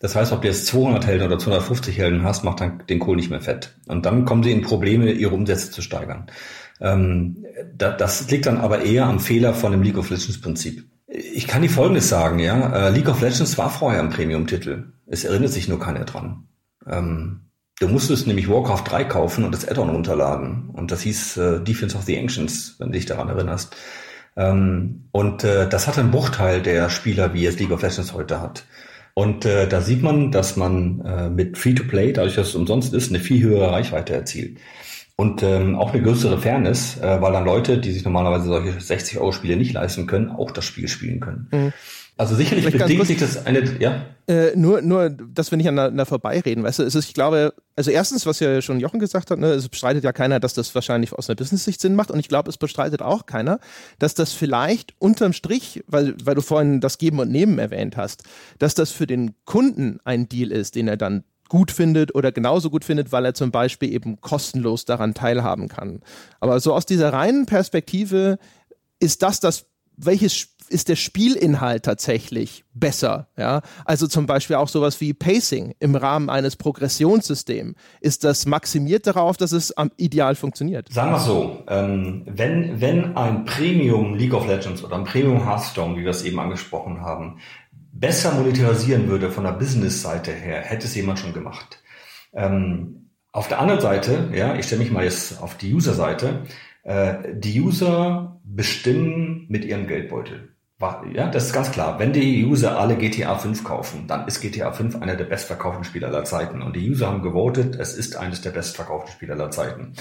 [0.00, 3.14] Das heißt, ob du jetzt 200 Helden oder 250 Helden hast, macht dann den Kohl
[3.16, 3.76] nicht mehr fett.
[3.86, 6.26] Und dann kommen sie in Probleme, ihre Umsätze zu steigern.
[6.80, 7.46] Ähm,
[7.76, 10.84] da, das liegt dann aber eher am Fehler von dem League of Legends Prinzip.
[11.06, 12.88] Ich kann dir Folgendes sagen, ja.
[12.88, 14.92] Äh, League of Legends war vorher ein Premium-Titel.
[15.06, 16.48] Es erinnert sich nur keiner dran.
[16.84, 17.42] Ähm,
[17.78, 20.70] du musstest nämlich Warcraft 3 kaufen und das Add-on runterladen.
[20.70, 23.76] Und das hieß äh, Defense of the Ancients, wenn du dich daran erinnerst.
[24.36, 28.40] Ähm, und äh, das hat einen Bruchteil der Spieler, wie es League of Legends heute
[28.40, 28.64] hat.
[29.14, 33.10] Und äh, da sieht man, dass man äh, mit Free-to-Play, dadurch, dass es umsonst ist,
[33.10, 34.58] eine viel höhere Reichweite erzielt.
[35.16, 39.56] Und ähm, auch eine größere Fairness, äh, weil dann Leute, die sich normalerweise solche 60-Euro-Spiele
[39.56, 41.48] nicht leisten können, auch das Spiel spielen können.
[41.52, 41.72] Mhm.
[42.18, 44.04] Also sicherlich bedingt sich das eine, ja.
[44.28, 47.90] Äh, nur, nur, dass wir nicht aneinander vorbeireden, weißt du, es ist, ich glaube, also
[47.90, 51.12] erstens, was ja schon Jochen gesagt hat, ne, es bestreitet ja keiner, dass das wahrscheinlich
[51.14, 53.58] aus einer Business-Sicht Sinn macht und ich glaube, es bestreitet auch keiner,
[53.98, 58.24] dass das vielleicht unterm Strich, weil, weil du vorhin das Geben und Nehmen erwähnt hast,
[58.58, 62.70] dass das für den Kunden ein Deal ist, den er dann gut findet oder genauso
[62.70, 66.00] gut findet, weil er zum Beispiel eben kostenlos daran teilhaben kann.
[66.40, 68.38] Aber so aus dieser reinen Perspektive
[69.00, 73.28] ist das das, welches ist der Spielinhalt tatsächlich besser.
[73.36, 73.62] Ja?
[73.84, 77.74] Also zum Beispiel auch sowas wie Pacing im Rahmen eines Progressionssystems.
[78.00, 80.92] Ist das maximiert darauf, dass es am ideal funktioniert?
[80.92, 85.96] Sagen wir so, ähm, wenn, wenn ein Premium League of Legends oder ein Premium Hearthstone,
[85.96, 87.38] wie wir es eben angesprochen haben,
[87.92, 91.82] besser monetarisieren würde von der Business-Seite her, hätte es jemand schon gemacht.
[92.32, 96.42] Ähm, auf der anderen Seite, ja, ich stelle mich mal jetzt auf die User-Seite,
[96.82, 100.51] äh, die User bestimmen mit ihrem Geldbeutel.
[101.14, 101.98] Ja, das ist ganz klar.
[101.98, 106.08] Wenn die User alle GTA 5 kaufen, dann ist GTA 5 einer der bestverkauften Spiele
[106.08, 106.60] aller Zeiten.
[106.60, 109.92] Und die User haben gewotet, es ist eines der bestverkauften Spiele aller Zeiten.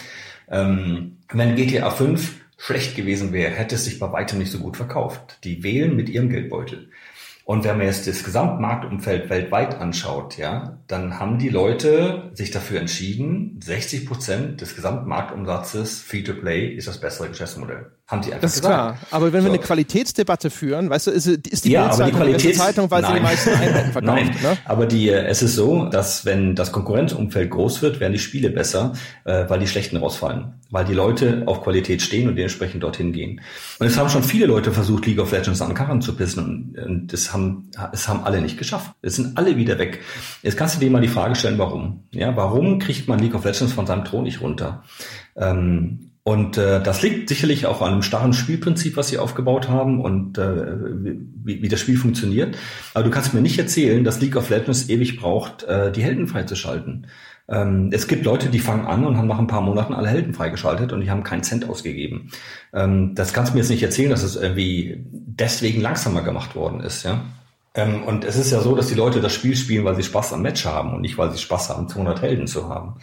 [0.49, 4.77] Ähm, wenn GTA 5 schlecht gewesen wäre, hätte es sich bei weitem nicht so gut
[4.77, 5.37] verkauft.
[5.43, 6.89] Die wählen mit ihrem Geldbeutel.
[7.43, 12.79] Und wenn man jetzt das Gesamtmarktumfeld weltweit anschaut, ja, dann haben die Leute sich dafür
[12.79, 17.91] entschieden, 60 Prozent des Gesamtmarktumsatzes Free-to-Play ist das bessere Geschäftsmodell.
[18.11, 18.97] Haben die einfach Das ist gesagt.
[18.97, 19.07] klar.
[19.09, 19.47] Aber wenn so.
[19.47, 23.03] wir eine Qualitätsdebatte führen, weißt du, ist, ist die ja, aber die Qualitäts Zeitung, weil
[23.03, 23.11] Nein.
[23.11, 24.15] sie die meisten Einheiten verkauft.
[24.15, 24.57] Nein, ne?
[24.65, 28.49] aber die, äh, es ist so, dass wenn das Konkurrenzumfeld groß wird, werden die Spiele
[28.49, 28.91] besser,
[29.23, 30.55] äh, weil die schlechten rausfallen.
[30.69, 33.39] Weil die Leute auf Qualität stehen und dementsprechend dorthin gehen.
[33.79, 36.43] Und es haben schon viele Leute versucht, League of Legends an Karren zu pissen
[36.75, 38.91] und, und das haben, es haben alle nicht geschafft.
[39.01, 40.01] Es sind alle wieder weg.
[40.43, 42.03] Jetzt kannst du dir mal die Frage stellen, warum?
[42.11, 44.83] Ja, warum kriegt man League of Legends von seinem Thron nicht runter?
[45.37, 50.01] Ähm, und äh, das liegt sicherlich auch an einem starren Spielprinzip, was sie aufgebaut haben
[50.01, 50.75] und äh,
[51.43, 52.57] wie, wie das Spiel funktioniert.
[52.93, 56.27] Aber du kannst mir nicht erzählen, dass League of Legends ewig braucht, äh, die Helden
[56.27, 57.07] freizuschalten.
[57.49, 60.35] Ähm, es gibt Leute, die fangen an und haben nach ein paar Monaten alle Helden
[60.35, 62.29] freigeschaltet und die haben keinen Cent ausgegeben.
[62.71, 66.81] Ähm, das kannst du mir jetzt nicht erzählen, dass es irgendwie deswegen langsamer gemacht worden
[66.81, 67.25] ist, ja.
[67.73, 70.33] Ähm, und es ist ja so, dass die Leute das Spiel spielen, weil sie Spaß
[70.33, 72.95] am Match haben und nicht, weil sie Spaß haben, 200 Helden zu haben.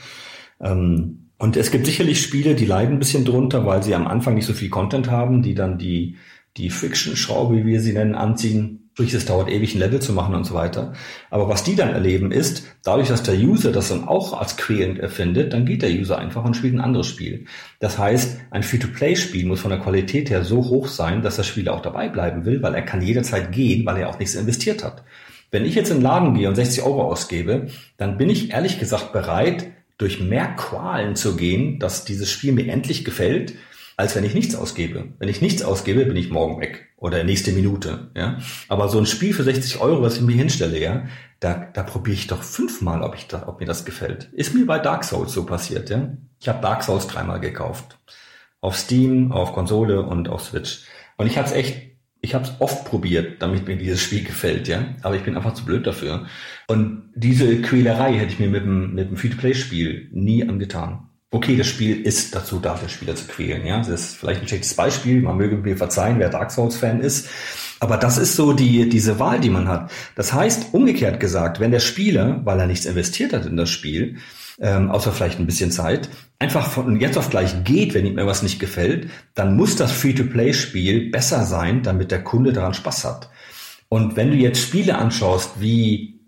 [0.61, 4.35] Ähm, und es gibt sicherlich Spiele, die leiden ein bisschen drunter, weil sie am Anfang
[4.35, 6.17] nicht so viel Content haben, die dann die,
[6.57, 8.91] die Friction-Schraube, wie wir sie nennen, anziehen.
[8.95, 10.95] Sprich, es dauert ewig, ein Level zu machen und so weiter.
[11.31, 14.99] Aber was die dann erleben ist, dadurch, dass der User das dann auch als quälend
[14.99, 17.45] erfindet, dann geht der User einfach und spielt ein anderes Spiel.
[17.79, 21.75] Das heißt, ein Free-to-Play-Spiel muss von der Qualität her so hoch sein, dass der Spieler
[21.75, 25.05] auch dabei bleiben will, weil er kann jederzeit gehen, weil er auch nichts investiert hat.
[25.53, 28.81] Wenn ich jetzt in den Laden gehe und 60 Euro ausgebe, dann bin ich ehrlich
[28.81, 29.69] gesagt bereit,
[29.99, 33.55] durch mehr Qualen zu gehen, dass dieses Spiel mir endlich gefällt,
[33.97, 35.09] als wenn ich nichts ausgebe.
[35.19, 38.11] Wenn ich nichts ausgebe, bin ich morgen weg oder nächste Minute.
[38.17, 38.39] Ja,
[38.69, 41.09] aber so ein Spiel für 60 Euro, was ich mir hinstelle, ja,
[41.41, 44.29] da, da probiere ich doch fünfmal, ob ich da, ob mir das gefällt.
[44.33, 45.91] Ist mir bei Dark Souls so passiert.
[45.91, 47.99] Ja, ich habe Dark Souls dreimal gekauft,
[48.61, 50.85] auf Steam, auf Konsole und auf Switch.
[51.17, 51.88] Und ich hatte es echt
[52.21, 54.95] ich habe es oft probiert, damit mir dieses Spiel gefällt, ja.
[55.03, 56.27] Aber ich bin einfach zu blöd dafür.
[56.67, 61.09] Und diese Quälerei hätte ich mir mit dem, mit dem Free-to-Play-Spiel nie angetan.
[61.31, 63.79] Okay, das Spiel ist dazu da, den Spieler zu quälen, ja.
[63.79, 65.21] Das ist vielleicht ein schlechtes Beispiel.
[65.21, 67.29] Man möge mir verzeihen, wer Dark Souls-Fan ist.
[67.81, 69.93] Aber das ist so die, diese Wahl, die man hat.
[70.17, 74.17] Das heißt, umgekehrt gesagt, wenn der Spieler, weil er nichts investiert hat in das Spiel,
[74.61, 78.43] ähm, außer vielleicht ein bisschen Zeit, einfach von jetzt auf gleich geht, wenn ihm etwas
[78.43, 83.31] nicht gefällt, dann muss das Free-to-Play-Spiel besser sein, damit der Kunde daran Spaß hat.
[83.89, 86.19] Und wenn du jetzt Spiele anschaust, wie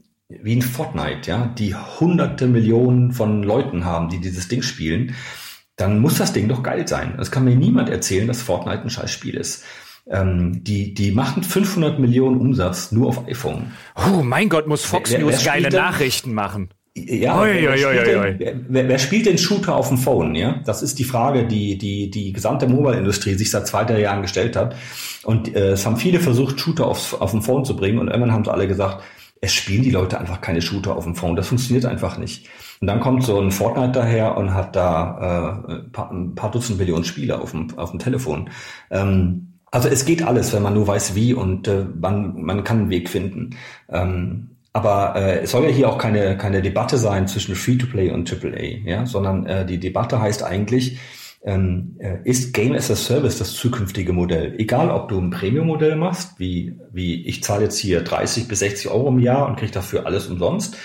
[0.42, 5.14] wie in Fortnite, ja, die hunderte Millionen von Leuten haben, die dieses Ding spielen,
[5.76, 7.18] dann muss das Ding doch geil sein.
[7.18, 9.64] Es kann mir niemand erzählen, dass Fortnite ein scheiß Spiel ist.
[10.08, 13.72] Ähm, die, die machen 500 Millionen Umsatz nur auf iPhone.
[13.96, 16.70] Oh, mein Gott, muss Fox wer, News wer geile Nachrichten machen.
[17.08, 20.34] Ja, oi, wer, oi, spielt oi, denn, wer, wer, spielt den Shooter auf dem Phone?
[20.34, 24.22] Ja, das ist die Frage, die die die gesamte Mobile-Industrie sich seit zwei drei Jahren
[24.22, 24.76] gestellt hat.
[25.24, 27.98] Und äh, es haben viele versucht, Shooter aufs, auf dem Phone zu bringen.
[27.98, 29.02] Und irgendwann haben sie alle gesagt,
[29.40, 31.36] es spielen die Leute einfach keine Shooter auf dem Phone.
[31.36, 32.48] Das funktioniert einfach nicht.
[32.80, 36.50] Und dann kommt so ein Fortnite daher und hat da äh, ein, paar, ein paar
[36.50, 38.50] Dutzend Millionen Spieler auf dem auf dem Telefon.
[38.90, 42.78] Ähm, also es geht alles, wenn man nur weiß wie und äh, man man kann
[42.78, 43.56] einen Weg finden.
[43.88, 48.32] Ähm, aber äh, es soll ja hier auch keine, keine Debatte sein zwischen Free-to-Play und
[48.32, 50.98] AAA, ja, sondern äh, die Debatte heißt eigentlich,
[51.42, 54.54] ähm, äh, ist Game as a Service das zukünftige Modell.
[54.58, 58.90] Egal, ob du ein Premium-Modell machst, wie, wie ich zahle jetzt hier 30 bis 60
[58.90, 60.76] Euro im Jahr und kriege dafür alles umsonst.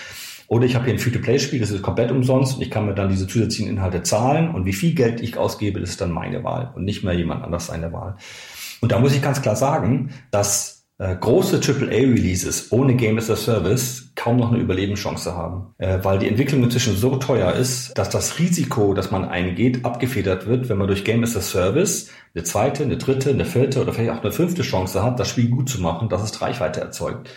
[0.48, 3.08] Oder ich habe hier ein Free-to-Play-Spiel, das ist komplett umsonst und ich kann mir dann
[3.08, 6.72] diese zusätzlichen Inhalte zahlen und wie viel Geld ich ausgebe, das ist dann meine Wahl
[6.76, 8.16] und nicht mehr jemand anders seine Wahl.
[8.80, 14.12] Und da muss ich ganz klar sagen, dass große AAA-Releases ohne Game as a Service
[14.14, 18.38] kaum noch eine Überlebenschance haben, äh, weil die Entwicklung inzwischen so teuer ist, dass das
[18.38, 22.82] Risiko, das man eingeht, abgefedert wird, wenn man durch Game as a Service eine zweite,
[22.82, 25.82] eine dritte, eine vierte oder vielleicht auch eine fünfte Chance hat, das Spiel gut zu
[25.82, 27.30] machen, dass es Reichweite erzeugt.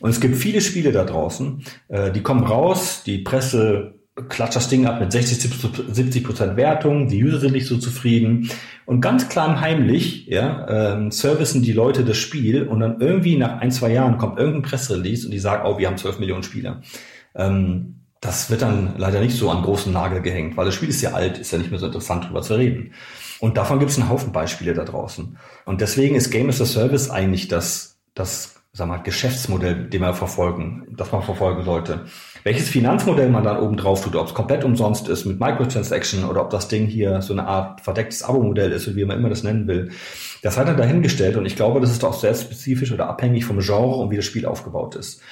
[0.00, 3.94] Und es gibt viele Spiele da draußen, äh, die kommen raus, die Presse
[4.28, 5.50] klatscht das Ding ab mit 60,
[5.88, 8.48] 70 Prozent Wertung, die User sind nicht so zufrieden
[8.86, 13.60] und ganz klar heimlich, ja, ähm, servicen die Leute das Spiel und dann irgendwie nach
[13.60, 16.82] ein, zwei Jahren kommt irgendein Pressrelease und die sagen, oh, wir haben 12 Millionen Spieler.
[17.34, 21.02] Ähm, das wird dann leider nicht so an großen Nagel gehängt, weil das Spiel ist
[21.02, 22.92] ja alt, ist ja nicht mehr so interessant drüber zu reden.
[23.40, 25.36] Und davon gibt es einen Haufen Beispiele da draußen.
[25.66, 30.14] Und deswegen ist Game as a Service eigentlich das, das sag mal, Geschäftsmodell, dem wir
[30.14, 32.06] verfolgen, das man verfolgen sollte.
[32.44, 36.42] Welches Finanzmodell man dann oben drauf tut, ob es komplett umsonst ist mit Microtransaction oder
[36.42, 39.66] ob das Ding hier so eine Art verdecktes Abo-Modell ist, wie man immer das nennen
[39.66, 39.92] will,
[40.42, 43.60] das hat er dahingestellt und ich glaube, das ist auch sehr spezifisch oder abhängig vom
[43.60, 45.22] Genre und wie das Spiel aufgebaut ist.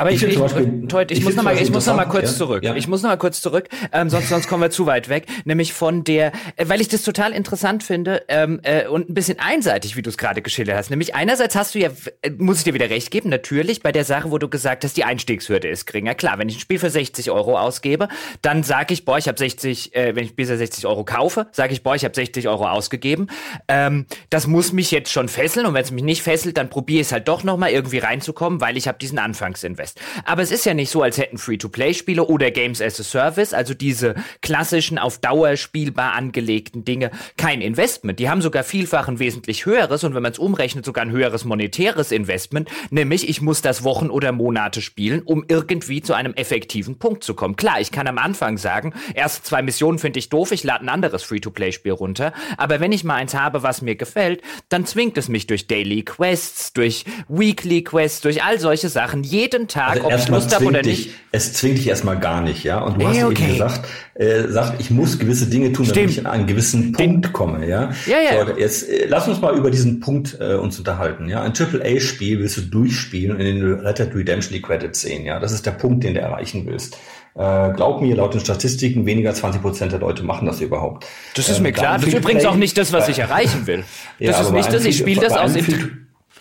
[0.00, 2.30] Aber ich, ich, Beispiel, Teut, ich, ich muss noch mal, ich muss noch mal kurz
[2.30, 2.64] ja, zurück.
[2.64, 2.74] Ja.
[2.74, 5.26] Ich muss noch mal kurz zurück, ähm, sonst sonst kommen wir zu weit weg.
[5.44, 9.38] Nämlich von der, äh, weil ich das total interessant finde ähm, äh, und ein bisschen
[9.38, 10.88] einseitig, wie du es gerade geschildert hast.
[10.88, 11.90] Nämlich einerseits hast du ja,
[12.22, 14.96] äh, muss ich dir wieder recht geben, natürlich bei der Sache, wo du gesagt hast,
[14.96, 16.14] die Einstiegshürde ist geringer.
[16.14, 18.08] Klar, wenn ich ein Spiel für 60 Euro ausgebe,
[18.40, 21.74] dann sage ich, boah, ich habe 60, äh, wenn ich bisher 60 Euro kaufe, sage
[21.74, 23.28] ich, boah, ich habe 60 Euro ausgegeben.
[23.68, 27.00] Ähm, das muss mich jetzt schon fesseln und wenn es mich nicht fesselt, dann probiere
[27.00, 29.89] ich es halt doch noch mal irgendwie reinzukommen, weil ich habe diesen Anfangsinvest.
[29.90, 30.00] Quest.
[30.24, 33.74] Aber es ist ja nicht so, als hätten Free-to-Play-Spiele oder Games as a Service, also
[33.74, 38.18] diese klassischen auf Dauer spielbar angelegten Dinge, kein Investment.
[38.18, 41.44] Die haben sogar vielfach ein wesentlich höheres und wenn man es umrechnet, sogar ein höheres
[41.44, 46.98] monetäres Investment, nämlich ich muss das Wochen oder Monate spielen, um irgendwie zu einem effektiven
[46.98, 47.56] Punkt zu kommen.
[47.56, 50.88] Klar, ich kann am Anfang sagen, erst zwei Missionen finde ich doof, ich lade ein
[50.88, 55.28] anderes Free-to-Play-Spiel runter, aber wenn ich mal eins habe, was mir gefällt, dann zwingt es
[55.28, 60.06] mich durch Daily Quests, durch Weekly Quests, durch all solche Sachen jeden Tag Tag, also
[60.06, 61.16] ob ich Lust habe oder dich, nicht.
[61.32, 62.80] Es zwingt dich erstmal gar nicht, ja.
[62.80, 63.42] Und du hast okay.
[63.44, 65.96] eben gesagt, äh, sagt, ich muss gewisse Dinge tun, Stimmt.
[65.96, 67.90] damit ich an einen gewissen Punkt komme, ja.
[68.06, 68.46] Ja, ja.
[68.46, 71.42] So, jetzt äh, lass uns mal über diesen Punkt äh, uns unterhalten, ja.
[71.42, 75.40] Ein AAA-Spiel willst du durchspielen und in den Red Dead Redemption die Credits sehen, ja.
[75.40, 76.96] Das ist der Punkt, den du erreichen willst.
[77.34, 81.06] Äh, glaub mir, laut den Statistiken, weniger 20 Prozent der Leute machen das überhaupt.
[81.34, 81.96] Das ist ähm, mir klar.
[81.96, 83.84] Das ist übrigens auch nicht das, was ich erreichen will.
[84.18, 84.84] Das ja, ist nicht das.
[84.84, 85.54] Ich spiele das aus.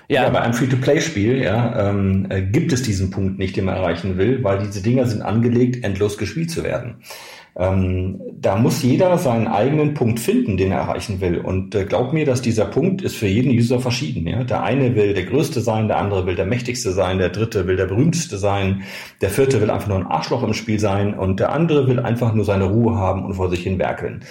[0.09, 0.23] Ja.
[0.23, 4.17] ja, bei einem Free-to-Play-Spiel ja, ähm, äh, gibt es diesen Punkt nicht, den man erreichen
[4.17, 6.95] will, weil diese Dinger sind angelegt, endlos gespielt zu werden.
[7.57, 11.39] Ähm, da muss jeder seinen eigenen Punkt finden, den er erreichen will.
[11.39, 14.27] Und äh, glaub mir, dass dieser Punkt ist für jeden User verschieden.
[14.27, 14.43] Ja?
[14.43, 17.75] Der eine will der Größte sein, der andere will der Mächtigste sein, der Dritte will
[17.75, 18.83] der Berühmteste sein,
[19.21, 22.33] der Vierte will einfach nur ein Arschloch im Spiel sein und der andere will einfach
[22.33, 24.23] nur seine Ruhe haben und vor sich hin werkeln.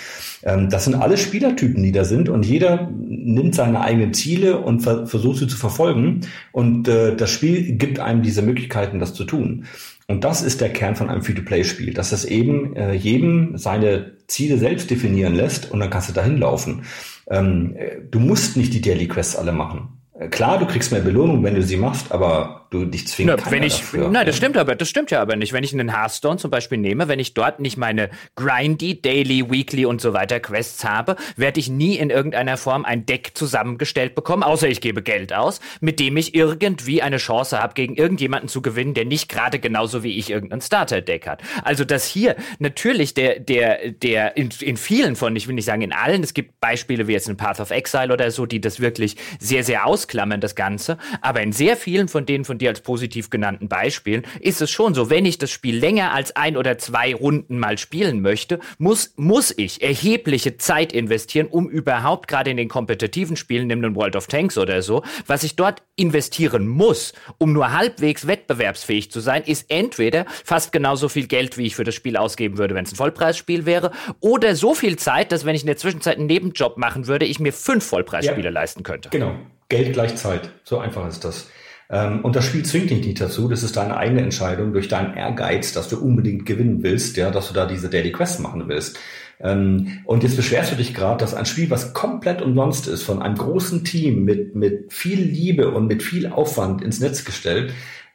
[0.43, 4.81] Ähm, das sind alle Spielertypen, die da sind und jeder nimmt seine eigenen Ziele und
[4.81, 6.23] ver versucht sie zu verfolgen.
[6.53, 9.65] Und äh, das Spiel gibt einem diese Möglichkeiten, das zu tun.
[10.11, 14.57] Und das ist der Kern von einem Free-to-Play-Spiel, dass es eben äh, jedem seine Ziele
[14.57, 16.85] selbst definieren lässt und dann kannst du dahin laufen.
[17.31, 19.98] Ähm, äh, du musst nicht die Daily Quests alle machen.
[20.19, 23.45] Äh, klar, du kriegst mehr Belohnung, wenn du sie machst, aber du dich zwingst.
[23.45, 24.09] Na, wenn ich, dafür.
[24.09, 25.53] Nein, das stimmt aber, das stimmt ja aber nicht.
[25.53, 29.87] Wenn ich einen Hearthstone zum Beispiel nehme, wenn ich dort nicht meine grindy, daily, weekly
[29.87, 34.43] und so weiter Quests habe, werde ich nie in irgendeiner Form ein Deck zusammengestellt bekommen,
[34.43, 38.61] außer ich gebe Geld aus, mit dem ich irgendwie eine Chance habe, gegen irgendjemanden zu
[38.61, 41.43] gewinnen, der nicht gerade genauso wie ich irgendein Starter-Deck hat.
[41.65, 45.83] Also, dass hier natürlich der, der, der in, in vielen von, ich will nicht sagen
[45.83, 48.81] in allen, es gibt Beispiele wie jetzt in Path of Exile oder so, die das
[48.81, 52.81] wirklich sehr, sehr ausklammern, das Ganze, aber in sehr vielen von denen, von dir als
[52.81, 56.79] positiv genannten Beispielen, ist es schon so, wenn ich das Spiel länger als ein oder
[56.79, 62.57] zwei Runden mal spielen möchte, muss, muss ich erhebliche Zeit investieren, um überhaupt gerade in
[62.57, 67.13] den kompetitiven Spielen, nimm den World of Tanks oder so, was ich dort investieren muss,
[67.39, 71.85] um nur halbwegs wettbewerbsfähig zu sein, ist entweder fast genauso viel Geld, wie ich für
[71.85, 73.91] das Spiel ausgeben würde, wenn es ein Vollpreisspiel wäre,
[74.21, 77.41] oder so viel Zeit, dass wenn ich in der Zwischenzeit einen Nebenjob machen würde, ich
[77.41, 79.11] mir fünf Vollpreisspiele ja, leisten könnte.
[79.11, 79.35] Genau.
[79.69, 80.51] Geld gleich Zeit.
[80.65, 81.49] So einfach ist das.
[81.91, 83.49] Ähm, und das Spiel zwingt dich nicht dazu.
[83.49, 87.49] Das ist deine eigene Entscheidung durch deinen Ehrgeiz, dass du unbedingt gewinnen willst, ja, dass
[87.49, 88.99] du da diese Daily Quest machen willst.
[89.41, 93.23] Ähm, und jetzt beschwerst du dich gerade, dass ein Spiel, was komplett umsonst ist, von
[93.23, 97.73] einem großen Team mit, mit viel Liebe und mit viel Aufwand ins Netz gestellt,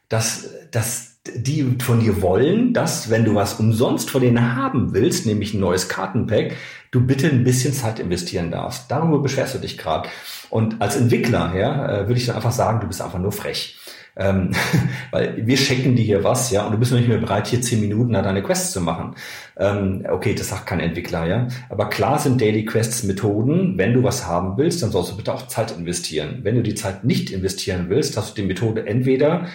[0.08, 5.26] dass, dass die von dir wollen, dass, wenn du was umsonst von denen haben willst,
[5.26, 6.52] nämlich ein neues Kartenpack,
[6.90, 8.90] du bitte ein bisschen Zeit investieren darfst.
[8.90, 10.08] Darüber beschwerst du dich gerade.
[10.50, 13.78] Und als Entwickler, ja, äh, würde ich dann einfach sagen, du bist einfach nur frech.
[14.16, 14.50] Ähm,
[15.10, 17.60] weil wir schenken dir hier was, ja, und du bist noch nicht mehr bereit, hier
[17.62, 19.16] zehn Minuten deine Quests zu machen.
[19.56, 21.48] Ähm, okay, das sagt kein Entwickler, ja.
[21.70, 23.78] Aber klar sind Daily Quests Methoden.
[23.78, 26.40] Wenn du was haben willst, dann sollst du bitte auch Zeit investieren.
[26.42, 29.46] Wenn du die Zeit nicht investieren willst, hast du die Methode entweder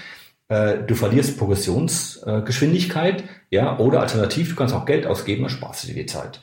[0.49, 5.83] äh, du verlierst Progressionsgeschwindigkeit, äh, ja, oder alternativ, du kannst auch Geld ausgeben, dann sparst
[5.83, 6.41] du dir die Zeit.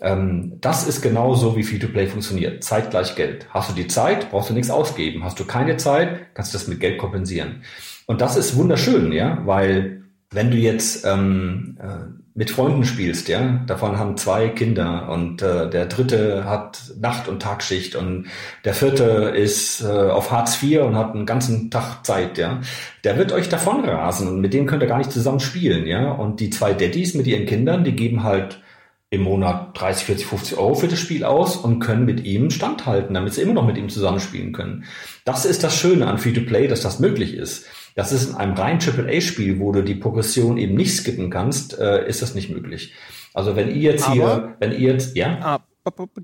[0.00, 2.62] Ähm, das ist genau so, wie Free-to-Play funktioniert.
[2.62, 3.46] Zeit gleich Geld.
[3.50, 5.24] Hast du die Zeit, brauchst du nichts ausgeben.
[5.24, 7.62] Hast du keine Zeit, kannst du das mit Geld kompensieren.
[8.06, 13.62] Und das ist wunderschön, ja, weil wenn du jetzt ähm, äh, mit Freunden spielst, ja,
[13.66, 18.26] davon haben zwei Kinder und äh, der dritte hat Nacht- und Tagschicht und
[18.66, 22.60] der vierte ist äh, auf Hartz IV und hat einen ganzen Tag Zeit, ja,
[23.04, 26.10] der wird euch davon rasen und mit dem könnt ihr gar nicht zusammen spielen, ja.
[26.10, 28.60] Und die zwei Daddys mit ihren Kindern, die geben halt
[29.08, 33.14] im Monat 30, 40, 50 Euro für das Spiel aus und können mit ihm standhalten,
[33.14, 34.84] damit sie immer noch mit ihm zusammenspielen können.
[35.24, 37.64] Das ist das Schöne an Free-to-Play, dass das möglich ist.
[37.96, 42.06] Das ist in einem rein AAA-Spiel, wo du die Progression eben nicht skippen kannst, äh,
[42.06, 42.94] ist das nicht möglich.
[43.32, 45.38] Also wenn ihr jetzt aber, hier, wenn ihr jetzt, ja.
[45.40, 45.60] Ah,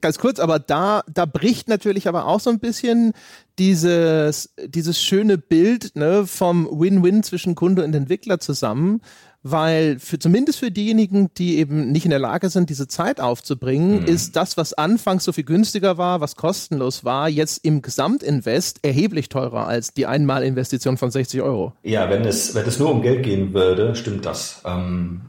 [0.01, 3.13] ganz kurz, aber da, da bricht natürlich aber auch so ein bisschen
[3.59, 9.01] dieses, dieses schöne Bild ne, vom Win-Win zwischen Kunde und Entwickler zusammen,
[9.43, 14.01] weil für zumindest für diejenigen, die eben nicht in der Lage sind, diese Zeit aufzubringen,
[14.01, 14.07] mhm.
[14.07, 19.29] ist das, was anfangs so viel günstiger war, was kostenlos war, jetzt im Gesamtinvest erheblich
[19.29, 21.73] teurer als die Einmalinvestition von 60 Euro.
[21.83, 24.63] Ja, wenn es, wenn es nur um Geld gehen würde, stimmt das.
[24.65, 25.23] Ähm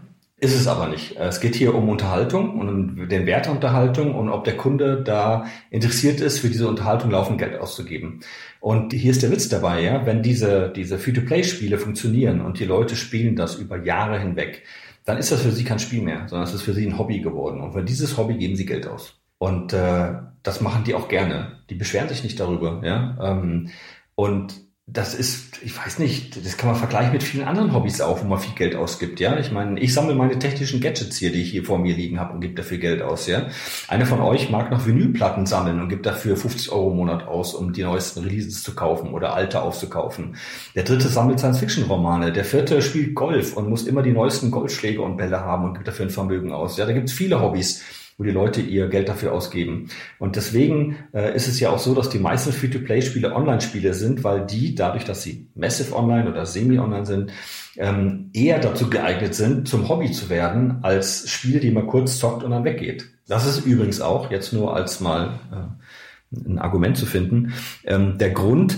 [0.43, 1.15] ist es aber nicht.
[1.15, 5.01] Es geht hier um Unterhaltung und um den Wert der Unterhaltung und ob der Kunde
[5.01, 8.19] da interessiert ist, für diese Unterhaltung laufend Geld auszugeben.
[8.63, 12.95] Und hier ist der Witz dabei, ja, wenn diese, diese Free-to-Play-Spiele funktionieren und die Leute
[12.95, 14.63] spielen das über Jahre hinweg,
[15.03, 17.19] dann ist das für sie kein Spiel mehr, sondern es ist für sie ein Hobby
[17.19, 17.59] geworden.
[17.59, 19.19] Und für dieses Hobby geben sie Geld aus.
[19.37, 21.59] Und äh, das machen die auch gerne.
[21.69, 23.17] Die beschweren sich nicht darüber, ja.
[23.21, 23.67] Ähm,
[24.15, 24.53] und
[24.85, 28.27] das ist, ich weiß nicht, das kann man vergleichen mit vielen anderen Hobbys auch, wo
[28.27, 29.39] man viel Geld ausgibt, ja.
[29.39, 32.33] Ich meine, ich sammle meine technischen Gadgets hier, die ich hier vor mir liegen habe
[32.33, 33.47] und gebe dafür Geld aus, ja.
[33.87, 37.53] Einer von euch mag noch Vinylplatten sammeln und gibt dafür 50 Euro im Monat aus,
[37.53, 40.35] um die neuesten Releases zu kaufen oder alte aufzukaufen.
[40.75, 42.33] Der dritte sammelt Science-Fiction-Romane.
[42.33, 45.87] Der vierte spielt Golf und muss immer die neuesten Golfschläge und Bälle haben und gibt
[45.87, 46.75] dafür ein Vermögen aus.
[46.75, 47.83] Ja, da gibt es viele Hobbys
[48.17, 49.89] wo die Leute ihr Geld dafür ausgeben.
[50.19, 54.45] Und deswegen äh, ist es ja auch so, dass die meisten Free-to-Play-Spiele Online-Spiele sind, weil
[54.45, 57.31] die, dadurch, dass sie massive online oder semi-online sind,
[57.77, 62.43] ähm, eher dazu geeignet sind, zum Hobby zu werden, als Spiele, die man kurz zockt
[62.43, 63.09] und dann weggeht.
[63.27, 67.53] Das ist übrigens auch, jetzt nur als mal äh, ein Argument zu finden,
[67.85, 68.77] ähm, der Grund,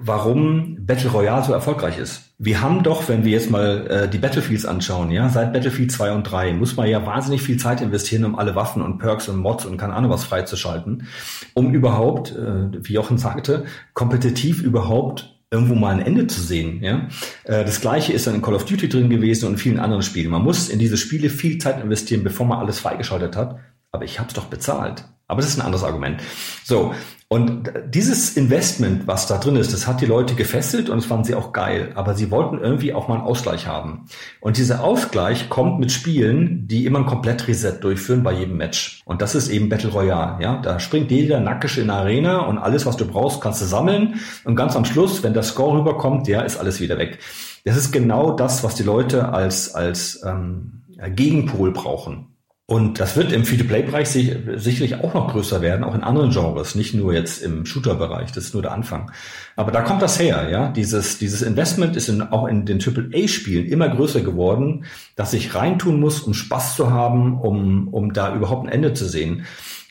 [0.00, 2.30] warum Battle Royale so erfolgreich ist.
[2.38, 6.12] Wir haben doch, wenn wir jetzt mal äh, die Battlefields anschauen, ja, seit Battlefield 2
[6.12, 9.38] und 3 muss man ja wahnsinnig viel Zeit investieren, um alle Waffen und Perks und
[9.38, 11.08] Mods und keine Ahnung was freizuschalten,
[11.54, 16.80] um überhaupt, äh, wie Jochen sagte, kompetitiv überhaupt irgendwo mal ein Ende zu sehen.
[16.80, 17.08] Ja?
[17.42, 20.02] Äh, das gleiche ist dann in Call of Duty drin gewesen und in vielen anderen
[20.02, 20.30] Spielen.
[20.30, 23.58] Man muss in diese Spiele viel Zeit investieren, bevor man alles freigeschaltet hat.
[23.90, 25.04] Aber ich habe es doch bezahlt.
[25.26, 26.22] Aber das ist ein anderes Argument.
[26.64, 26.94] So,
[27.30, 31.24] und dieses Investment, was da drin ist, das hat die Leute gefesselt und das fanden
[31.24, 31.92] sie auch geil.
[31.94, 34.06] Aber sie wollten irgendwie auch mal einen Ausgleich haben.
[34.40, 39.02] Und dieser Ausgleich kommt mit Spielen, die immer ein komplett Reset durchführen bei jedem Match.
[39.04, 40.42] Und das ist eben Battle Royale.
[40.42, 43.66] Ja, da springt jeder nackig in eine Arena und alles, was du brauchst, kannst du
[43.66, 44.20] sammeln.
[44.44, 47.18] Und ganz am Schluss, wenn der Score rüberkommt, ja, ist alles wieder weg.
[47.66, 50.80] Das ist genau das, was die Leute als als ähm,
[51.14, 52.37] Gegenpol brauchen.
[52.70, 56.74] Und das wird im Free-to-Play-Bereich sich, sicherlich auch noch größer werden, auch in anderen Genres,
[56.74, 59.10] nicht nur jetzt im Shooter-Bereich, das ist nur der Anfang.
[59.56, 60.68] Aber da kommt das her, ja.
[60.68, 64.84] Dieses, dieses Investment ist in, auch in den AAA-Spielen immer größer geworden,
[65.16, 69.06] dass ich reintun muss, um Spaß zu haben, um, um da überhaupt ein Ende zu
[69.06, 69.46] sehen.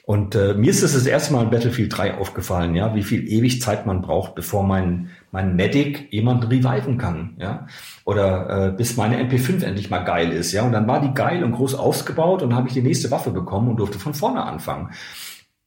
[0.05, 3.27] Und äh, mir ist es das erste Mal in Battlefield 3 aufgefallen, ja, wie viel
[3.27, 7.67] ewig Zeit man braucht, bevor mein, mein Medic jemand reviven kann, ja.
[8.05, 10.63] Oder äh, bis meine MP5 endlich mal geil ist, ja.
[10.63, 13.69] Und dann war die geil und groß ausgebaut und habe ich die nächste Waffe bekommen
[13.69, 14.91] und durfte von vorne anfangen.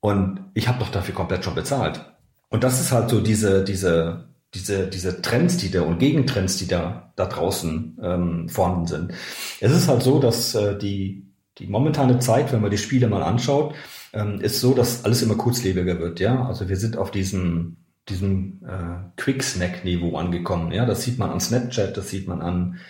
[0.00, 2.04] Und ich habe doch dafür komplett schon bezahlt.
[2.48, 6.66] Und das ist halt so diese, diese, diese, diese Trends, die da und Gegentrends, die
[6.66, 9.12] da, da draußen ähm, vorhanden sind.
[9.60, 11.26] Es ist halt so, dass äh, die,
[11.58, 13.74] die momentane Zeit, wenn man die Spiele mal anschaut,
[14.12, 16.18] ähm, ist so, dass alles immer kurzlebiger wird.
[16.18, 17.76] Ja, also wir sind auf diesem
[18.10, 20.72] diesem äh, Quick-Snack-Niveau angekommen.
[20.72, 22.80] Ja, das sieht man an Snapchat, das sieht man an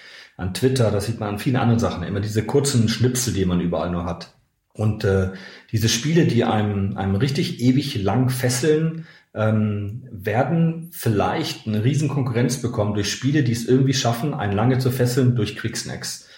[0.41, 2.03] an Twitter, das sieht man an vielen anderen Sachen.
[2.03, 4.33] Immer diese kurzen Schnipsel, die man überall nur hat.
[4.73, 5.33] Und äh,
[5.71, 12.63] diese Spiele, die einem, einem richtig ewig lang fesseln, ähm, werden vielleicht eine riesen Konkurrenz
[12.63, 16.29] bekommen durch Spiele, die es irgendwie schaffen, einen lange zu fesseln durch Quicksnacks.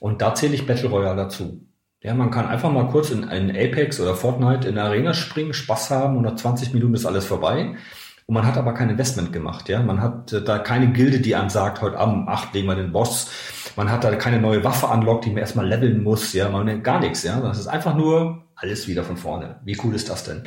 [0.00, 1.64] Und da zähle ich Battle Royale dazu.
[2.02, 5.54] Ja, man kann einfach mal kurz in, in Apex oder Fortnite in der Arena springen,
[5.54, 7.76] Spaß haben und nach 20 Minuten ist alles vorbei.
[8.26, 9.82] Und man hat aber kein Investment gemacht, ja.
[9.82, 12.76] Man hat äh, da keine Gilde, die einem sagt, heute Abend um acht legen wir
[12.76, 13.30] den Boss.
[13.76, 16.48] Man hat da keine neue Waffe anlockt, die man erstmal leveln muss, ja.
[16.48, 17.40] Man gar nichts, ja.
[17.40, 19.56] Das ist einfach nur alles wieder von vorne.
[19.64, 20.44] Wie cool ist das denn?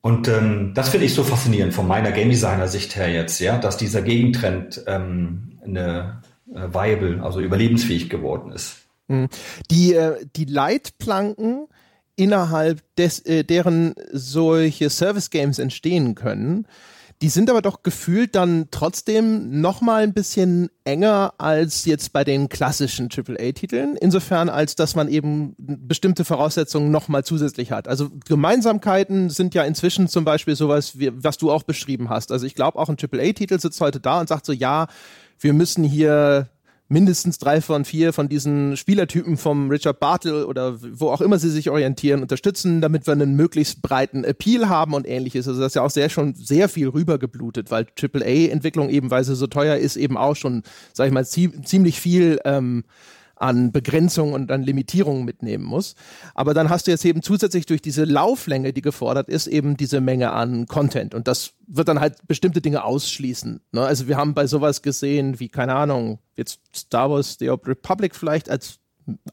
[0.00, 3.56] Und ähm, das finde ich so faszinierend von meiner Game Designer Sicht her jetzt, ja,
[3.56, 8.78] dass dieser Gegentrend ähm, eine äh, viable, also überlebensfähig geworden ist.
[9.06, 9.28] Mhm.
[9.70, 11.68] Die, äh, die Leitplanken
[12.16, 16.66] innerhalb des, äh, deren solche Service Games entstehen können,
[17.22, 22.24] die sind aber doch gefühlt dann trotzdem noch mal ein bisschen enger als jetzt bei
[22.24, 23.96] den klassischen AAA-Titeln.
[23.96, 27.86] Insofern, als dass man eben bestimmte Voraussetzungen noch mal zusätzlich hat.
[27.86, 32.32] Also Gemeinsamkeiten sind ja inzwischen zum Beispiel sowas, wie, was du auch beschrieben hast.
[32.32, 34.88] Also ich glaube, auch ein AAA-Titel sitzt heute da und sagt so, ja,
[35.38, 36.48] wir müssen hier
[36.92, 41.50] mindestens drei von vier von diesen Spielertypen vom Richard Bartle oder wo auch immer sie
[41.50, 45.48] sich orientieren, unterstützen, damit wir einen möglichst breiten Appeal haben und ähnliches.
[45.48, 49.34] Also das ist ja auch sehr schon sehr viel rübergeblutet, weil AAA-Entwicklung eben, weil sie
[49.34, 50.62] so teuer ist, eben auch schon,
[50.92, 52.84] sag ich mal, ziemlich viel ähm,
[53.42, 55.94] an Begrenzungen und an Limitierungen mitnehmen muss.
[56.34, 60.00] Aber dann hast du jetzt eben zusätzlich durch diese Lauflänge, die gefordert ist, eben diese
[60.00, 61.14] Menge an Content.
[61.14, 63.60] Und das wird dann halt bestimmte Dinge ausschließen.
[63.72, 63.80] Ne?
[63.82, 68.14] Also wir haben bei sowas gesehen, wie, keine Ahnung, jetzt Star Wars The Old Republic
[68.14, 68.78] vielleicht als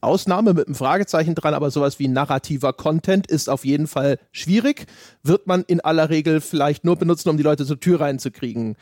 [0.00, 4.86] Ausnahme mit einem Fragezeichen dran, aber sowas wie narrativer Content ist auf jeden Fall schwierig.
[5.22, 8.74] Wird man in aller Regel vielleicht nur benutzen, um die Leute zur Tür reinzukriegen?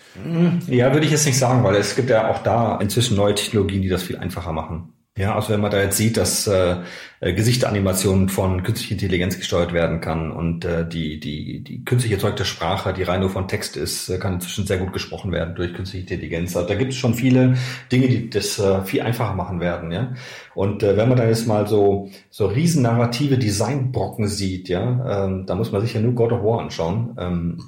[0.67, 3.83] Ja, würde ich jetzt nicht sagen, weil es gibt ja auch da inzwischen neue Technologien,
[3.83, 4.95] die das viel einfacher machen.
[5.19, 6.77] Ja, also wenn man da jetzt sieht, dass äh,
[7.21, 12.93] Gesichtsanimationen von künstlicher Intelligenz gesteuert werden kann und äh, die, die, die künstlich erzeugte Sprache,
[12.93, 16.05] die rein nur von Text ist, äh, kann inzwischen sehr gut gesprochen werden durch künstliche
[16.05, 16.55] Intelligenz.
[16.55, 17.57] Also da gibt es schon viele
[17.91, 20.15] Dinge, die das äh, viel einfacher machen werden, ja.
[20.55, 25.47] Und äh, wenn man da jetzt mal so, so riesen narrative Designbrocken sieht, ja, ähm,
[25.47, 27.17] da muss man sich ja nur God of War anschauen.
[27.19, 27.63] Ähm,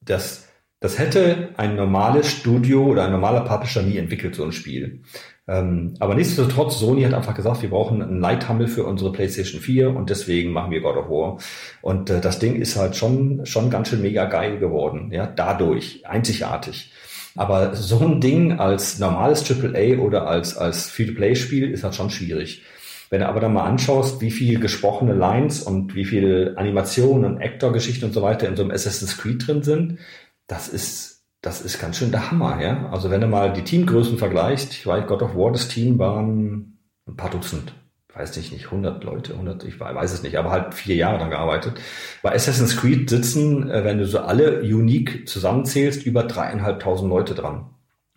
[0.00, 0.48] das,
[0.80, 5.02] das hätte ein normales Studio oder ein normaler Publisher nie entwickelt, so ein Spiel.
[5.46, 9.94] Ähm, aber nichtsdestotrotz, Sony hat einfach gesagt, wir brauchen einen Leithammel für unsere PlayStation 4
[9.94, 11.38] und deswegen machen wir God of War.
[11.82, 16.06] Und äh, das Ding ist halt schon, schon ganz schön mega geil geworden, ja, dadurch,
[16.06, 16.92] einzigartig.
[17.36, 22.62] Aber so ein Ding als normales AAA oder als, als Free-to-Play-Spiel ist halt schon schwierig.
[23.10, 27.42] Wenn du aber dann mal anschaust, wie viel gesprochene Lines und wie viel Animationen und
[27.42, 29.98] Actor-Geschichten und so weiter in so einem Assassin's Creed drin sind,
[30.46, 31.13] das ist
[31.44, 32.88] das ist ganz schön der Hammer, ja.
[32.90, 36.78] Also wenn du mal die Teamgrößen vergleichst, ich weiß, God of War, das Team waren
[37.06, 37.74] ein paar Dutzend,
[38.14, 41.28] weiß nicht, nicht 100 Leute, 100, ich weiß es nicht, aber halt vier Jahre dann
[41.28, 41.78] gearbeitet.
[42.22, 47.66] Bei Assassin's Creed sitzen, äh, wenn du so alle unique zusammenzählst, über dreieinhalbtausend Leute dran.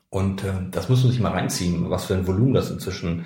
[0.09, 3.25] Und äh, das muss man sich mal reinziehen, was für ein Volumen das inzwischen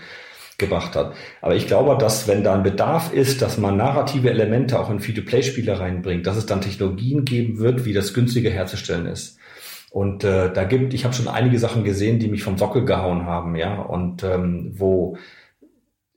[0.58, 1.14] gebracht hat.
[1.42, 5.00] Aber ich glaube, dass wenn da ein Bedarf ist, dass man narrative Elemente auch in
[5.00, 9.38] Free-to-Play-Spiele reinbringt, dass es dann Technologien geben wird, wie das günstiger herzustellen ist.
[9.92, 13.26] Und äh, da gibt, ich habe schon einige Sachen gesehen, die mich vom Sockel gehauen
[13.26, 15.18] haben, ja, und ähm, wo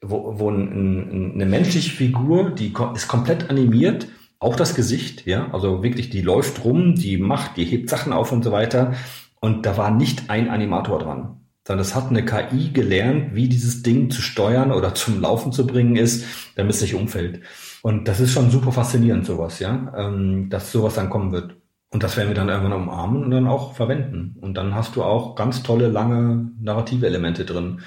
[0.06, 4.06] wo, wo ein, ein, eine menschliche Figur, die ist komplett animiert,
[4.38, 8.32] auch das Gesicht, ja, also wirklich, die läuft rum, die macht, die hebt Sachen auf
[8.32, 8.94] und so weiter.
[9.40, 13.82] Und da war nicht ein Animator dran, sondern es hat eine KI gelernt, wie dieses
[13.82, 16.24] Ding zu steuern oder zum Laufen zu bringen ist,
[16.56, 17.40] damit es nicht umfällt.
[17.82, 21.56] Und das ist schon super faszinierend, sowas, ja, ähm, dass sowas dann kommen wird.
[21.94, 24.34] Und das werden wir dann irgendwann umarmen und dann auch verwenden.
[24.40, 27.82] Und dann hast du auch ganz tolle, lange narrative Elemente drin.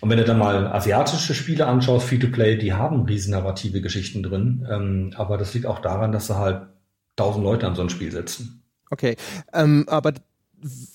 [0.00, 4.66] Und wenn du dann mal asiatische Spiele anschaust, Free-to-Play, die haben riesen narrative Geschichten drin.
[4.70, 6.62] Ähm, aber das liegt auch daran, dass sie halt
[7.14, 8.64] tausend Leute an so ein Spiel setzen.
[8.88, 9.16] Okay,
[9.52, 10.14] ähm, aber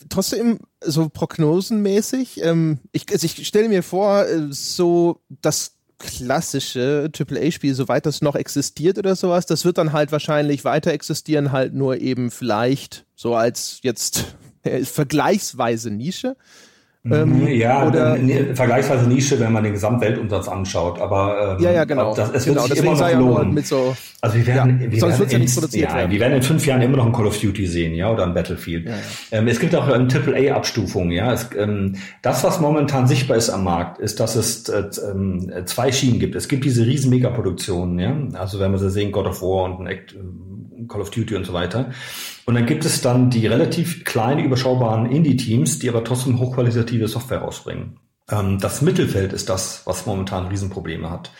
[0.09, 7.73] trotzdem so prognosenmäßig, ähm, ich, also ich stelle mir vor, äh, so das klassische AAA-Spiel,
[7.73, 11.97] soweit das noch existiert oder sowas, das wird dann halt wahrscheinlich weiter existieren, halt nur
[11.97, 16.35] eben vielleicht so als jetzt äh, vergleichsweise Nische.
[17.11, 18.17] Ähm, ja, oder
[18.53, 20.99] vergleichsweise Nische, wenn man den Gesamtweltumsatz anschaut.
[20.99, 22.13] Aber ähm, ja, ja, genau.
[22.15, 23.53] Das, es wird genau, sich immer noch lohnen.
[23.53, 26.65] Mit so, also wir werden, ja, wir, werden ja in, ja, wir werden in fünf
[26.65, 28.87] Jahren immer noch ein Call of Duty sehen, ja, oder ein Battlefield.
[28.87, 28.93] Ja,
[29.31, 31.31] ähm, es gibt auch eine AAA-Abstufung, ja.
[31.33, 35.91] Es, ähm, das, was momentan sichtbar ist am Markt, ist, dass es äh, ähm, zwei
[35.91, 36.35] Schienen gibt.
[36.35, 38.39] Es gibt diese riesen Megaproduktionen, ja.
[38.39, 40.15] Also wenn wir sie sehen, God of War und ein Act,
[40.87, 41.91] Call of Duty und so weiter.
[42.45, 47.39] Und dann gibt es dann die relativ kleinen, überschaubaren Indie-Teams, die aber trotzdem hochqualitative Software
[47.39, 47.99] rausbringen.
[48.29, 51.31] Ähm, das Mittelfeld ist das, was momentan Riesenprobleme hat.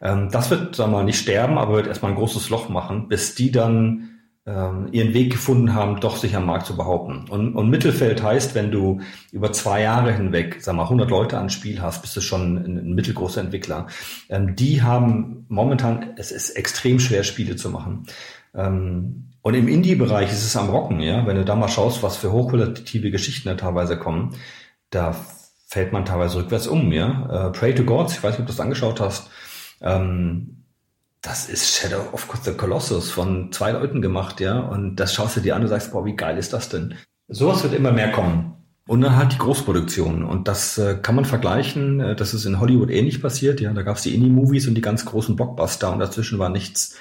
[0.00, 3.08] Ähm, das wird, sagen wir mal, nicht sterben, aber wird erstmal ein großes Loch machen,
[3.08, 4.08] bis die dann
[4.44, 7.26] ähm, ihren Weg gefunden haben, doch sich am Markt zu behaupten.
[7.30, 9.00] Und, und Mittelfeld heißt, wenn du
[9.30, 12.78] über zwei Jahre hinweg, sag mal, 100 Leute ans Spiel hast, bist du schon ein,
[12.78, 13.86] ein mittelgroßer Entwickler.
[14.28, 18.04] Ähm, die haben momentan, es ist extrem schwer, Spiele zu machen.
[18.54, 21.26] Ähm, und im Indie-Bereich ist es am Rocken, ja.
[21.26, 24.36] Wenn du da mal schaust, was für hochqualitative Geschichten da teilweise kommen,
[24.90, 25.16] da
[25.66, 27.48] fällt man teilweise rückwärts um, ja.
[27.48, 29.30] Äh, Pray to Gods, ich weiß nicht, ob du das angeschaut hast.
[29.80, 30.64] Ähm,
[31.22, 34.60] das ist Shadow of the Colossus von zwei Leuten gemacht, ja.
[34.60, 36.94] Und das schaust du dir an und sagst, boah, wie geil ist das denn?
[37.28, 38.54] Sowas wird immer mehr kommen.
[38.86, 40.24] Und dann halt die Großproduktionen.
[40.24, 42.00] Und das äh, kann man vergleichen.
[42.00, 43.60] Äh, das ist in Hollywood ähnlich passiert.
[43.60, 46.96] Ja, da gab es die Indie-Movies und die ganz großen Blockbuster und dazwischen war nichts,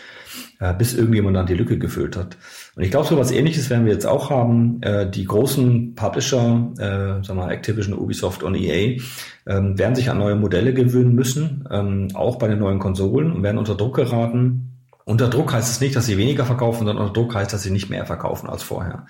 [0.59, 2.37] äh, bis irgendjemand dann die Lücke gefüllt hat.
[2.75, 4.81] Und ich glaube, so was ähnliches werden wir jetzt auch haben.
[4.81, 8.99] Äh, die großen Publisher, äh, sagen wir Activision, Ubisoft und EA,
[9.47, 13.43] ähm, werden sich an neue Modelle gewöhnen müssen, ähm, auch bei den neuen Konsolen und
[13.43, 14.77] werden unter Druck geraten.
[15.05, 17.71] Unter Druck heißt es nicht, dass sie weniger verkaufen, sondern unter Druck heißt, dass sie
[17.71, 19.05] nicht mehr verkaufen als vorher.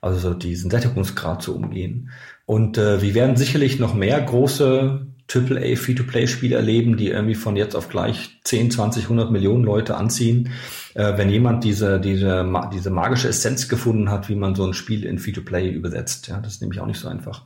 [0.00, 2.10] Also so diesen Sättigungsgrad zu umgehen.
[2.44, 7.74] Und äh, wir werden sicherlich noch mehr große AAA Free-to-Play-Spiele erleben, die irgendwie von jetzt
[7.74, 10.50] auf gleich 10, 20, 100 Millionen Leute anziehen.
[10.94, 15.04] Äh, wenn jemand diese, diese, diese magische Essenz gefunden hat, wie man so ein Spiel
[15.04, 16.28] in Free-to-Play übersetzt.
[16.28, 17.42] Ja, das ist nämlich auch nicht so einfach.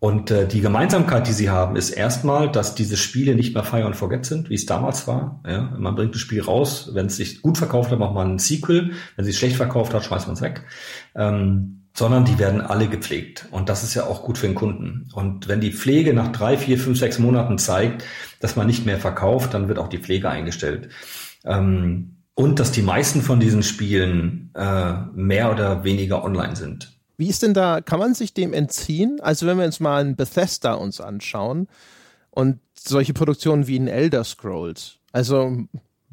[0.00, 3.84] Und äh, die Gemeinsamkeit, die sie haben, ist erstmal, dass diese Spiele nicht mehr Fire
[3.84, 5.40] and Forget sind, wie es damals war.
[5.46, 8.38] Ja, man bringt das Spiel raus, wenn es sich gut verkauft hat, macht man ein
[8.40, 8.94] Sequel.
[9.14, 10.64] Wenn es sich schlecht verkauft hat, schmeißt man es weg.
[11.14, 13.46] Ähm, sondern die werden alle gepflegt.
[13.50, 15.08] Und das ist ja auch gut für den Kunden.
[15.14, 18.04] Und wenn die Pflege nach drei, vier, fünf, sechs Monaten zeigt,
[18.40, 20.88] dass man nicht mehr verkauft, dann wird auch die Pflege eingestellt.
[21.44, 26.92] Ähm, und dass die meisten von diesen Spielen äh, mehr oder weniger online sind.
[27.18, 29.20] Wie ist denn da, kann man sich dem entziehen?
[29.20, 31.68] Also wenn wir uns mal ein Bethesda uns anschauen
[32.30, 35.58] und solche Produktionen wie ein Elder Scrolls, also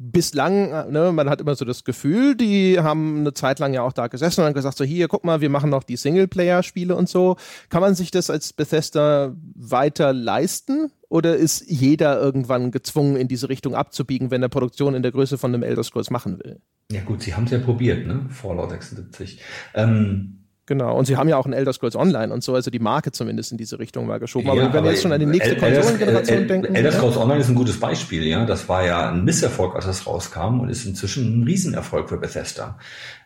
[0.02, 3.92] bislang, ne, man hat immer so das Gefühl, die haben eine Zeit lang ja auch
[3.92, 7.06] da gesessen und haben gesagt, so hier, guck mal, wir machen noch die Singleplayer-Spiele und
[7.06, 7.36] so.
[7.68, 10.90] Kann man sich das als Bethesda weiter leisten?
[11.10, 15.36] Oder ist jeder irgendwann gezwungen, in diese Richtung abzubiegen, wenn er Produktion in der Größe
[15.36, 16.60] von einem Elder Scrolls machen will?
[16.90, 18.26] Ja gut, sie haben es ja probiert, ne?
[18.30, 19.40] Fallout 76.
[19.74, 20.39] Ähm,
[20.70, 23.10] Genau, und sie haben ja auch ein Elder Scrolls Online und so, also die Marke
[23.10, 24.48] zumindest in diese Richtung mal geschoben.
[24.48, 26.76] Aber ja, wenn wir jetzt schon an die nächste Konsolengeneration denken.
[26.76, 28.46] Elder Scrolls Online ist ein gutes Beispiel, ja.
[28.46, 32.78] Das war ja ein Misserfolg, als das rauskam und ist inzwischen ein Riesenerfolg für Bethesda.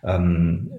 [0.05, 0.71] Ähm,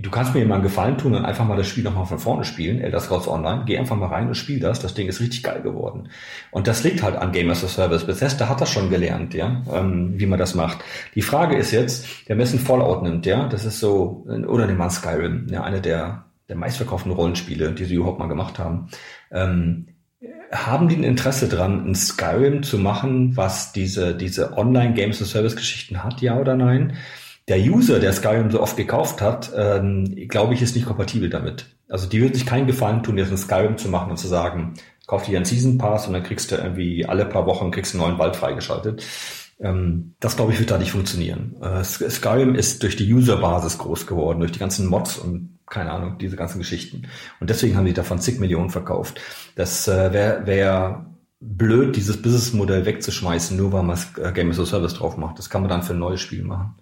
[0.00, 2.80] du kannst mir einen Gefallen tun und einfach mal das Spiel nochmal von vorne spielen,
[2.80, 3.62] Elder Scrolls Online.
[3.66, 4.80] Geh einfach mal rein und spiel das.
[4.80, 6.08] Das Ding ist richtig geil geworden.
[6.50, 8.04] Und das liegt halt an Game as a Service.
[8.04, 10.78] Bethesda hat das schon gelernt, ja, ähm, wie man das macht.
[11.14, 14.90] Die Frage ist jetzt, der Messen Fallout nimmt, ja, das ist so, oder den Mann
[14.90, 18.88] Skyrim, ja, eine der, der meistverkauften Rollenspiele, die sie überhaupt mal gemacht haben.
[19.32, 19.86] Ähm,
[20.52, 25.28] haben die ein Interesse dran, ein Skyrim zu machen, was diese, diese Online Games as
[25.28, 26.94] a Service Geschichten hat, ja oder nein?
[27.48, 31.66] Der User, der Skyrim so oft gekauft hat, ähm, glaube ich, ist nicht kompatibel damit.
[31.88, 34.74] Also die würden sich keinen Gefallen tun, jetzt ein Skyrim zu machen und zu sagen,
[35.06, 38.02] kauf dir einen Season Pass und dann kriegst du irgendwie alle paar Wochen kriegst einen
[38.02, 39.04] neuen Wald freigeschaltet.
[39.60, 41.56] Ähm, das glaube ich wird da nicht funktionieren.
[41.60, 46.18] Äh, Skyrim ist durch die Userbasis groß geworden, durch die ganzen Mods und keine Ahnung,
[46.18, 47.08] diese ganzen Geschichten.
[47.40, 49.20] Und deswegen haben die davon zig Millionen verkauft.
[49.56, 51.06] Das äh, wäre wär
[51.40, 55.38] blöd, dieses Businessmodell wegzuschmeißen, nur weil man äh, Game as a Service drauf macht.
[55.38, 56.76] Das kann man dann für ein neues Spiel machen.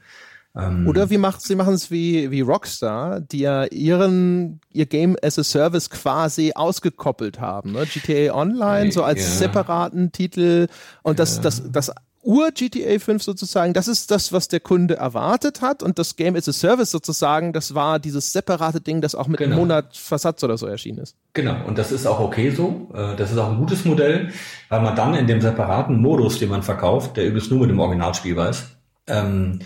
[0.54, 5.16] Ähm, Oder wie macht, sie machen es wie, wie Rockstar, die ja ihren, ihr Game
[5.22, 7.72] as a Service quasi ausgekoppelt haben.
[7.72, 7.86] Ne?
[7.86, 9.46] GTA Online, so als ja.
[9.46, 10.66] separaten Titel
[11.02, 11.42] und das, ja.
[11.42, 11.92] das, das
[12.24, 16.48] Ur-GTA 5 sozusagen, das ist das, was der Kunde erwartet hat und das Game as
[16.48, 19.52] a Service sozusagen, das war dieses separate Ding, das auch mit genau.
[19.52, 21.16] einem Monat Versatz oder so erschienen ist.
[21.32, 22.90] Genau, und das ist auch okay so.
[22.94, 24.30] Äh, das ist auch ein gutes Modell,
[24.68, 27.80] weil man dann in dem separaten Modus, den man verkauft, der übrigens nur mit dem
[27.80, 28.66] Originalspiel weiß,
[29.08, 29.58] ähm,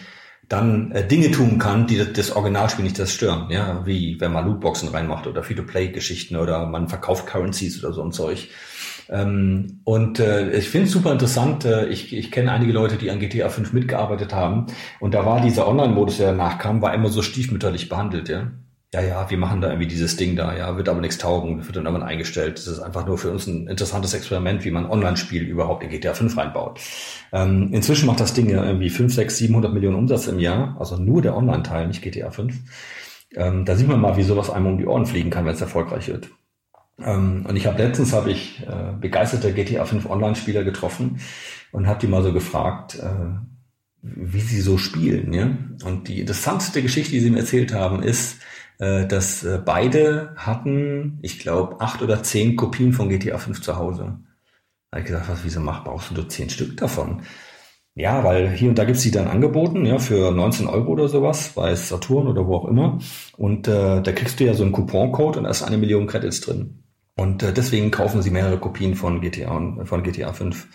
[0.48, 4.88] dann äh, Dinge tun kann, die das Originalspiel nicht zerstören, ja, wie wenn man Lootboxen
[4.88, 8.48] reinmacht oder Free-to-Play-Geschichten oder man verkauft Currencies oder so ein Zeug.
[9.08, 11.64] Ähm, und äh, ich finde es super interessant.
[11.64, 14.66] Äh, ich ich kenne einige Leute, die an GTA 5 mitgearbeitet haben
[15.00, 18.50] und da war dieser Online-Modus, der danach kam, war immer so stiefmütterlich behandelt, ja
[18.94, 21.76] ja, ja, wir machen da irgendwie dieses Ding da, ja, wird aber nichts taugen, wird
[21.76, 22.58] dann irgendwann eingestellt.
[22.58, 26.14] Das ist einfach nur für uns ein interessantes Experiment, wie man Online-Spiel überhaupt in GTA
[26.14, 26.80] 5 reinbaut.
[27.32, 30.96] Ähm, inzwischen macht das Ding ja irgendwie 5, 6, 700 Millionen Umsatz im Jahr, also
[30.96, 32.54] nur der Online-Teil, nicht GTA 5.
[33.34, 35.60] Ähm, da sieht man mal, wie sowas einem um die Ohren fliegen kann, wenn es
[35.60, 36.30] erfolgreich wird.
[36.98, 41.20] Ähm, und ich habe letztens habe ich äh, begeisterte GTA 5 Online-Spieler getroffen
[41.72, 43.34] und habe die mal so gefragt, äh,
[44.00, 45.32] wie sie so spielen.
[45.32, 45.50] Ja?
[45.84, 48.38] Und die interessanteste Geschichte, die sie mir erzählt haben, ist,
[48.78, 53.76] äh, dass äh, beide hatten, ich glaube, acht oder zehn Kopien von GTA 5 zu
[53.76, 54.18] Hause.
[54.90, 57.22] Da habe ich gesagt, was, wieso mach, brauchst du zehn Stück davon?
[57.94, 61.52] Ja, weil hier und da gibt's die dann angeboten, ja, für 19 Euro oder sowas,
[61.54, 62.98] bei Saturn oder wo auch immer.
[63.38, 66.42] Und äh, da kriegst du ja so einen Couponcode und da ist eine Million Credits
[66.42, 66.82] drin.
[67.16, 70.68] Und äh, deswegen kaufen sie mehrere Kopien von GTA und von GTA 5.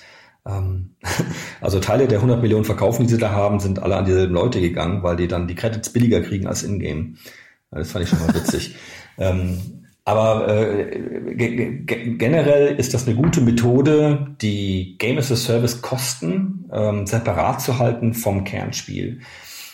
[0.48, 0.96] Ähm,
[1.62, 4.60] also Teile der 100 Millionen Verkaufen, die sie da haben, sind alle an dieselben Leute
[4.60, 7.18] gegangen, weil die dann die Credits billiger kriegen als in-game.
[7.72, 8.76] Das fand ich schon mal witzig.
[9.18, 9.58] ähm,
[10.04, 17.06] aber äh, generell ist das eine gute Methode, die Game as a Service Kosten ähm,
[17.06, 19.22] separat zu halten vom Kernspiel.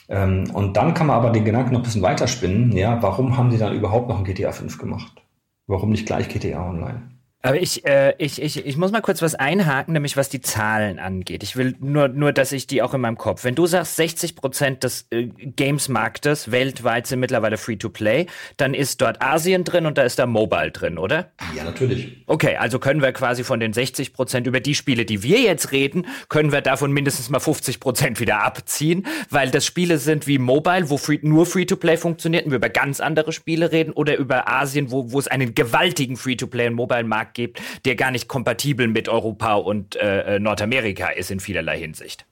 [0.09, 2.71] Ähm, und dann kann man aber den Gedanken noch ein bisschen weiterspinnen.
[2.73, 5.21] Ja, warum haben sie dann überhaupt noch ein GTA 5 gemacht?
[5.65, 7.16] Warum nicht gleich GTA Online?
[7.47, 10.99] Aber ich, äh, ich, ich, ich muss mal kurz was einhaken, nämlich was die Zahlen
[10.99, 11.43] angeht.
[11.43, 13.43] Ich will nur, nur, dass ich die auch in meinem Kopf.
[13.43, 18.27] Wenn du sagst, 60 Prozent des äh, Games-Marktes weltweit sind mittlerweile Free-to-Play,
[18.57, 21.31] dann ist dort Asien drin und da ist da Mobile drin, oder?
[21.55, 22.23] Ja, natürlich.
[22.27, 25.71] Okay, also können wir quasi von den 60 Prozent über die Spiele, die wir jetzt
[25.71, 30.37] reden, können wir davon mindestens mal 50 Prozent wieder abziehen, weil das Spiele sind wie
[30.37, 34.49] Mobile, wo free, nur Free-to-Play funktioniert und wir über ganz andere Spiele reden, oder über
[34.49, 39.07] Asien, wo, wo es einen gewaltigen Free-to-Play und Mobile-Markt Gibt, der gar nicht kompatibel mit
[39.07, 42.25] Europa und äh, äh Nordamerika ist in vielerlei Hinsicht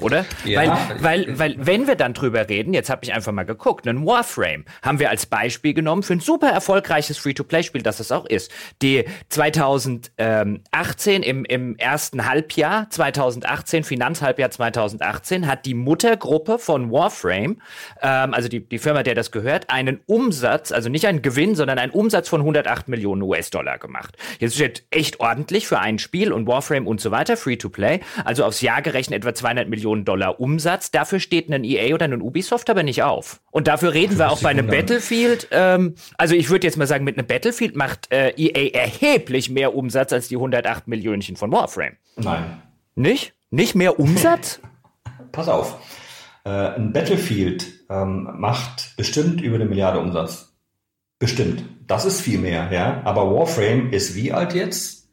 [0.00, 0.24] oder?
[0.44, 0.60] Ja.
[1.00, 4.06] Weil, weil, weil, wenn wir dann drüber reden, jetzt habe ich einfach mal geguckt, einen
[4.06, 8.50] Warframe haben wir als Beispiel genommen für ein super erfolgreiches Free-to-Play-Spiel, das es auch ist.
[8.82, 17.60] Die 2018 im, im ersten Halbjahr, 2018, Finanzhalbjahr 2018, hat die Muttergruppe von Warframe,
[18.02, 21.78] ähm, also die, die Firma, der das gehört, einen Umsatz, also nicht einen Gewinn, sondern
[21.78, 24.16] einen Umsatz von 108 Millionen US-Dollar gemacht.
[24.38, 28.60] Jetzt steht echt ordentlich für ein Spiel und Warframe und so weiter, Free-to-Play, also aufs
[28.60, 30.90] Jahr gerechnet etwa 200 Millionen Millionen Dollar Umsatz.
[30.90, 33.40] Dafür steht ein EA oder ein Ubisoft aber nicht auf.
[33.50, 35.48] Und dafür reden wir auch bei einem Battlefield.
[35.50, 39.74] Ähm, also ich würde jetzt mal sagen, mit einem Battlefield macht äh, EA erheblich mehr
[39.74, 41.96] Umsatz als die 108 Millionen von Warframe.
[42.16, 42.62] Nein.
[42.94, 43.34] Nicht?
[43.50, 44.60] Nicht mehr Umsatz?
[45.32, 45.76] Pass auf.
[46.44, 50.54] Äh, ein Battlefield ähm, macht bestimmt über eine Milliarde Umsatz.
[51.18, 51.64] Bestimmt.
[51.86, 53.02] Das ist viel mehr, ja.
[53.04, 55.08] Aber Warframe ist wie alt jetzt?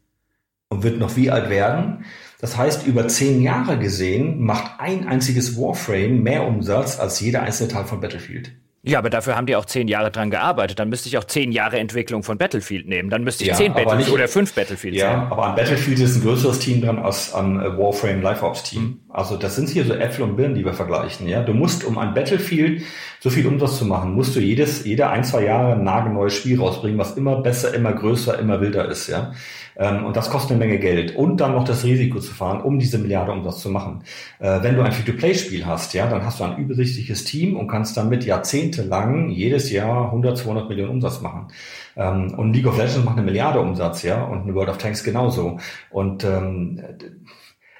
[0.69, 2.05] Und wird noch wie alt werden?
[2.41, 7.69] Das heißt, über zehn Jahre gesehen macht ein einziges Warframe mehr Umsatz als jeder einzelne
[7.69, 8.51] Teil von Battlefield.
[8.83, 10.79] Ja, aber dafür haben die auch zehn Jahre dran gearbeitet.
[10.79, 13.11] Dann müsste ich auch zehn Jahre Entwicklung von Battlefield nehmen.
[13.11, 15.31] Dann müsste ich ja, zehn Battlefield oder fünf Battlefield Ja, sehen.
[15.31, 18.81] aber an Battlefield ist ein größeres Team dran als an äh, Warframe Live Ops Team.
[18.81, 18.99] Mhm.
[19.09, 21.27] Also das sind hier so Äpfel und Birnen, die wir vergleichen.
[21.27, 22.81] Ja, du musst, um an Battlefield
[23.19, 26.59] so viel Umsatz zu machen, musst du jedes, jede ein, zwei Jahre ein nagelneues Spiel
[26.59, 29.07] rausbringen, was immer besser, immer größer, immer wilder ist.
[29.07, 29.31] Ja,
[29.75, 31.15] und das kostet eine Menge Geld.
[31.15, 34.03] Und dann noch das Risiko zu fahren, um diese Milliarde Umsatz zu machen.
[34.39, 37.97] Äh, wenn du ein Free-to-Play-Spiel hast, ja, dann hast du ein übersichtliches Team und kannst
[37.97, 41.47] damit jahrzehntelang jedes Jahr 100, 200 Millionen Umsatz machen.
[41.95, 45.59] Ähm, und League of Legends macht eine Milliarde Umsatz, ja, und World of Tanks genauso.
[45.89, 46.81] Und ähm,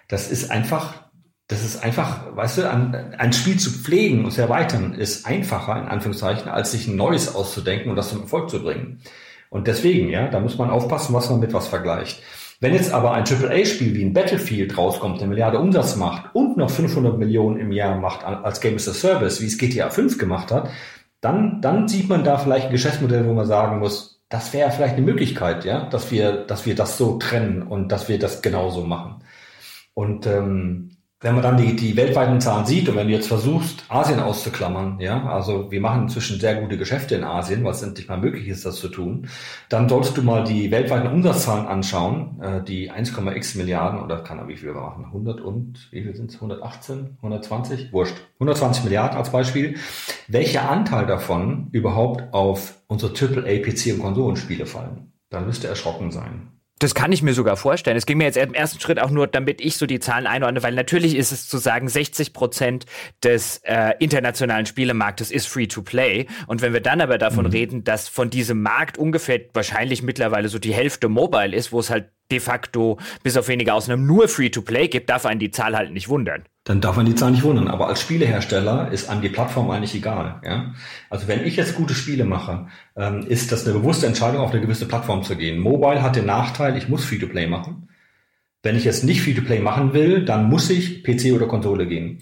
[0.08, 1.02] das ist einfach
[1.52, 5.78] das ist einfach, weißt du, ein, ein Spiel zu pflegen und zu erweitern ist einfacher,
[5.78, 9.02] in Anführungszeichen, als sich ein neues auszudenken und das zum Erfolg zu bringen.
[9.52, 12.24] Und deswegen, ja, da muss man aufpassen, was man mit was vergleicht.
[12.62, 16.70] Wenn jetzt aber ein AAA-Spiel wie ein Battlefield rauskommt, eine Milliarde Umsatz macht und noch
[16.70, 20.52] 500 Millionen im Jahr macht als Game as a Service, wie es GTA 5 gemacht
[20.52, 20.70] hat,
[21.20, 24.95] dann, dann sieht man da vielleicht ein Geschäftsmodell, wo man sagen muss, das wäre vielleicht
[24.95, 28.86] eine Möglichkeit, ja, dass wir, dass wir das so trennen und dass wir das genauso
[28.86, 29.22] machen.
[29.93, 30.91] Und ähm,
[31.24, 34.99] wenn man dann die, die weltweiten Zahlen sieht und wenn du jetzt versuchst, Asien auszuklammern,
[34.99, 38.65] ja, also wir machen inzwischen sehr gute Geschäfte in Asien, es endlich mal möglich ist,
[38.65, 39.28] das zu tun,
[39.69, 44.47] dann solltest du mal die weltweiten Umsatzzahlen anschauen, äh, die 1,x Milliarden oder kann er
[44.47, 45.05] wie viel wir machen?
[45.05, 46.36] 100 und, wie viel sind es?
[46.36, 47.17] 118?
[47.17, 47.93] 120?
[47.93, 48.15] Wurscht.
[48.36, 49.76] 120 Milliarden als Beispiel.
[50.28, 55.13] Welcher Anteil davon überhaupt auf unsere AAA-PC- und Konsolenspiele fallen?
[55.30, 56.61] Dann müsste erschrocken sein.
[56.82, 57.95] Das kann ich mir sogar vorstellen.
[57.95, 60.63] Es ging mir jetzt im ersten Schritt auch nur, damit ich so die Zahlen einordne,
[60.63, 62.88] weil natürlich ist es zu sagen, 60 Prozent
[63.23, 66.25] des äh, internationalen Spielemarktes ist Free-to-Play.
[66.47, 67.51] Und wenn wir dann aber davon mhm.
[67.51, 71.91] reden, dass von diesem Markt ungefähr wahrscheinlich mittlerweile so die Hälfte Mobile ist, wo es
[71.91, 75.91] halt de facto bis auf wenige Ausnahmen nur Free-to-Play gibt, darf einen die Zahl halt
[75.91, 76.45] nicht wundern.
[76.72, 77.67] Dann darf man die Zahl nicht wundern.
[77.67, 80.39] Aber als Spielehersteller ist einem die Plattform eigentlich egal.
[80.46, 80.74] Ja?
[81.09, 84.62] Also wenn ich jetzt gute Spiele mache, ähm, ist das eine bewusste Entscheidung, auf eine
[84.62, 85.59] gewisse Plattform zu gehen.
[85.59, 87.89] Mobile hat den Nachteil, ich muss Free-to-Play machen.
[88.63, 92.20] Wenn ich jetzt nicht Free-to-Play machen will, dann muss ich PC oder Konsole gehen.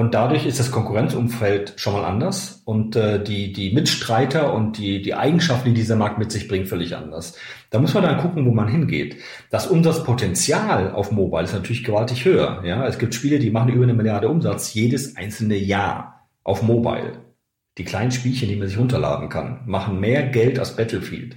[0.00, 5.02] Und dadurch ist das Konkurrenzumfeld schon mal anders und äh, die, die Mitstreiter und die,
[5.02, 7.36] die Eigenschaften, die dieser Markt mit sich bringt, völlig anders.
[7.68, 9.16] Da muss man dann gucken, wo man hingeht.
[9.50, 12.62] Das Umsatzpotenzial auf Mobile ist natürlich gewaltig höher.
[12.64, 12.86] Ja?
[12.86, 17.18] Es gibt Spiele, die machen über eine Milliarde Umsatz jedes einzelne Jahr auf Mobile.
[17.76, 21.36] Die kleinen Spielchen, die man sich runterladen kann, machen mehr Geld als Battlefield.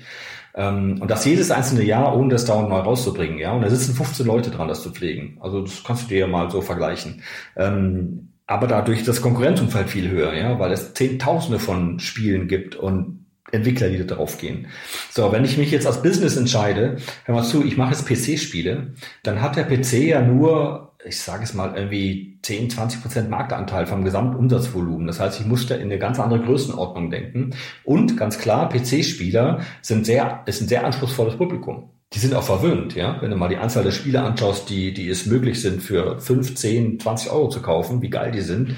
[0.56, 3.40] Ähm, und das jedes einzelne Jahr, ohne das dauernd neu rauszubringen.
[3.40, 5.38] Ja, und da sitzen 15 Leute dran, das zu pflegen.
[5.42, 7.24] Also das kannst du dir ja mal so vergleichen.
[7.58, 12.76] Ähm, aber dadurch ist das Konkurrenzumfeld viel höher, ja, weil es Zehntausende von Spielen gibt
[12.76, 14.68] und Entwickler, die da drauf gehen.
[15.12, 18.94] So, wenn ich mich jetzt als Business entscheide, hör mal zu, ich mache jetzt PC-Spiele,
[19.22, 23.86] dann hat der PC ja nur, ich sage es mal, irgendwie 10, 20 Prozent Marktanteil
[23.86, 25.08] vom Gesamtumsatzvolumen.
[25.08, 27.52] Das heißt, ich muss da in eine ganz andere Größenordnung denken.
[27.84, 31.92] Und ganz klar, PC-Spieler sind sehr, ist ein sehr anspruchsvolles Publikum.
[32.14, 33.22] Die sind auch verwöhnt, ja.
[33.22, 36.56] Wenn du mal die Anzahl der Spiele anschaust, die, die es möglich sind, für 5,
[36.56, 38.76] 10, 20 Euro zu kaufen, wie geil die sind,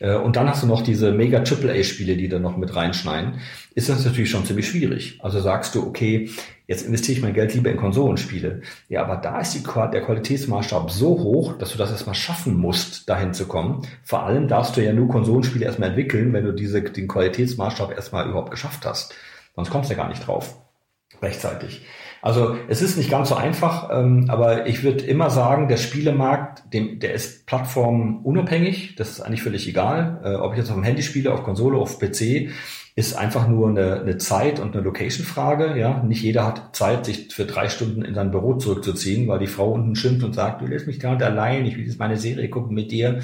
[0.00, 3.40] äh, und dann hast du noch diese mega AAA-Spiele, die da noch mit reinschneiden,
[3.74, 5.18] ist das natürlich schon ziemlich schwierig.
[5.22, 6.30] Also sagst du, okay,
[6.66, 8.62] jetzt investiere ich mein Geld lieber in Konsolenspiele.
[8.88, 13.08] Ja, aber da ist die, der Qualitätsmaßstab so hoch, dass du das erstmal schaffen musst,
[13.08, 13.82] dahin zu kommen.
[14.02, 18.28] Vor allem darfst du ja nur Konsolenspiele erstmal entwickeln, wenn du diese, den Qualitätsmaßstab erstmal
[18.28, 19.14] überhaupt geschafft hast.
[19.54, 20.56] Sonst kommst du ja gar nicht drauf.
[21.22, 21.86] Rechtzeitig.
[22.24, 26.72] Also es ist nicht ganz so einfach, ähm, aber ich würde immer sagen, der Spielemarkt,
[26.72, 28.94] dem, der ist plattformunabhängig.
[28.96, 31.76] Das ist eigentlich völlig egal, äh, ob ich jetzt auf dem Handy spiele, auf Konsole,
[31.76, 32.48] auf PC
[32.96, 35.78] ist einfach nur eine, eine Zeit und eine Location-Frage.
[35.78, 39.46] Ja, nicht jeder hat Zeit, sich für drei Stunden in sein Büro zurückzuziehen, weil die
[39.46, 42.48] Frau unten schimpft und sagt, du lässt mich nicht allein, ich will jetzt meine Serie
[42.48, 43.20] gucken mit dir.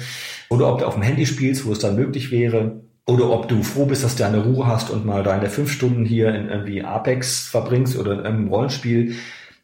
[0.49, 3.63] Oder ob du auf dem Handy spielst, wo es dann möglich wäre oder ob du
[3.63, 6.83] froh bist, dass du eine Ruhe hast und mal deine fünf Stunden hier in irgendwie
[6.83, 9.15] Apex verbringst oder in einem Rollenspiel.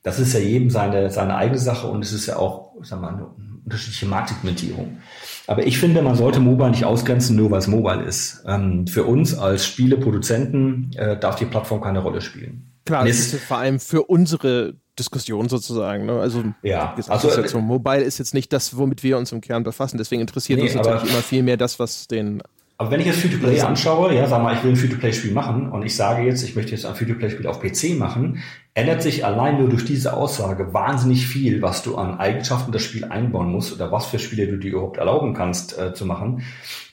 [0.03, 3.13] Das ist ja jedem seine, seine eigene Sache und es ist ja auch, sag mal,
[3.13, 3.27] eine
[3.63, 4.97] unterschiedliche Marktsegmentierung.
[5.45, 8.43] Aber ich finde, man sollte Mobile nicht ausgrenzen, nur weil es Mobile ist.
[8.47, 12.71] Ähm, für uns als Spieleproduzenten äh, darf die Plattform keine Rolle spielen.
[12.85, 16.05] Klar, das ist vor allem für unsere Diskussion sozusagen.
[16.05, 16.19] Ne?
[16.19, 19.63] Also, ja, gesagt, also ist Mobile ist jetzt nicht das, womit wir uns im Kern
[19.63, 19.97] befassen.
[19.97, 22.41] Deswegen interessiert nee, uns natürlich immer viel mehr das, was den
[22.79, 25.83] aber wenn ich jetzt Free-to-Play anschaue, ja, sag mal, ich will ein Free-to-Play-Spiel machen und
[25.83, 28.43] ich sage jetzt, ich möchte jetzt ein Free-to-Play-Spiel auf PC machen,
[28.75, 33.05] ändert sich allein nur durch diese Aussage wahnsinnig viel, was du an Eigenschaften das Spiel
[33.05, 36.43] einbauen musst oder was für Spiele du dir überhaupt erlauben kannst äh, zu machen.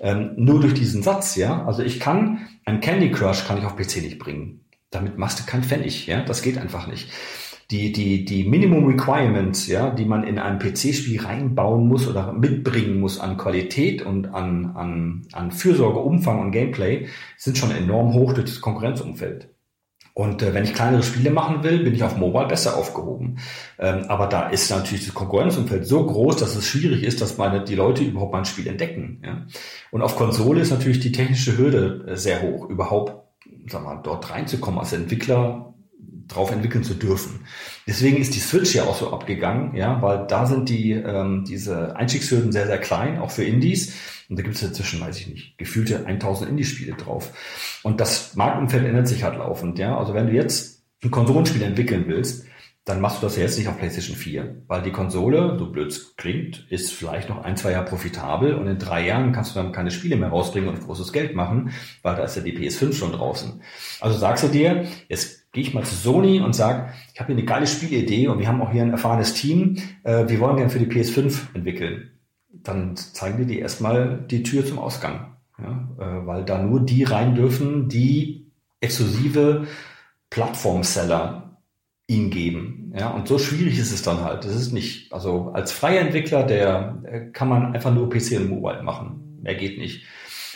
[0.01, 1.67] Ähm, nur durch diesen Satz, ja.
[1.67, 4.65] Also ich kann, ein Candy Crush kann ich auf PC nicht bringen.
[4.91, 6.23] Damit machst du kein Pfennig, ja.
[6.23, 7.11] Das geht einfach nicht
[7.71, 13.01] die, die, die Minimum Requirements, ja, die man in ein PC-Spiel reinbauen muss oder mitbringen
[13.01, 18.33] muss an Qualität und an, an, an Fürsorge, Umfang und Gameplay, sind schon enorm hoch
[18.33, 19.49] durch das Konkurrenzumfeld.
[20.13, 23.39] Und äh, wenn ich kleinere Spiele machen will, bin ich auf Mobile besser aufgehoben.
[23.81, 27.65] Ähm, aber da ist natürlich das Konkurrenzumfeld so groß, dass es schwierig ist, dass meine,
[27.65, 29.21] die Leute überhaupt mein Spiel entdecken.
[29.25, 29.47] Ja?
[29.91, 33.25] Und auf Konsole ist natürlich die technische Hürde äh, sehr hoch, überhaupt
[33.67, 35.74] sag mal, dort reinzukommen als Entwickler
[36.29, 37.47] drauf entwickeln zu dürfen.
[37.87, 41.97] Deswegen ist die Switch ja auch so abgegangen, ja, weil da sind die ähm, diese
[41.97, 43.95] Einstiegshürden sehr sehr klein, auch für Indies.
[44.29, 47.33] Und da gibt es inzwischen, weiß ich nicht, gefühlte 1000 Indie-Spiele drauf.
[47.83, 49.99] Und das Marktumfeld ändert sich halt laufend, ja.
[49.99, 52.47] Also wenn du jetzt ein Konsolenspiel entwickeln willst,
[52.85, 56.17] dann machst du das ja jetzt nicht auf PlayStation 4, weil die Konsole, so blöd
[56.19, 59.73] klingt, ist vielleicht noch ein, zwei Jahre profitabel und in drei Jahren kannst du dann
[59.73, 61.71] keine Spiele mehr rausbringen und großes Geld machen,
[62.03, 63.63] weil da ist ja die PS5 schon draußen.
[64.01, 67.39] Also sagst du dir, jetzt gehe ich mal zu Sony und sage, ich habe hier
[67.39, 70.71] eine geile Spielidee und wir haben auch hier ein erfahrenes Team, äh, wir wollen gerne
[70.71, 72.11] für die PS5 entwickeln.
[72.49, 75.89] Dann zeigen die dir erstmal die Tür zum Ausgang, ja?
[75.99, 78.51] äh, weil da nur die rein dürfen, die
[78.81, 79.69] exklusive
[80.29, 81.61] Plattformseller
[82.09, 82.93] ihnen geben.
[82.97, 84.45] Ja, und so schwierig ist es dann halt.
[84.45, 88.51] Das ist nicht, also als freier Entwickler, der äh, kann man einfach nur PC und
[88.51, 89.39] Mobile machen.
[89.41, 90.05] Mehr geht nicht.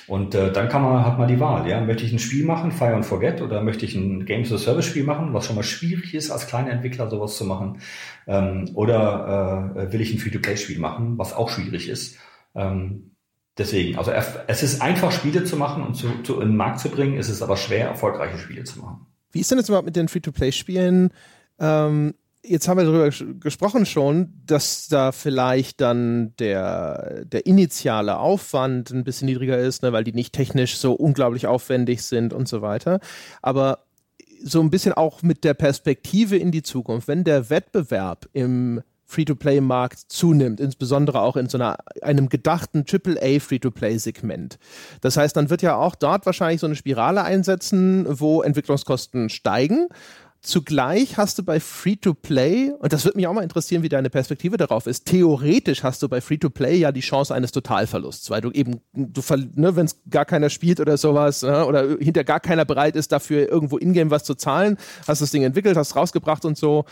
[0.09, 1.81] Und äh, dann kann man, hat man die Wahl, ja.
[1.83, 4.65] Möchte ich ein Spiel machen, Fire and Forget, oder möchte ich ein Games as a
[4.65, 7.81] Service Spiel machen, was schon mal schwierig ist, als kleiner Entwickler sowas zu machen.
[8.27, 12.17] Ähm, oder äh, will ich ein Free-to-Play-Spiel machen, was auch schwierig ist.
[12.55, 13.11] Ähm,
[13.59, 14.11] deswegen, also
[14.47, 17.29] es ist einfach, Spiele zu machen und zu, zu in den Markt zu bringen, es
[17.29, 19.07] ist aber schwer, erfolgreiche Spiele zu machen.
[19.31, 21.11] Wie ist denn jetzt überhaupt mit den Free-to-Play-Spielen?
[21.61, 23.11] Ähm, jetzt haben wir darüber
[23.41, 29.93] gesprochen schon, dass da vielleicht dann der, der initiale Aufwand ein bisschen niedriger ist, ne,
[29.93, 33.01] weil die nicht technisch so unglaublich aufwendig sind und so weiter.
[33.43, 33.81] Aber
[34.43, 40.01] so ein bisschen auch mit der Perspektive in die Zukunft, wenn der Wettbewerb im Free-to-Play-Markt
[40.09, 44.59] zunimmt, insbesondere auch in so einer, einem gedachten AAA-Free-to-Play-Segment.
[45.01, 49.89] Das heißt, dann wird ja auch dort wahrscheinlich so eine Spirale einsetzen, wo Entwicklungskosten steigen
[50.41, 54.57] Zugleich hast du bei Free-to-Play, und das würde mich auch mal interessieren, wie deine Perspektive
[54.57, 58.81] darauf ist, theoretisch hast du bei Free-to-Play ja die Chance eines Totalverlusts, weil du eben,
[58.93, 59.21] du
[59.55, 63.11] ne, wenn es gar keiner spielt oder sowas, ne, oder hinter gar keiner bereit ist,
[63.11, 64.77] dafür irgendwo ingame was zu zahlen,
[65.09, 66.85] hast das Ding entwickelt, hast rausgebracht und so.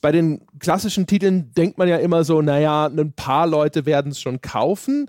[0.00, 4.20] Bei den klassischen Titeln denkt man ja immer so, naja, ein paar Leute werden es
[4.20, 5.08] schon kaufen.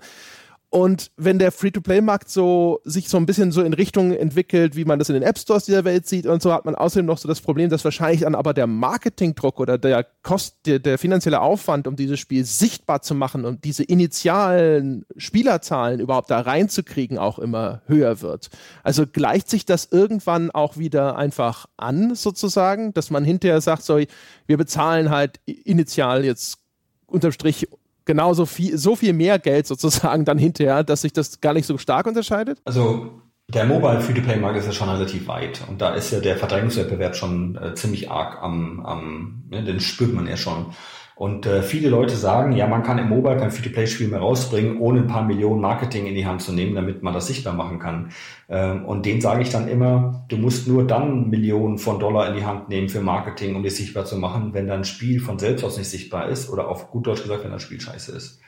[0.74, 4.98] Und wenn der Free-to-Play-Markt so sich so ein bisschen so in Richtung entwickelt, wie man
[4.98, 7.40] das in den App-Stores dieser Welt sieht und so, hat man außerdem noch so das
[7.40, 11.94] Problem, dass wahrscheinlich dann aber der Marketingdruck oder der Kost, der, der finanzielle Aufwand, um
[11.94, 18.20] dieses Spiel sichtbar zu machen und diese initialen Spielerzahlen überhaupt da reinzukriegen, auch immer höher
[18.20, 18.50] wird.
[18.82, 24.00] Also gleicht sich das irgendwann auch wieder einfach an, sozusagen, dass man hinterher sagt, so,
[24.48, 26.58] wir bezahlen halt initial jetzt
[27.06, 27.68] unterm Strich
[28.04, 31.78] genauso viel, so viel mehr Geld sozusagen dann hinterher, dass sich das gar nicht so
[31.78, 32.60] stark unterscheidet?
[32.64, 37.14] Also der Mobile Free-to-Play-Markt ist ja schon relativ weit und da ist ja der Verdrängungswettbewerb
[37.14, 40.74] schon äh, ziemlich arg am, am ne, den spürt man ja schon.
[41.16, 45.00] Und äh, viele Leute sagen, ja, man kann im Mobile kein Free-to-Play-Spiel mehr rausbringen, ohne
[45.00, 48.10] ein paar Millionen Marketing in die Hand zu nehmen, damit man das sichtbar machen kann.
[48.48, 52.34] Ähm, und denen sage ich dann immer, du musst nur dann Millionen von Dollar in
[52.34, 55.64] die Hand nehmen für Marketing, um dich sichtbar zu machen, wenn dein Spiel von selbst
[55.64, 58.40] aus nicht sichtbar ist oder auf gut Deutsch gesagt, wenn dein Spiel scheiße ist.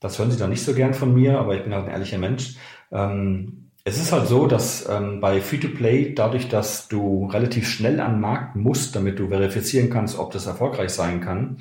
[0.00, 2.18] Das hören sie dann nicht so gern von mir, aber ich bin halt ein ehrlicher
[2.18, 2.56] Mensch.
[2.90, 8.14] Ähm, es ist halt so, dass ähm, bei Free-to-Play, dadurch, dass du relativ schnell an
[8.14, 11.58] den Markt musst, damit du verifizieren kannst, ob das erfolgreich sein kann,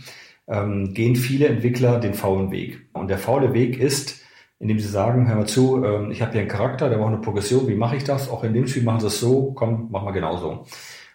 [0.52, 2.90] ähm, gehen viele Entwickler den faulen Weg.
[2.94, 4.20] Und der faule Weg ist,
[4.60, 7.22] indem sie sagen, hör mal zu, ähm, ich habe hier einen Charakter, der braucht eine
[7.22, 8.30] Progression, wie mache ich das?
[8.30, 10.66] Auch in dem Spiel machen sie es so, komm, mach mal genauso.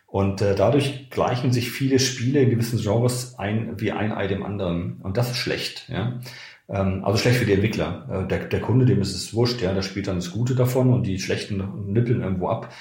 [0.07, 4.43] Und äh, dadurch gleichen sich viele Spiele in gewissen Genres ein wie ein Ei dem
[4.43, 4.99] anderen.
[5.03, 5.89] Und das ist schlecht.
[5.89, 6.21] Ja?
[6.69, 8.09] Ähm, also schlecht für die Entwickler.
[8.11, 10.93] Äh, der, der Kunde, dem ist es wurscht, ja, der spielt dann das Gute davon
[10.93, 12.73] und die schlechten nippeln irgendwo ab.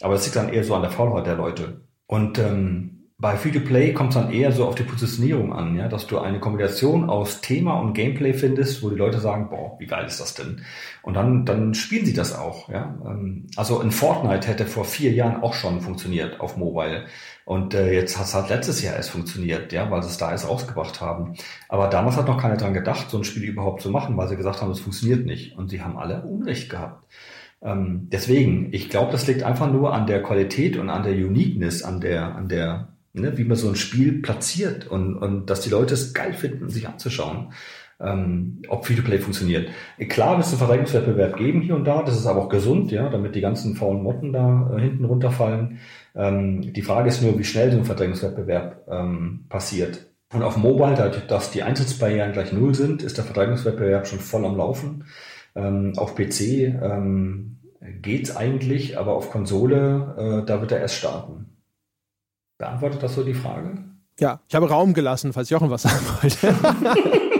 [0.00, 1.82] Aber das liegt dann eher so an der Faulheit der Leute.
[2.06, 6.06] Und ähm, bei Free-to-Play kommt es dann eher so auf die Positionierung an, ja, dass
[6.06, 10.06] du eine Kombination aus Thema und Gameplay findest, wo die Leute sagen, boah, wie geil
[10.06, 10.62] ist das denn?
[11.02, 12.98] Und dann, dann spielen sie das auch, ja.
[13.04, 17.04] Ähm, also in Fortnite hätte vor vier Jahren auch schon funktioniert auf Mobile.
[17.44, 20.30] Und äh, jetzt hat es halt letztes Jahr erst funktioniert, ja, weil sie es da
[20.30, 21.34] erst rausgebracht haben.
[21.68, 24.36] Aber damals hat noch keiner dran gedacht, so ein Spiel überhaupt zu machen, weil sie
[24.36, 25.58] gesagt haben, es funktioniert nicht.
[25.58, 27.04] Und sie haben alle Unrecht gehabt.
[27.60, 31.82] Ähm, deswegen, ich glaube, das liegt einfach nur an der Qualität und an der Uniqueness,
[31.82, 35.70] an der, an der ne, wie man so ein Spiel platziert und, und dass die
[35.70, 37.52] Leute es geil finden, sich anzuschauen,
[38.00, 39.68] ähm, ob Free-to-Play funktioniert.
[40.08, 43.08] Klar wird es einen Verteidigungswettbewerb geben hier und da, das ist aber auch gesund, ja,
[43.08, 45.78] damit die ganzen faulen Motten da äh, hinten runterfallen.
[46.14, 50.06] Ähm, die Frage ist nur, wie schnell so ein Verteidigungswettbewerb ähm, passiert.
[50.32, 54.44] Und auf Mobile, da dass die Eintrittsbarrieren gleich null sind, ist der Verteidigungswettbewerb schon voll
[54.44, 55.04] am Laufen.
[55.56, 61.49] Ähm, auf PC ähm, geht's eigentlich, aber auf Konsole, äh, da wird er erst starten.
[62.60, 63.78] Beantwortet das so die Frage?
[64.18, 66.54] Ja, ich habe Raum gelassen, falls Jochen was sagen wollte.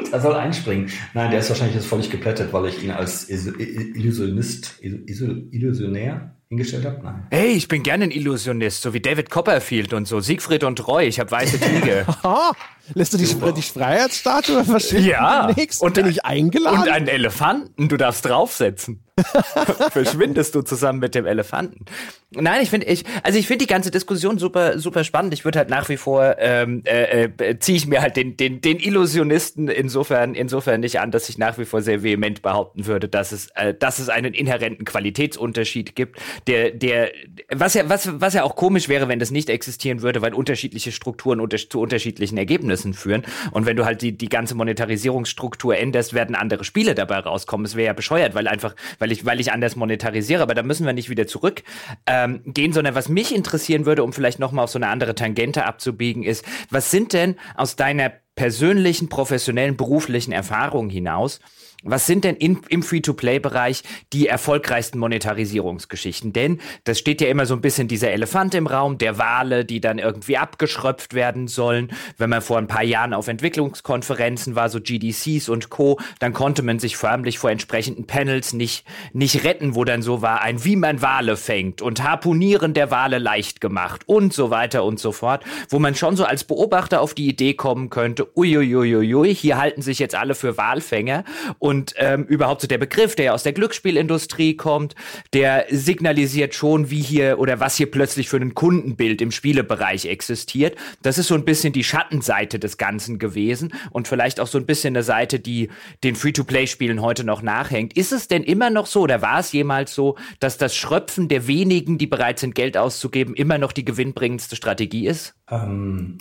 [0.12, 0.88] er soll einspringen.
[1.12, 7.01] Nein, der ist wahrscheinlich jetzt völlig geplättet, weil ich ihn als Illusionist, Illusionär hingestellt habe?
[7.02, 7.26] Nein.
[7.30, 11.05] Hey, ich bin gerne ein Illusionist, so wie David Copperfield und so, Siegfried und Roy,
[11.05, 12.06] ich habe weiße Ziege.
[12.95, 15.09] Lässt du die, die Freiheitsstatue verschwinden?
[15.09, 15.55] Ja.
[15.81, 16.81] Und bin ich eingeladen?
[16.81, 19.05] Und einen Elefanten, du darfst draufsetzen.
[19.91, 21.85] Verschwindest du zusammen mit dem Elefanten.
[22.33, 25.35] Nein, ich finde, ich, also ich finde die ganze Diskussion super, super spannend.
[25.35, 28.61] Ich würde halt nach wie vor ähm, äh, äh, ziehe ich mir halt den, den,
[28.61, 33.09] den Illusionisten insofern, insofern nicht an, dass ich nach wie vor sehr vehement behaupten würde,
[33.09, 37.11] dass es, äh, dass es einen inhärenten Qualitätsunterschied gibt, der, der,
[37.51, 40.93] was ja, was, was ja auch komisch wäre, wenn das nicht existieren würde, weil unterschiedliche
[40.93, 43.23] Strukturen unter, zu unterschiedlichen Ergebnissen führen.
[43.51, 47.65] Und wenn du halt die, die ganze Monetarisierungsstruktur änderst, werden andere Spiele dabei rauskommen.
[47.65, 50.43] Es wäre ja bescheuert, weil einfach, weil ich, weil ich anders monetarisiere.
[50.43, 51.62] Aber da müssen wir nicht wieder zurück
[52.07, 55.15] ähm, gehen, sondern was mich interessieren würde, um vielleicht noch mal auf so eine andere
[55.15, 61.40] Tangente abzubiegen, ist, was sind denn aus deiner persönlichen, professionellen, beruflichen Erfahrung hinaus
[61.82, 63.82] was sind denn in, im Free-to-Play-Bereich
[64.12, 66.32] die erfolgreichsten Monetarisierungsgeschichten?
[66.32, 69.81] Denn das steht ja immer so ein bisschen dieser Elefant im Raum, der Wale, die
[69.81, 71.93] dann irgendwie abgeschröpft werden sollen.
[72.19, 76.62] Wenn man vor ein paar Jahren auf Entwicklungskonferenzen war, so GDCs und Co., dann konnte
[76.62, 80.77] man sich förmlich vor entsprechenden Panels nicht, nicht retten, wo dann so war ein, wie
[80.77, 85.44] man Wale fängt und Harpunieren der Wale leicht gemacht und so weiter und so fort,
[85.69, 89.98] wo man schon so als Beobachter auf die Idee kommen könnte, uiuiuiui, hier halten sich
[89.98, 91.24] jetzt alle für Walfänger
[91.59, 94.97] und und ähm, überhaupt so der Begriff, der ja aus der Glücksspielindustrie kommt,
[95.32, 100.76] der signalisiert schon, wie hier oder was hier plötzlich für ein Kundenbild im Spielebereich existiert.
[101.02, 104.66] Das ist so ein bisschen die Schattenseite des Ganzen gewesen und vielleicht auch so ein
[104.66, 105.70] bisschen eine Seite, die
[106.02, 107.97] den Free-to-Play-Spielen heute noch nachhängt.
[107.97, 111.47] Ist es denn immer noch so oder war es jemals so, dass das Schröpfen der
[111.47, 115.36] wenigen, die bereit sind, Geld auszugeben, immer noch die gewinnbringendste Strategie ist?
[115.48, 116.18] Ähm,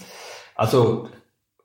[0.53, 1.09] also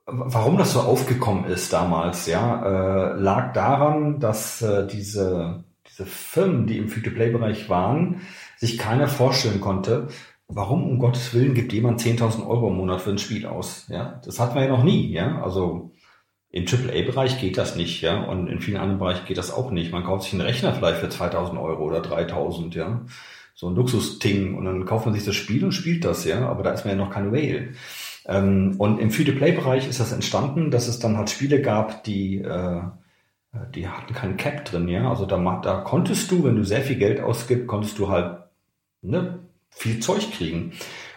[0.07, 6.67] Warum das so aufgekommen ist damals, ja, äh, lag daran, dass äh, diese, diese Firmen,
[6.67, 8.21] die im Free-to-Play-Bereich waren,
[8.59, 10.09] sich keiner vorstellen konnte,
[10.47, 13.87] warum um Gottes Willen gibt jemand 10.000 Euro im Monat für ein Spiel aus?
[13.89, 15.43] Ja, das hatten wir ja noch nie, ja.
[15.43, 15.93] Also
[16.51, 19.91] Im AAA-Bereich geht das nicht, ja, und in vielen anderen Bereichen geht das auch nicht.
[19.91, 23.05] Man kauft sich einen Rechner vielleicht für 2000 Euro oder 3000, ja,
[23.55, 26.63] so ein Luxusding und dann kauft man sich das Spiel und spielt das, ja, aber
[26.63, 27.71] da ist man ja noch kein Whale.
[28.27, 32.83] Ähm, und im Free-to-Play-Bereich ist das entstanden, dass es dann halt Spiele gab, die äh,
[33.75, 35.09] die hatten keinen Cap drin, ja.
[35.09, 38.39] Also da, da konntest du, wenn du sehr viel Geld ausgibst, konntest du halt
[39.03, 39.41] ne,
[39.71, 40.73] viel Zeug kriegen.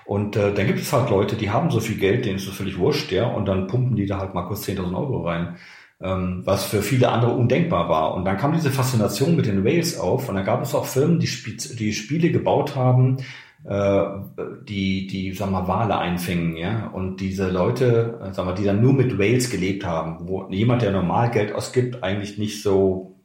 [0.05, 2.55] Und äh, dann gibt es halt Leute, die haben so viel Geld, denen ist das
[2.55, 5.57] völlig wurscht, ja, und dann pumpen die da halt mal kurz 10.000 Euro rein,
[5.99, 8.13] ähm, was für viele andere undenkbar war.
[8.13, 11.19] Und dann kam diese Faszination mit den Whales auf und da gab es auch Firmen,
[11.19, 13.23] die, Sp die Spiele gebaut haben, äh,
[13.69, 18.81] die, die, sag mal, Wale einfingen, ja, und diese Leute, äh, sag mal, die dann
[18.81, 23.19] nur mit Whales gelebt haben, wo jemand, der normal Geld ausgibt, eigentlich nicht so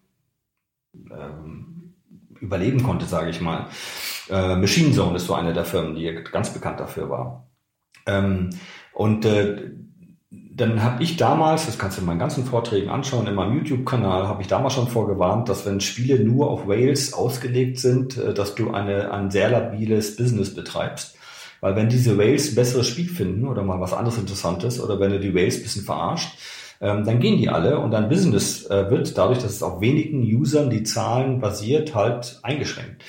[1.10, 1.94] ähm,
[2.40, 3.68] überleben konnte, sage ich mal.
[4.28, 7.48] Äh, Machine Zone ist so eine der Firmen, die ganz bekannt dafür war.
[8.06, 8.50] Ähm,
[8.94, 9.70] und äh,
[10.62, 14.28] dann habe ich damals, das kannst du in meinen ganzen Vorträgen anschauen, in meinem YouTube-Kanal,
[14.28, 18.54] habe ich damals schon vorgewarnt, dass wenn Spiele nur auf Whales ausgelegt sind, äh, dass
[18.54, 21.16] du eine, ein sehr labiles Business betreibst.
[21.60, 25.10] Weil wenn diese Whales ein besseres Spiel finden oder mal was anderes Interessantes oder wenn
[25.10, 26.38] du die Whales ein bisschen verarscht,
[26.80, 30.22] ähm, dann gehen die alle und dein Business äh, wird dadurch, dass es auf wenigen
[30.22, 33.02] Usern die Zahlen basiert, halt eingeschränkt.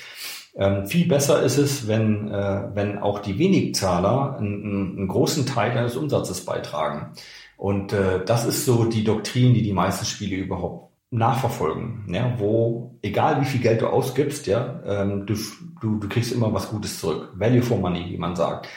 [0.56, 5.74] Ähm, viel besser ist es, wenn, äh, wenn auch die Wenigzahler einen, einen großen Teil
[5.74, 7.12] deines Umsatzes beitragen.
[7.56, 12.98] Und äh, das ist so die Doktrin, die die meisten Spiele überhaupt nachverfolgen, ja, wo
[13.02, 15.34] egal wie viel Geld du ausgibst, ja, ähm, du,
[15.80, 17.30] du, du kriegst immer was Gutes zurück.
[17.34, 18.68] Value for money, wie man sagt.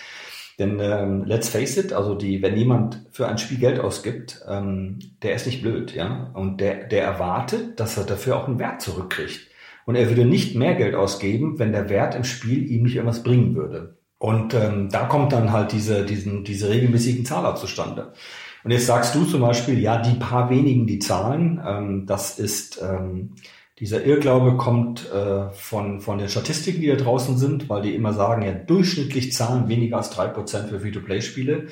[0.59, 4.99] Denn ähm, let's face it, also die, wenn jemand für ein Spiel Geld ausgibt, ähm,
[5.21, 8.81] der ist nicht blöd, ja, und der, der erwartet, dass er dafür auch einen Wert
[8.81, 9.47] zurückkriegt.
[9.85, 13.23] Und er würde nicht mehr Geld ausgeben, wenn der Wert im Spiel ihm nicht irgendwas
[13.23, 13.97] bringen würde.
[14.17, 18.13] Und ähm, da kommt dann halt diese, diesen, diese regelmäßigen Zahler zustande.
[18.67, 22.81] Und jetzt sagst du zum Beispiel, ja, die paar wenigen, die zahlen, ähm, das ist,
[22.83, 23.35] ähm,
[23.79, 28.11] dieser Irrglaube kommt äh, von, von den Statistiken, die da draußen sind, weil die immer
[28.11, 31.67] sagen, ja, durchschnittlich zahlen weniger als drei Prozent für Free-to-Play-Spiele.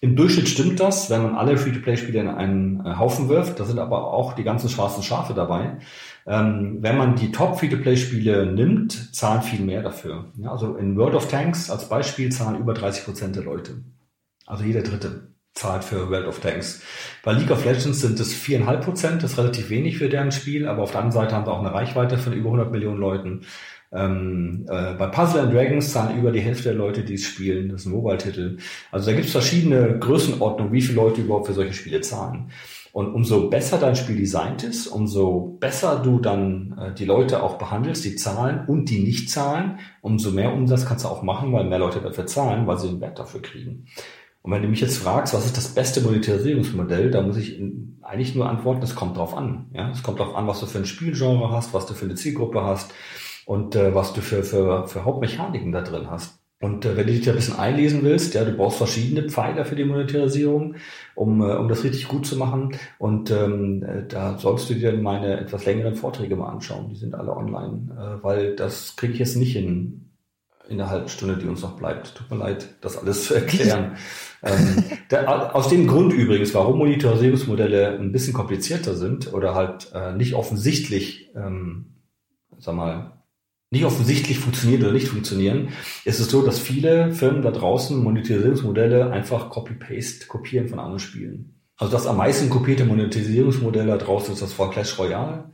[0.00, 3.60] Im Durchschnitt stimmt das, wenn man alle Free-to-Play-Spiele in einen äh, Haufen wirft.
[3.60, 5.78] Da sind aber auch die ganzen schwarzen Schafe dabei.
[6.26, 10.24] Ähm, wenn man die Top-Free-to-Play-Spiele nimmt, zahlen viel mehr dafür.
[10.36, 13.84] Ja, also in World of Tanks als Beispiel zahlen über 30 Prozent der Leute.
[14.46, 16.82] Also jeder Dritte zahlt für World of Tanks.
[17.22, 20.66] Bei League of Legends sind es viereinhalb Prozent, das ist relativ wenig für deren Spiel,
[20.66, 23.42] aber auf der anderen Seite haben sie auch eine Reichweite von über 100 Millionen Leuten.
[23.92, 27.70] Ähm, äh, bei Puzzle and Dragons zahlen über die Hälfte der Leute, die es spielen.
[27.70, 28.58] Das ist ein Mobile-Titel.
[28.92, 32.50] Also da gibt es verschiedene Größenordnungen, wie viele Leute überhaupt für solche Spiele zahlen.
[32.92, 37.56] Und umso besser dein Spiel designt ist, umso besser du dann äh, die Leute auch
[37.56, 41.64] behandelst, die zahlen und die nicht zahlen, umso mehr Umsatz kannst du auch machen, weil
[41.64, 43.86] mehr Leute dafür zahlen, weil sie einen Wert dafür kriegen.
[44.42, 47.60] Und wenn du mich jetzt fragst, was ist das beste Monetarisierungsmodell, da muss ich
[48.02, 49.66] eigentlich nur antworten, es kommt drauf an.
[49.72, 52.14] Ja, es kommt drauf an, was du für ein Spielgenre hast, was du für eine
[52.14, 52.92] Zielgruppe hast
[53.44, 56.40] und äh, was du für, für, für Hauptmechaniken da drin hast.
[56.62, 59.64] Und äh, wenn du dich da ein bisschen einlesen willst, ja, du brauchst verschiedene Pfeiler
[59.64, 60.76] für die Monetarisierung,
[61.14, 62.76] um, äh, um das richtig gut zu machen.
[62.98, 66.88] Und ähm, äh, da sollst du dir meine etwas längeren Vorträge mal anschauen.
[66.90, 70.09] Die sind alle online, äh, weil das kriege ich jetzt nicht in,
[70.70, 72.14] in der halben Stunde, die uns noch bleibt.
[72.14, 73.96] Tut mir leid, das alles zu erklären.
[74.42, 80.12] ähm, der, aus dem Grund übrigens, warum Monetarisierungsmodelle ein bisschen komplizierter sind oder halt äh,
[80.12, 81.96] nicht offensichtlich, ähm,
[82.58, 83.20] sag mal,
[83.72, 85.70] nicht offensichtlich funktionieren oder nicht funktionieren,
[86.04, 91.60] ist es so, dass viele Firmen da draußen Monetarisierungsmodelle einfach Copy-Paste kopieren von anderen Spielen.
[91.76, 95.50] Also das am meisten kopierte Monetisierungsmodell da draußen ist das vor Clash Royale.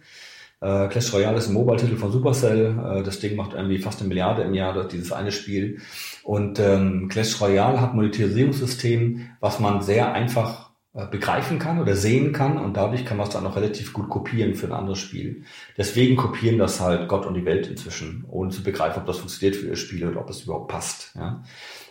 [0.60, 2.78] Äh, Clash Royale ist ein Mobile-Titel von Supercell.
[2.78, 5.80] Äh, das Ding macht irgendwie fast eine Milliarde im Jahr, dieses eine Spiel.
[6.22, 10.66] Und ähm, Clash Royale hat Monetarisierungssystem, was man sehr einfach
[10.96, 14.08] äh, begreifen kann oder sehen kann und dadurch kann man es dann auch relativ gut
[14.08, 15.44] kopieren für ein anderes Spiel.
[15.76, 19.56] Deswegen kopieren das halt Gott und die Welt inzwischen, ohne zu begreifen, ob das funktioniert
[19.56, 21.14] für ihr Spiel oder ob es überhaupt passt.
[21.14, 21.42] Ja?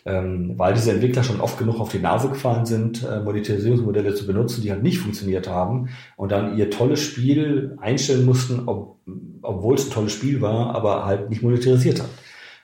[0.07, 4.27] Ähm, weil diese Entwickler schon oft genug auf die Nase gefallen sind, äh, Monetarisierungsmodelle zu
[4.27, 8.99] benutzen, die halt nicht funktioniert haben und dann ihr tolles Spiel einstellen mussten, ob,
[9.41, 12.09] obwohl es ein tolles Spiel war, aber halt nicht monetarisiert hat.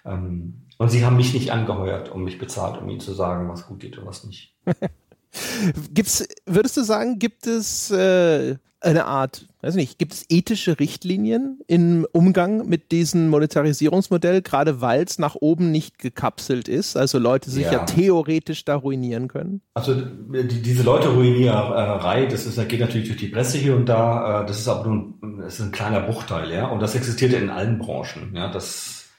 [0.05, 3.67] Ähm, und sie haben mich nicht angeheuert und mich bezahlt, um ihnen zu sagen, was
[3.67, 4.55] gut geht und was nicht.
[5.93, 11.59] Gibt's, würdest du sagen, gibt es äh, eine Art, weiß nicht, gibt es ethische Richtlinien
[11.67, 17.49] im Umgang mit diesem Monetarisierungsmodell, gerade weil es nach oben nicht gekapselt ist, also Leute
[17.49, 19.61] sich ja, ja theoretisch da ruinieren können?
[19.73, 23.87] Also die, diese Leute Ruiniererei, das ist, das geht natürlich durch die Presse hier und
[23.87, 25.13] da, äh, das ist aber nur
[25.43, 29.09] das ist ein kleiner Bruchteil, ja, und das existiert ja in allen Branchen, ja, das,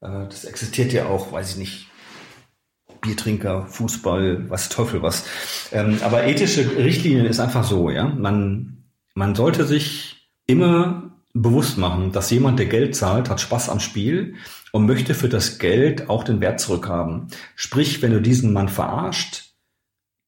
[0.00, 1.86] äh, das existiert ja auch, weiß ich nicht,
[3.00, 5.24] Biertrinker, Fußball, was Teufel was.
[5.72, 8.06] Ähm, aber ethische Richtlinien ist einfach so, ja.
[8.06, 8.81] Man,
[9.14, 14.34] man sollte sich immer bewusst machen, dass jemand, der Geld zahlt, hat Spaß am Spiel
[14.72, 17.28] und möchte für das Geld auch den Wert zurückhaben.
[17.56, 19.52] Sprich, wenn du diesen Mann verarscht,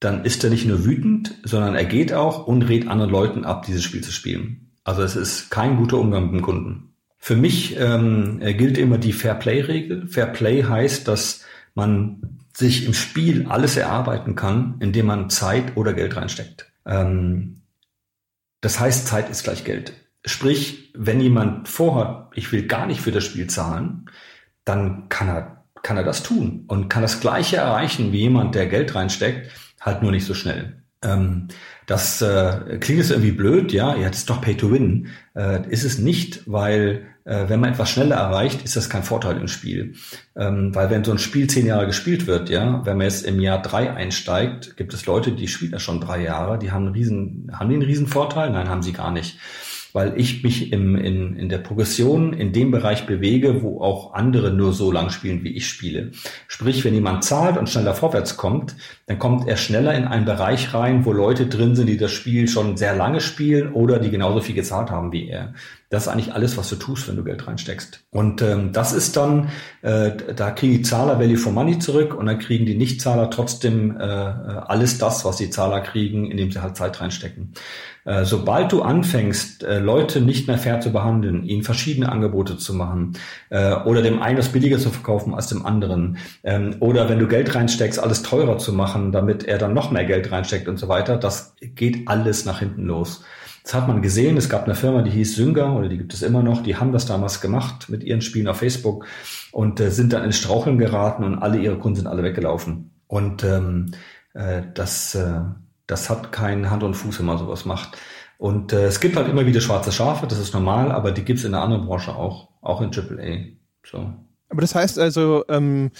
[0.00, 3.64] dann ist er nicht nur wütend, sondern er geht auch und rät anderen Leuten ab,
[3.66, 4.72] dieses Spiel zu spielen.
[4.82, 6.94] Also es ist kein guter Umgang mit dem Kunden.
[7.18, 10.08] Für mich ähm, gilt immer die Fair Play-Regel.
[10.08, 11.44] Fair Play heißt, dass
[11.74, 16.70] man sich im Spiel alles erarbeiten kann, indem man Zeit oder Geld reinsteckt.
[16.84, 17.62] Ähm,
[18.64, 19.92] das heißt, Zeit ist gleich Geld.
[20.24, 24.06] Sprich, wenn jemand vorhat, ich will gar nicht für das Spiel zahlen,
[24.64, 28.66] dann kann er, kann er das tun und kann das Gleiche erreichen wie jemand, der
[28.66, 29.50] Geld reinsteckt,
[29.82, 30.82] halt nur nicht so schnell.
[31.02, 31.48] Ähm,
[31.84, 35.08] das äh, klingt jetzt irgendwie blöd, ja, ja, das ist doch Pay to Win.
[35.34, 39.48] Äh, ist es nicht, weil wenn man etwas schneller erreicht, ist das kein Vorteil im
[39.48, 39.94] Spiel.
[40.36, 43.40] Ähm, weil wenn so ein Spiel zehn Jahre gespielt wird, ja, wenn man jetzt im
[43.40, 46.94] Jahr drei einsteigt, gibt es Leute, die spielen ja schon drei Jahre, die haben einen
[46.94, 48.50] riesen, haben einen riesen Vorteil?
[48.50, 49.38] Nein, haben sie gar nicht
[49.94, 54.52] weil ich mich im, in, in der Progression in dem Bereich bewege, wo auch andere
[54.52, 56.10] nur so lang spielen, wie ich spiele.
[56.48, 58.74] Sprich, wenn jemand zahlt und schneller vorwärts kommt,
[59.06, 62.48] dann kommt er schneller in einen Bereich rein, wo Leute drin sind, die das Spiel
[62.48, 65.52] schon sehr lange spielen oder die genauso viel gezahlt haben wie er.
[65.90, 68.02] Das ist eigentlich alles, was du tust, wenn du Geld reinsteckst.
[68.10, 69.50] Und ähm, das ist dann,
[69.82, 73.96] äh, da kriegen die Zahler Value for Money zurück und dann kriegen die Nichtzahler trotzdem
[73.96, 77.52] äh, alles das, was die Zahler kriegen, indem sie halt Zeit reinstecken.
[78.04, 82.74] Äh, sobald du anfängst, äh, Leute nicht mehr fair zu behandeln, ihnen verschiedene Angebote zu
[82.74, 83.16] machen
[83.48, 87.26] äh, oder dem einen das billiger zu verkaufen als dem anderen ähm, oder wenn du
[87.26, 90.88] Geld reinsteckst, alles teurer zu machen, damit er dann noch mehr Geld reinsteckt und so
[90.88, 93.24] weiter, das geht alles nach hinten los.
[93.64, 94.36] Das hat man gesehen.
[94.36, 96.62] Es gab eine Firma, die hieß Synga oder die gibt es immer noch.
[96.62, 99.06] Die haben das damals gemacht mit ihren Spielen auf Facebook
[99.52, 102.90] und äh, sind dann ins Straucheln geraten und alle ihre Kunden sind alle weggelaufen.
[103.06, 103.92] Und ähm,
[104.34, 105.40] äh, das, äh,
[105.86, 107.96] das hat keinen Hand und Fuß, wenn man sowas macht.
[108.36, 111.38] Und äh, es gibt halt immer wieder schwarze Schafe, das ist normal, aber die gibt
[111.38, 113.54] es in der anderen Branche auch, auch in AAA.
[113.86, 114.12] So.
[114.50, 115.90] Aber das heißt also, ähm,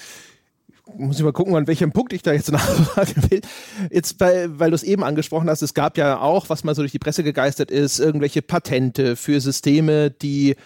[0.97, 3.41] muss ich mal gucken, an welchem Punkt ich da jetzt nachfragen will.
[3.91, 6.83] Jetzt, bei, weil du es eben angesprochen hast, es gab ja auch, was mal so
[6.83, 10.57] durch die Presse gegeistert ist, irgendwelche Patente für Systeme, die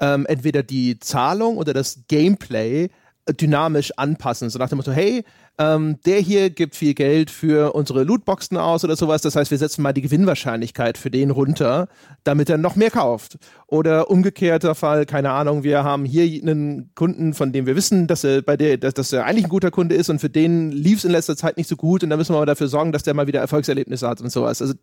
[0.00, 2.88] ähm, entweder die Zahlung oder das Gameplay
[3.28, 4.50] dynamisch anpassen.
[4.50, 5.24] So nach dem Motto, hey,
[5.58, 9.22] ähm, der hier gibt viel Geld für unsere Lootboxen aus oder sowas.
[9.22, 11.88] Das heißt, wir setzen mal die Gewinnwahrscheinlichkeit für den runter,
[12.22, 13.38] damit er noch mehr kauft.
[13.66, 18.22] Oder umgekehrter Fall, keine Ahnung, wir haben hier einen Kunden, von dem wir wissen, dass
[18.22, 20.98] er bei der, dass, dass er eigentlich ein guter Kunde ist und für den lief
[20.98, 23.02] es in letzter Zeit nicht so gut und da müssen wir aber dafür sorgen, dass
[23.02, 24.62] der mal wieder Erfolgserlebnisse hat und sowas.
[24.62, 24.74] Also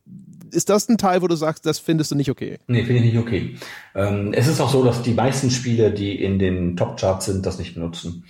[0.52, 2.60] ist das ein Teil, wo du sagst, das findest du nicht okay?
[2.68, 3.56] Nee, finde ich nicht okay.
[3.96, 7.60] Ähm, es ist auch so, dass die meisten Spiele, die in den Top-Charts sind, das
[7.60, 8.24] nicht benutzen.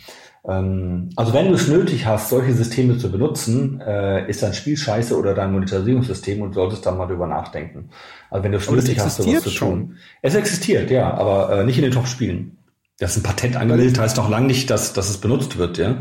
[0.48, 4.78] Ähm, also wenn du es nötig hast, solche Systeme zu benutzen, äh, ist dein Spiel
[4.78, 7.90] scheiße oder dein Monetarisierungssystem und solltest dann mal drüber nachdenken.
[8.30, 9.98] Also wenn du es nötig hast, sowas zu tun.
[10.22, 12.58] Es existiert, ja, aber äh, nicht in den Top-Spielen.
[12.98, 15.98] Das ist ein Patent angemeldet, heißt noch lange nicht, dass, dass es benutzt wird, ja.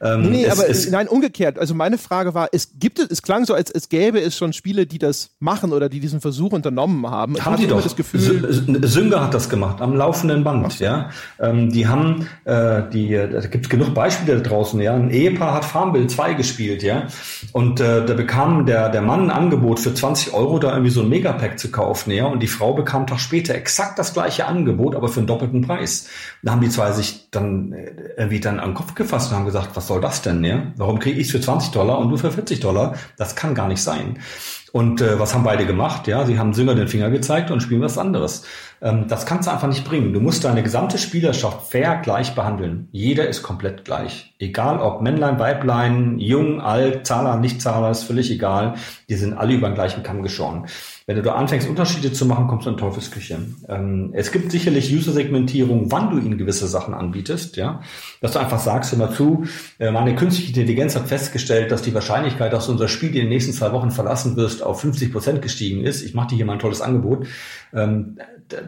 [0.00, 1.56] Ähm, nee, es, aber es, nein, umgekehrt.
[1.56, 4.52] Also meine Frage war, es gibt es, es klang so, als es gäbe es schon
[4.52, 7.38] Spiele, die das machen oder die diesen Versuch unternommen haben.
[7.44, 7.80] Haben die doch.
[7.80, 8.48] Das Gefühl,
[8.82, 10.82] Sünger hat das gemacht, am laufenden Band, so.
[10.82, 11.10] ja.
[11.38, 14.94] Ähm, die haben, äh, die, da gibt es genug Beispiele da draußen, ja.
[14.94, 17.06] Ein Ehepaar hat Farmville 2 gespielt, ja.
[17.52, 21.02] Und äh, da bekam der, der Mann ein Angebot für 20 Euro, da irgendwie so
[21.02, 22.26] ein Megapack zu kaufen, ja.
[22.26, 26.08] Und die Frau bekam doch später exakt das gleiche Angebot, aber für einen doppelten Preis.
[26.42, 29.44] Da haben die zwei sich dann äh, irgendwie dann an den Kopf gefasst und haben
[29.44, 30.72] gesagt, was soll das denn, ja?
[30.76, 32.94] Warum kriege ich für 20 Dollar und du für 40 Dollar?
[33.16, 34.18] Das kann gar nicht sein.
[34.72, 36.08] Und äh, was haben beide gemacht?
[36.08, 38.44] Ja, sie haben Sünger den Finger gezeigt und spielen was anderes.
[38.80, 40.14] Ähm, das kannst du einfach nicht bringen.
[40.14, 42.88] Du musst deine gesamte Spielerschaft fair gleich behandeln.
[42.90, 44.34] Jeder ist komplett gleich.
[44.38, 48.74] Egal ob Männlein, Weiblein, jung, alt, Zahler, Nichtzahler, ist völlig egal.
[49.10, 50.66] Die sind alle über den gleichen Kamm geschoren.
[51.06, 53.38] Wenn du da anfängst, Unterschiede zu machen, kommst du in Teufelsküche.
[53.68, 57.80] Ähm, es gibt sicherlich User-Segmentierung, wann du ihnen gewisse Sachen anbietest, ja.
[58.20, 59.44] Dass du einfach sagst, immer zu,
[59.78, 63.28] äh, meine künstliche Intelligenz hat festgestellt, dass die Wahrscheinlichkeit, dass du unser Spiel in den
[63.28, 66.02] nächsten zwei Wochen verlassen wirst, auf 50 Prozent gestiegen ist.
[66.02, 67.26] Ich mache dir hier mal ein tolles Angebot.
[67.72, 68.18] Ähm,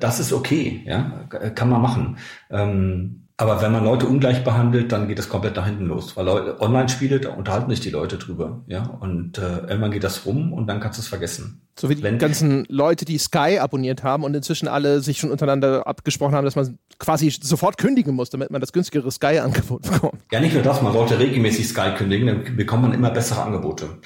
[0.00, 1.26] das ist okay, ja.
[1.54, 2.16] Kann man machen.
[2.50, 6.16] Ähm, aber wenn man Leute ungleich behandelt, dann geht es komplett nach hinten los.
[6.16, 8.84] Weil Online-Spiele, da unterhalten sich die Leute drüber, ja.
[9.00, 11.62] Und äh, irgendwann geht das rum und dann kannst du es vergessen.
[11.76, 15.32] So wie die wenn, ganzen Leute, die Sky abonniert haben und inzwischen alle sich schon
[15.32, 20.22] untereinander abgesprochen haben, dass man quasi sofort kündigen muss, damit man das günstigere Sky-Angebot bekommt.
[20.30, 23.98] Ja, nicht nur das, man sollte regelmäßig Sky kündigen, dann bekommt man immer bessere Angebote.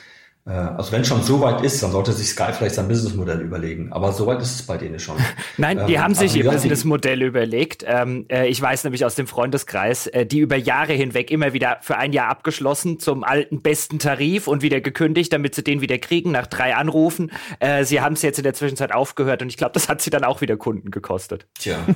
[0.48, 3.92] Äh, also wenn schon so weit ist, dann sollte sich Sky vielleicht sein Businessmodell überlegen.
[3.92, 5.16] Aber so weit ist es bei denen schon.
[5.58, 7.84] Nein, die ähm, haben sich ihr Businessmodell überlegt.
[7.86, 11.78] Ähm, äh, ich weiß nämlich aus dem Freundeskreis, äh, die über Jahre hinweg immer wieder
[11.82, 15.98] für ein Jahr abgeschlossen zum alten besten Tarif und wieder gekündigt, damit sie den wieder
[15.98, 17.30] kriegen nach drei Anrufen.
[17.60, 20.10] Äh, sie haben es jetzt in der Zwischenzeit aufgehört und ich glaube, das hat sie
[20.10, 21.46] dann auch wieder Kunden gekostet.
[21.58, 21.78] Tja.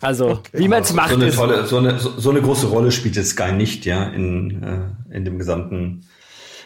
[0.00, 0.58] Also, okay.
[0.58, 1.10] wie man es macht.
[1.10, 4.02] So eine, tolle, so, eine, so, so eine große Rolle spielt jetzt Sky nicht, ja,
[4.02, 6.04] in, äh, in dem gesamten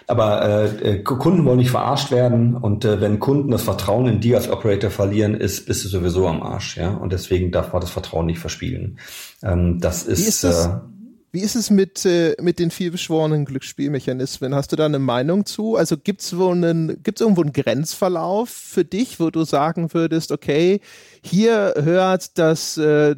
[0.07, 4.21] aber äh, äh, Kunden wollen nicht verarscht werden und äh, wenn Kunden das Vertrauen in
[4.21, 6.91] die als Operator verlieren, ist bist du sowieso am Arsch, ja.
[6.91, 8.99] Und deswegen darf man das Vertrauen nicht verspielen.
[9.43, 10.21] Ähm, das ist.
[10.21, 10.71] Wie ist es, äh,
[11.33, 14.55] wie ist es mit äh, mit den vielbeschworenen Glücksspielmechanismen?
[14.55, 15.75] Hast du da eine Meinung zu?
[15.75, 20.81] Also wo einen gibt's irgendwo einen Grenzverlauf für dich, wo du sagen würdest, okay,
[21.21, 23.17] hier hört das äh,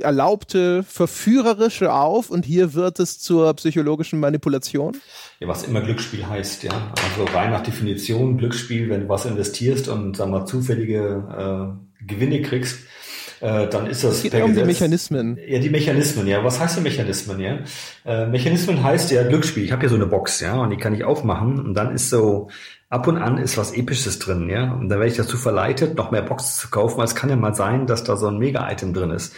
[0.00, 4.96] erlaubte Verführerische auf und hier wird es zur psychologischen Manipulation?
[5.40, 6.92] Ja, was immer Glücksspiel heißt, ja.
[7.02, 12.42] Also rein nach Definition Glücksspiel, wenn du was investierst und sag mal zufällige äh, Gewinne
[12.42, 12.78] kriegst,
[13.40, 14.16] äh, dann ist das.
[14.16, 15.38] Es geht per um Gesetz, die Mechanismen.
[15.46, 16.42] Ja, die Mechanismen, ja.
[16.44, 17.58] Was heißt denn Mechanismen, ja?
[18.04, 19.64] Äh, Mechanismen heißt ja Glücksspiel.
[19.64, 22.10] Ich habe hier so eine Box, ja, und die kann ich aufmachen und dann ist
[22.10, 22.48] so
[22.88, 24.72] ab und an ist was Episches drin, ja.
[24.72, 27.36] Und dann werde ich dazu verleitet, noch mehr Boxen zu kaufen, weil es kann ja
[27.36, 29.34] mal sein, dass da so ein Mega-Item drin ist.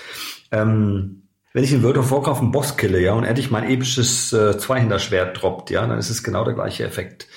[0.50, 4.32] Ähm, wenn ich in World of Warcraft einen Boss kille, ja, und endlich mein episches
[4.32, 7.28] äh, Zweihänderschwert droppt, ja, dann ist es genau der gleiche Effekt.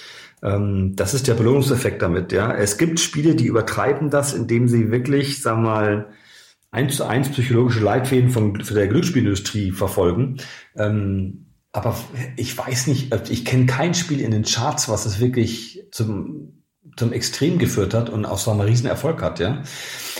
[0.43, 2.53] Ähm, das ist der Belohnungseffekt damit, ja.
[2.53, 6.09] Es gibt Spiele, die übertreiben das, indem sie wirklich, sagen wir mal,
[6.71, 10.37] eins zu eins psychologische Leitfäden von für der Glücksspielindustrie verfolgen.
[10.75, 11.95] Ähm, aber
[12.35, 16.59] ich weiß nicht, ich kenne kein Spiel in den Charts, was es wirklich zum
[16.97, 19.63] zum Extrem geführt hat und auch so einen riesen Erfolg hat, ja.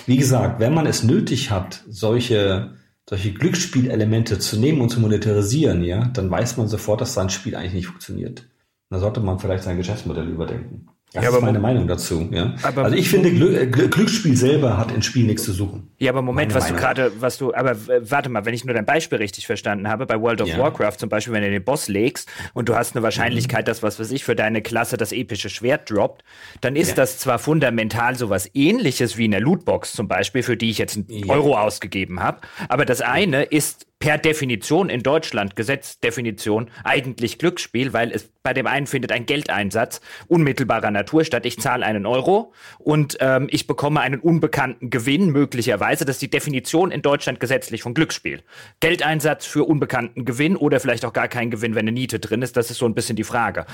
[0.06, 2.79] Wie gesagt, wenn man es nötig hat, solche
[3.10, 7.56] solche Glücksspielelemente zu nehmen und zu monetarisieren, ja, dann weiß man sofort, dass sein Spiel
[7.56, 8.48] eigentlich nicht funktioniert.
[8.92, 10.88] Da sollte man vielleicht sein Geschäftsmodell überdenken.
[11.12, 12.30] Das ja, ist meine Meinung dazu.
[12.32, 12.54] Ja?
[12.62, 15.90] Aber also ich finde, Glück, äh, Glücksspiel selber hat in Spiel nichts zu suchen.
[15.98, 16.78] Ja, aber Moment, meine was Meinung.
[16.78, 20.06] du gerade, was du, aber warte mal, wenn ich nur dein Beispiel richtig verstanden habe,
[20.06, 20.60] bei World of ja.
[20.60, 23.66] Warcraft zum Beispiel, wenn du den Boss legst und du hast eine Wahrscheinlichkeit, mhm.
[23.66, 26.24] dass was weiß ich für deine Klasse das epische Schwert droppt,
[26.62, 26.96] dann ist ja.
[26.96, 30.96] das zwar fundamental sowas ähnliches wie in der Lootbox zum Beispiel, für die ich jetzt
[30.96, 37.92] einen Euro ausgegeben habe, aber das eine ist per Definition in Deutschland, Gesetzdefinition, eigentlich Glücksspiel,
[37.92, 41.46] weil es bei dem einen findet ein Geldeinsatz unmittelbarer Natur statt.
[41.46, 46.06] Ich zahle einen Euro und ähm, ich bekomme einen unbekannten Gewinn, möglicherweise.
[46.06, 48.42] Das ist die Definition in Deutschland gesetzlich von Glücksspiel.
[48.80, 52.56] Geldeinsatz für unbekannten Gewinn oder vielleicht auch gar keinen Gewinn, wenn eine Niete drin ist.
[52.56, 53.66] Das ist so ein bisschen die Frage.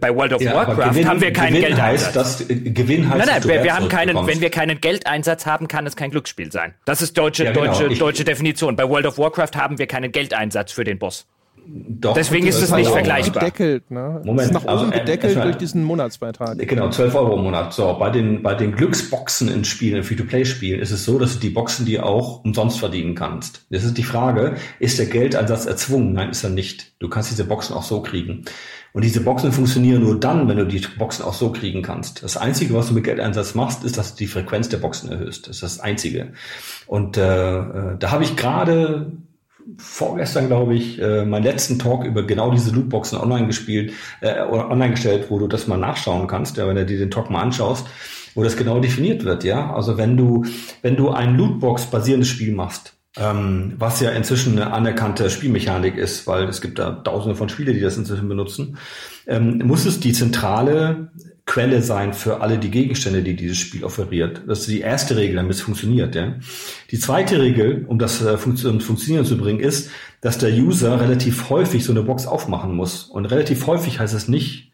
[0.00, 2.06] Bei World of ja, Warcraft Gewinn, haben wir keinen Gewinn Geldeinsatz.
[2.06, 5.46] Heißt, dass, äh, Gewinn heißt, nein, nein, wir, wir haben keinen, wenn wir keinen Geldeinsatz
[5.46, 6.74] haben, kann es kein Glücksspiel sein.
[6.84, 7.66] Das ist deutsche, ja, genau.
[7.66, 8.74] deutsche, ich, deutsche Definition.
[8.74, 11.26] Bei World of Warcraft haben haben wir keinen Geldeinsatz für den Boss.
[11.70, 13.44] Doch, Deswegen ist es nicht vergleichbar.
[13.44, 14.22] Gedeckelt, ne?
[14.24, 16.56] Moment, ist nach oben also, gedeckelt äh, durch diesen Monatsbeitrag.
[16.58, 17.74] Genau, 12 Euro im Monat.
[17.74, 21.40] So, bei den, bei den Glücksboxen in Spielen, in Free-to-Play-Spielen, ist es so, dass du
[21.40, 23.66] die Boxen die auch umsonst verdienen kannst.
[23.68, 26.14] Das ist die Frage, ist der Geldeinsatz erzwungen?
[26.14, 26.94] Nein, ist er nicht.
[27.00, 28.44] Du kannst diese Boxen auch so kriegen.
[28.94, 32.22] Und diese Boxen funktionieren nur dann, wenn du die Boxen auch so kriegen kannst.
[32.22, 35.46] Das Einzige, was du mit Geldeinsatz machst, ist, dass du die Frequenz der Boxen erhöhst.
[35.46, 36.32] Das ist das Einzige.
[36.86, 39.12] Und äh, äh da habe ich gerade
[39.76, 44.92] vorgestern, glaube ich, äh, meinen letzten Talk über genau diese Lootboxen online gespielt, äh, online
[44.92, 47.86] gestellt, wo du das mal nachschauen kannst, ja, wenn du dir den Talk mal anschaust,
[48.34, 49.72] wo das genau definiert wird, ja.
[49.74, 50.44] Also wenn du,
[50.82, 56.44] wenn du ein Lootbox-basierendes Spiel machst, ähm, was ja inzwischen eine anerkannte Spielmechanik ist, weil
[56.44, 58.78] es gibt da tausende von Spiele, die das inzwischen benutzen,
[59.26, 61.10] ähm, muss es die zentrale
[61.48, 64.42] Quelle sein für alle die Gegenstände, die dieses Spiel offeriert.
[64.46, 66.14] Das ist die erste Regel, damit es funktioniert.
[66.14, 66.34] Ja.
[66.90, 71.48] Die zweite Regel, um das äh, Funktion, Funktionieren zu bringen, ist, dass der User relativ
[71.48, 73.04] häufig so eine Box aufmachen muss.
[73.04, 74.72] Und relativ häufig heißt es nicht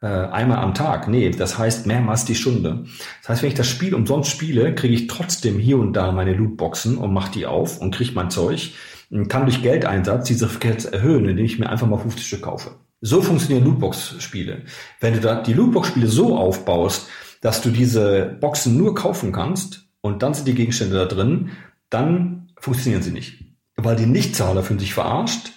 [0.00, 1.06] äh, einmal am Tag.
[1.06, 2.86] Nee, das heißt mehrmals die Stunde.
[3.20, 6.32] Das heißt, wenn ich das Spiel umsonst spiele, kriege ich trotzdem hier und da meine
[6.32, 8.72] Lootboxen und mache die auf und kriege mein Zeug
[9.10, 12.70] und kann durch Geldeinsatz diese Frequenz erhöhen, indem ich mir einfach mal 50 Stück kaufe.
[13.00, 14.62] So funktionieren Lootbox-Spiele.
[15.00, 17.08] Wenn du da die Lootbox-Spiele so aufbaust,
[17.40, 21.50] dass du diese Boxen nur kaufen kannst und dann sind die Gegenstände da drin,
[21.90, 23.44] dann funktionieren sie nicht.
[23.76, 25.52] Weil die Nichtzahler fühlen sich verarscht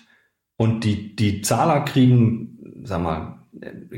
[0.57, 3.39] und die, die Zahler kriegen, sag mal,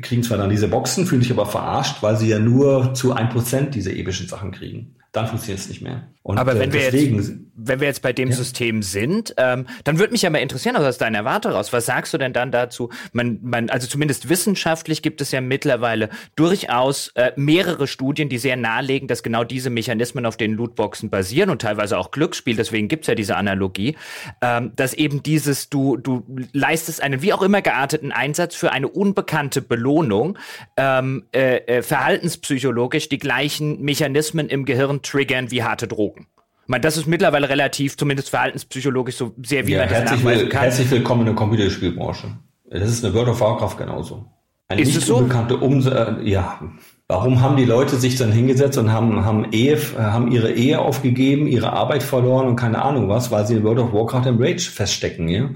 [0.02, 3.30] kriegen zwar dann diese Boxen, fühlen sich aber verarscht, weil sie ja nur zu ein
[3.30, 4.96] Prozent diese epischen Sachen kriegen.
[5.12, 6.08] Dann funktioniert es nicht mehr.
[6.24, 8.36] Und, Aber wenn, äh, wir jetzt, wenn wir jetzt bei dem ja.
[8.36, 11.88] System sind, ähm, dann würde mich ja mal interessieren, also aus deiner Warte raus, was
[11.88, 12.90] sagst du denn dann dazu?
[13.12, 18.56] Man, man, also zumindest wissenschaftlich gibt es ja mittlerweile durchaus äh, mehrere Studien, die sehr
[18.56, 23.08] nahelegen, dass genau diese Mechanismen auf den Lootboxen basieren und teilweise auch Glücksspiel, deswegen gibt's
[23.08, 23.96] ja diese Analogie,
[24.42, 26.24] ähm, dass eben dieses, du, du
[26.54, 30.38] leistest einen wie auch immer gearteten Einsatz für eine unbekannte Belohnung,
[30.78, 36.28] ähm, äh, äh, verhaltenspsychologisch die gleichen Mechanismen im Gehirn triggern wie harte Drogen.
[36.64, 40.24] Ich meine, das ist mittlerweile relativ, zumindest verhaltenspsychologisch, so sehr wie ja, man das herzlich
[40.24, 40.62] nachweisen kann.
[40.62, 42.38] Herzlich willkommen in der Computerspielbranche.
[42.70, 44.26] Das ist eine World of Warcraft genauso.
[44.70, 45.18] Eine ist nicht so?
[45.18, 46.62] unbekannte um äh, ja.
[47.08, 51.46] Warum haben die Leute sich dann hingesetzt und haben, haben, Ehe, haben ihre Ehe aufgegeben,
[51.46, 54.72] ihre Arbeit verloren und keine Ahnung was, weil sie in World of Warcraft im Rage
[54.72, 55.50] feststecken, ja?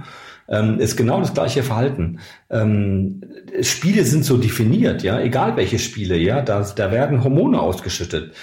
[0.48, 2.20] ähm, ist genau das gleiche Verhalten.
[2.50, 3.22] Ähm,
[3.62, 8.34] Spiele sind so definiert, ja, egal welche Spiele, ja, da, da werden Hormone ausgeschüttet.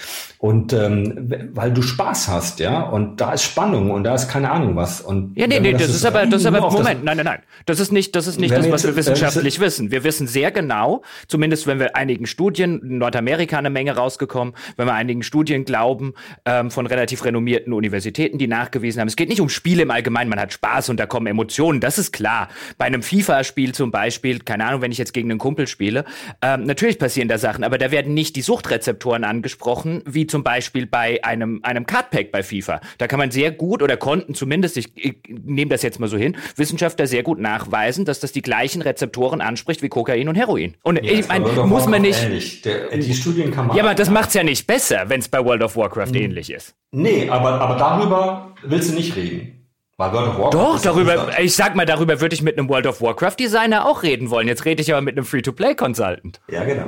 [0.43, 4.51] Und ähm, weil du Spaß hast, ja, und da ist Spannung und da ist keine
[4.51, 4.99] Ahnung was.
[4.99, 7.39] Und ja, nee, nee, das, das ist aber, das ist aber Moment, nein, nein, nein,
[7.65, 9.89] das ist nicht, das ist nicht das, was wir wissenschaftlich wissen.
[9.89, 14.85] Wir wissen sehr genau, zumindest wenn wir einigen Studien, in Nordamerika eine Menge rausgekommen, wenn
[14.85, 16.13] wir einigen Studien glauben
[16.43, 20.29] ähm, von relativ renommierten Universitäten, die nachgewiesen haben, es geht nicht um Spiele im Allgemeinen,
[20.29, 22.49] man hat Spaß und da kommen Emotionen, das ist klar.
[22.77, 26.03] Bei einem FIFA-Spiel zum Beispiel, keine Ahnung, wenn ich jetzt gegen einen Kumpel spiele,
[26.41, 30.87] ähm, natürlich passieren da Sachen, aber da werden nicht die Suchtrezeptoren angesprochen, wie zum Beispiel
[30.87, 32.81] bei einem, einem Cardpack bei FIFA.
[32.97, 36.17] Da kann man sehr gut oder konnten zumindest, ich, ich nehme das jetzt mal so
[36.17, 40.73] hin, Wissenschaftler sehr gut nachweisen, dass das die gleichen Rezeptoren anspricht wie Kokain und Heroin.
[40.81, 42.65] Und ja, ich meine, muss man nicht.
[42.65, 43.77] Der, die Studien kann man.
[43.77, 46.15] Ja, aber das macht's ja nicht besser, wenn es bei World of Warcraft hm.
[46.15, 46.73] ähnlich ist.
[46.89, 49.67] Nee, aber, aber darüber willst du nicht reden.
[49.97, 52.87] Bei World of Warcraft Doch, darüber, ich sag mal, darüber würde ich mit einem World
[52.87, 54.47] of Warcraft Designer auch reden wollen.
[54.47, 56.41] Jetzt rede ich aber mit einem Free-to-Play Consultant.
[56.49, 56.87] Ja, genau.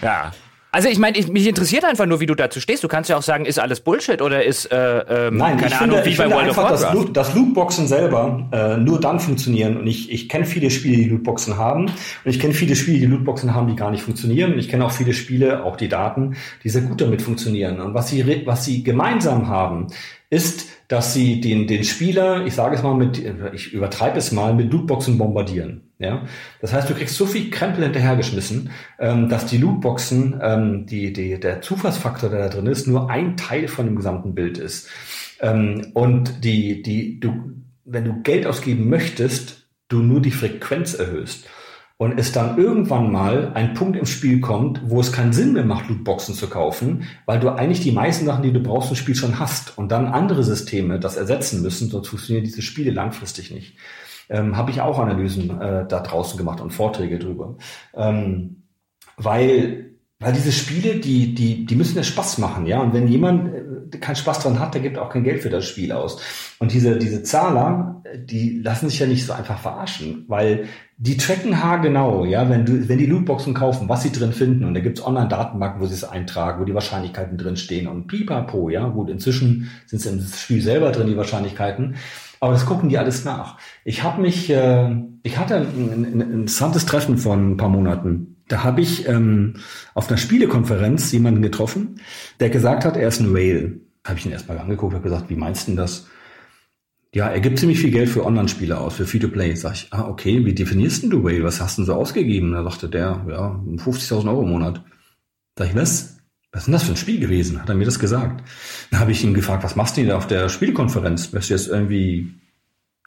[0.00, 0.32] Ja.
[0.70, 2.84] Also ich meine, mich interessiert einfach nur, wie du dazu stehst.
[2.84, 5.80] Du kannst ja auch sagen, ist alles Bullshit oder ist äh, ähm, Nein, keine ich
[5.80, 7.04] Ahnung, finde, wie ich bei World einfach, of Warcraft.
[7.14, 9.78] Dass, dass Lootboxen selber äh, nur dann funktionieren.
[9.78, 11.86] Und ich, ich kenne viele Spiele, die Lootboxen haben.
[11.86, 14.52] Und ich kenne viele Spiele, die Lootboxen haben, die gar nicht funktionieren.
[14.52, 17.80] Und ich kenne auch viele Spiele, auch die Daten, die sehr gut damit funktionieren.
[17.80, 19.86] Und was sie, was sie gemeinsam haben,
[20.28, 23.22] ist, dass sie den, den Spieler, ich sage es mal mit,
[23.54, 25.87] ich übertreibe es mal, mit Lootboxen bombardieren.
[26.00, 26.26] Ja,
[26.60, 28.70] das heißt, du kriegst so viel Krempel hinterhergeschmissen,
[29.00, 33.36] ähm, dass die Lootboxen, ähm, die, die, der Zufallsfaktor, der da drin ist, nur ein
[33.36, 34.88] Teil von dem gesamten Bild ist.
[35.40, 37.52] Ähm, und die, die, du,
[37.84, 41.46] wenn du Geld ausgeben möchtest, du nur die Frequenz erhöhst
[41.96, 45.64] und es dann irgendwann mal ein Punkt im Spiel kommt, wo es keinen Sinn mehr
[45.64, 49.16] macht, Lootboxen zu kaufen, weil du eigentlich die meisten Sachen, die du brauchst, im Spiel
[49.16, 53.76] schon hast und dann andere Systeme das ersetzen müssen, sonst funktionieren diese Spiele langfristig nicht.
[54.28, 57.56] Ähm, Habe ich auch Analysen äh, da draußen gemacht und Vorträge drüber.
[57.94, 58.62] Ähm,
[59.16, 59.88] weil
[60.20, 62.80] weil diese Spiele, die, die, die müssen ja Spaß machen, ja.
[62.80, 63.54] Und wenn jemand
[63.94, 66.20] äh, keinen Spaß dran hat, der gibt auch kein Geld für das Spiel aus.
[66.58, 70.64] Und diese, diese Zahler, die lassen sich ja nicht so einfach verarschen, weil
[70.96, 74.74] die tracken haargenau, ja, wenn du, wenn die Lootboxen kaufen, was sie drin finden, und
[74.74, 78.88] da gibt's Online-Datenbanken, wo sie es eintragen, wo die Wahrscheinlichkeiten drin stehen und pipapo, ja,
[78.88, 81.94] gut, inzwischen sind es im Spiel selber drin, die Wahrscheinlichkeiten,
[82.40, 83.58] aber das gucken die alles nach.
[83.84, 88.36] Ich habe mich, äh, ich hatte ein, ein, interessantes Treffen vor ein paar Monaten.
[88.48, 89.54] Da habe ich ähm,
[89.94, 92.00] auf einer Spielekonferenz jemanden getroffen,
[92.40, 93.80] der gesagt hat, er ist ein Whale.
[94.04, 96.06] Habe ich ihn erstmal angeguckt und gesagt, wie meinst du denn das?
[97.14, 99.54] Ja, er gibt ziemlich viel Geld für Online-Spiele aus, für Free-to-Play.
[99.54, 101.42] Sag ich, ah, okay, wie definierst denn du Whale?
[101.42, 102.52] Was hast du denn so ausgegeben?
[102.52, 104.84] Da sagte der, ja, 50.000 Euro im Monat.
[105.56, 106.17] Sag ich, was?
[106.52, 107.60] Was ist denn das für ein Spiel gewesen?
[107.60, 108.42] Hat er mir das gesagt.
[108.90, 111.32] Dann habe ich ihn gefragt, was machst du denn auf der Spielkonferenz?
[111.32, 112.34] Wirst du jetzt irgendwie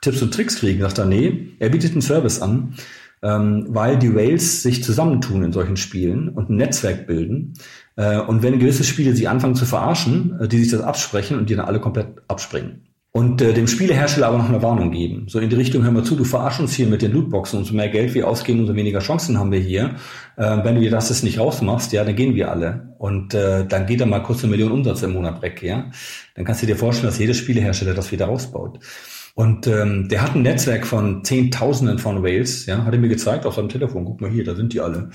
[0.02, 0.82] Tipps und Tricks kriegen?
[0.82, 2.76] Sagt er, nee, er bietet einen Service an,
[3.24, 7.54] ähm, weil die Whales sich zusammentun in solchen Spielen und ein Netzwerk bilden.
[7.96, 11.50] Äh, und wenn gewisse Spiele sie anfangen zu verarschen, äh, die sich das absprechen und
[11.50, 15.26] die dann alle komplett abspringen und äh, dem Spielehersteller aber noch eine Warnung geben.
[15.28, 17.74] So in die Richtung, hör mal zu, du verarsch uns hier mit den Lootboxen, umso
[17.74, 19.96] mehr Geld wir ausgeben, umso weniger Chancen haben wir hier.
[20.38, 22.96] Äh, wenn du dir das jetzt nicht rausmachst, ja, dann gehen wir alle.
[23.00, 25.92] Und äh, dann geht da mal kurz eine Million Umsatz im Monat weg, ja.
[26.36, 28.80] Dann kannst du dir vorstellen, dass jeder Spielehersteller das wieder rausbaut.
[29.34, 33.46] Und ähm, der hat ein Netzwerk von Zehntausenden von Whales, ja, hat er mir gezeigt
[33.46, 34.06] auf seinem Telefon.
[34.06, 35.10] Guck mal hier, da sind die alle.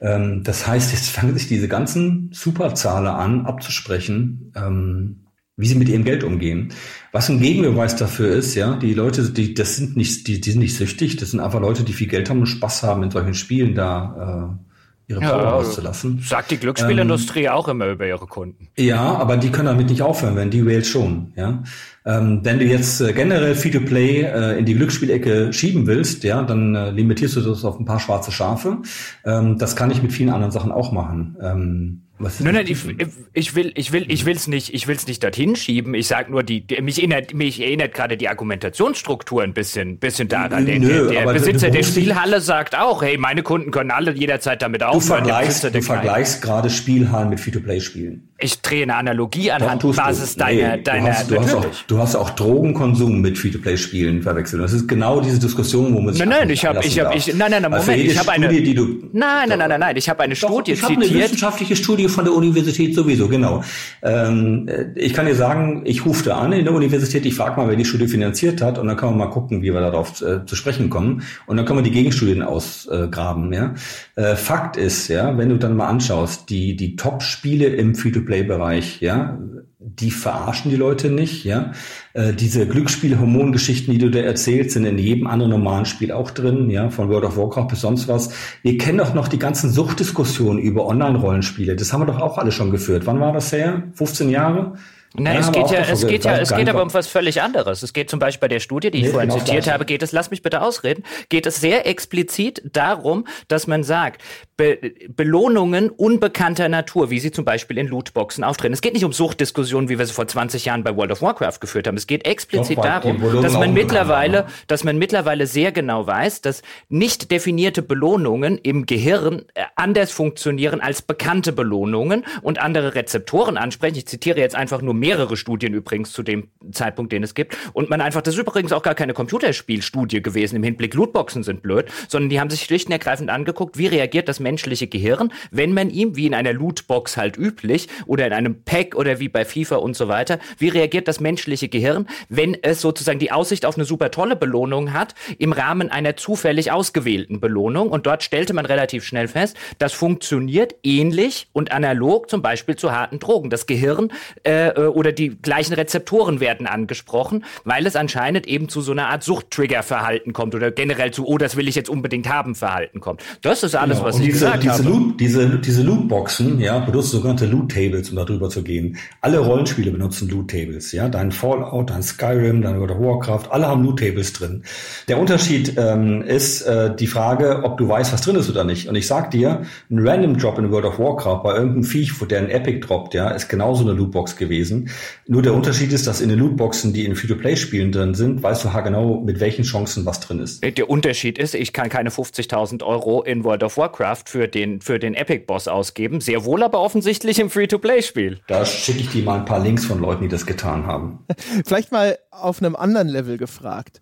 [0.00, 4.52] Ähm, das heißt, jetzt fangen sich diese ganzen Superzahler an, abzusprechen.
[4.56, 5.21] Ähm,
[5.56, 6.72] wie sie mit ihrem Geld umgehen.
[7.12, 10.60] Was ein Gegenbeweis dafür ist, ja, die Leute, die, das sind nicht, die, die sind
[10.60, 13.34] nicht süchtig, das sind einfach Leute, die viel Geld haben und Spaß haben, in solchen
[13.34, 16.20] Spielen da äh, ihre Power ja, auszulassen.
[16.24, 18.68] Sagt die Glücksspielindustrie ähm, auch immer über ihre Kunden.
[18.78, 21.62] Ja, aber die können damit nicht aufhören, wenn die Whales schon, ja.
[22.04, 26.74] Ähm, wenn du jetzt äh, generell Free-to-Play äh, in die Glücksspielecke schieben willst, ja, dann
[26.74, 28.78] äh, limitierst du das auf ein paar schwarze Schafe.
[29.24, 31.36] Ähm, das kann ich mit vielen anderen Sachen auch machen.
[31.40, 32.84] Ähm, Was nein, nein, ich,
[33.32, 35.94] ich, will, ich will, ich will's nicht, ich will's nicht dorthin schieben.
[35.94, 40.28] Ich sag nur, die, die mich erinnert, mich erinnert gerade die Argumentationsstruktur ein bisschen, bisschen
[40.28, 40.66] daran.
[40.66, 44.62] Der, Nö, der, der Besitzer der Spielhalle sagt auch, hey, meine Kunden können alle jederzeit
[44.62, 45.24] damit aufhören.
[45.24, 48.28] Du vergleichst, du vergleichst gerade Spielhallen mit Free-to-Play-Spielen.
[48.42, 51.98] Ich drehe eine Analogie anhand Basis deiner, nee, deiner, du hast, du hast, auch, du
[51.98, 54.62] hast auch Drogenkonsum mit Free-to-Play-Spielen verwechselt.
[54.62, 57.28] Das ist genau diese Diskussion, wo man sich Nein, nein, ich habe, ich habe, ich,
[57.28, 60.08] nein, nein, nein, Moment, ich habe eine, die du, nein, nein, nein, nein, nein, ich
[60.08, 61.10] habe eine doch, Studie ich hab zitiert.
[61.10, 63.62] Eine wissenschaftliche Studie von der Universität sowieso, genau.
[64.02, 67.68] Ähm, ich kann dir sagen, ich rufe da an in der Universität, ich frage mal,
[67.68, 70.44] wer die Studie finanziert hat und dann können wir mal gucken, wie wir darauf äh,
[70.46, 73.52] zu sprechen kommen und dann können wir die Gegenstudien ausgraben.
[73.52, 73.74] Ja?
[74.14, 79.38] Äh, Fakt ist, ja, wenn du dann mal anschaust, die, die Top-Spiele im Free-to-Play-Bereich, ja,
[79.78, 81.72] die verarschen die Leute nicht, ja.
[82.12, 86.68] Äh, diese Glücksspiel-Hormongeschichten, die du da erzählst, sind in jedem anderen normalen Spiel auch drin,
[86.68, 88.30] ja, von World of Warcraft bis sonst was.
[88.62, 91.74] Wir kennen doch noch die ganzen Suchtdiskussionen über Online-Rollenspiele.
[91.74, 93.06] Das haben wir doch auch alle schon geführt.
[93.06, 93.84] Wann war das her?
[93.94, 94.74] 15 Jahre?
[95.14, 97.82] Nein, es geht ja, es geht ja, es geht aber um was völlig anderes.
[97.82, 100.12] Es geht zum Beispiel bei der Studie, die ich nee, vorhin zitiert habe, geht es,
[100.12, 104.22] lass mich bitte ausreden, geht es sehr explizit darum, dass man sagt,
[104.56, 104.78] Be
[105.08, 108.74] Belohnungen unbekannter Natur, wie sie zum Beispiel in Lootboxen auftreten.
[108.74, 111.58] Es geht nicht um Suchtdiskussionen, wie wir sie vor 20 Jahren bei World of Warcraft
[111.60, 111.96] geführt haben.
[111.96, 116.62] Es geht explizit Doch, darum, dass man mittlerweile, dass man mittlerweile sehr genau weiß, dass
[116.88, 123.96] nicht definierte Belohnungen im Gehirn äh, anders funktionieren als bekannte Belohnungen und andere Rezeptoren ansprechen.
[123.96, 127.56] Ich zitiere jetzt einfach nur mehrere Studien übrigens zu dem Zeitpunkt, den es gibt.
[127.72, 131.60] Und man einfach, das ist übrigens auch gar keine Computerspielstudie gewesen im Hinblick, Lootboxen sind
[131.60, 135.74] blöd, sondern die haben sich schlicht und ergreifend angeguckt, wie reagiert das menschliche Gehirn, wenn
[135.74, 139.44] man ihm, wie in einer Lootbox halt üblich, oder in einem Pack oder wie bei
[139.44, 143.76] FIFA und so weiter, wie reagiert das menschliche Gehirn, wenn es sozusagen die Aussicht auf
[143.76, 147.90] eine super tolle Belohnung hat, im Rahmen einer zufällig ausgewählten Belohnung.
[147.90, 152.92] Und dort stellte man relativ schnell fest, das funktioniert ähnlich und analog zum Beispiel zu
[152.92, 153.50] harten Drogen.
[153.50, 154.12] Das Gehirn
[154.44, 159.08] äh, äh oder die gleichen Rezeptoren werden angesprochen, weil es anscheinend eben zu so einer
[159.08, 163.22] Art Suchttrigger-Verhalten kommt oder generell zu, oh, das will ich jetzt unbedingt haben, Verhalten kommt.
[163.42, 164.08] Das ist alles, genau.
[164.08, 164.88] was Und ich diese, gesagt diese habe.
[164.88, 168.96] Loot, diese, diese Lootboxen, ja, benutzen sogenannte Loot-Tables, um darüber zu gehen.
[169.20, 171.08] Alle Rollenspiele benutzen Loot-Tables, ja.
[171.08, 174.62] Dein Fallout, dein Skyrim, dein World of Warcraft, alle haben Loot-Tables drin.
[175.08, 178.88] Der Unterschied ähm, ist äh, die Frage, ob du weißt, was drin ist oder nicht.
[178.88, 182.24] Und ich sag dir, ein Random Drop in World of Warcraft bei irgendeinem Viech, wo
[182.24, 184.81] der ein Epic droppt, ja, ist genauso eine Lootbox gewesen.
[185.26, 188.68] Nur der Unterschied ist, dass in den Lootboxen, die in Free-to-Play-Spielen drin sind, weißt du
[188.82, 190.62] genau, mit welchen Chancen was drin ist.
[190.62, 194.98] Der Unterschied ist, ich kann keine 50.000 Euro in World of Warcraft für den, für
[194.98, 196.20] den Epic-Boss ausgeben.
[196.20, 198.40] Sehr wohl aber offensichtlich im Free-to-Play-Spiel.
[198.46, 201.20] Da schicke ich dir mal ein paar Links von Leuten, die das getan haben.
[201.66, 204.00] Vielleicht mal auf einem anderen Level gefragt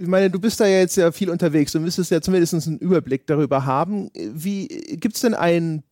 [0.00, 1.72] ich meine, du bist da ja jetzt ja viel unterwegs.
[1.72, 4.10] Du müsstest ja zumindest einen Überblick darüber haben.
[4.14, 5.82] Wie gibt es denn einen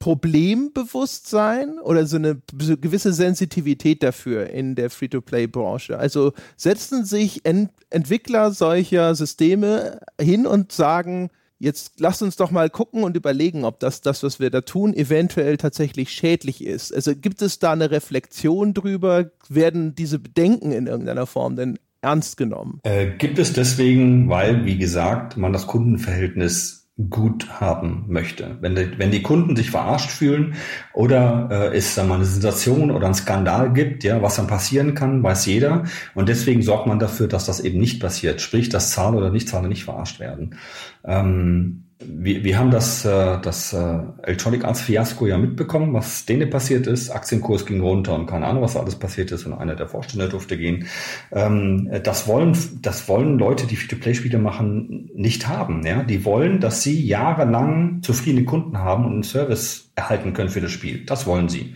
[0.00, 2.40] Problembewusstsein oder so eine
[2.80, 5.98] gewisse Sensitivität dafür in der Free-to-Play-Branche?
[5.98, 12.70] Also setzen sich Ent Entwickler solcher Systeme hin und sagen, jetzt lasst uns doch mal
[12.70, 16.94] gucken und überlegen, ob das, das, was wir da tun, eventuell tatsächlich schädlich ist.
[16.94, 19.30] Also gibt es da eine Reflexion drüber?
[19.48, 22.80] Werden diese Bedenken in irgendeiner Form denn ernst genommen?
[22.84, 28.58] Äh, gibt es deswegen, weil, wie gesagt, man das Kundenverhältnis gut haben möchte.
[28.60, 30.54] Wenn die, wenn die Kunden sich verarscht fühlen
[30.92, 34.94] oder äh, es dann mal eine Sensation oder ein Skandal gibt, ja, was dann passieren
[34.94, 35.84] kann, weiß jeder.
[36.14, 38.40] Und deswegen sorgt man dafür, dass das eben nicht passiert.
[38.40, 40.56] Sprich, dass Zahler oder Nichtzahler nicht verarscht werden.
[41.04, 46.48] Ähm, wir, wir haben das, äh, das äh, Electronic Arts Fiasko ja mitbekommen, was denen
[46.48, 47.10] passiert ist.
[47.10, 50.28] Aktienkurs ging runter und keine Ahnung, was da alles passiert ist und einer der Vorstände
[50.28, 50.86] durfte gehen.
[51.30, 55.84] Ähm, das wollen, das wollen Leute, die Free-to-Play-Spiele machen, nicht haben.
[55.84, 56.02] Ja?
[56.02, 60.72] Die wollen, dass sie jahrelang zufriedene Kunden haben und einen Service erhalten können für das
[60.72, 61.04] Spiel.
[61.04, 61.74] Das wollen sie.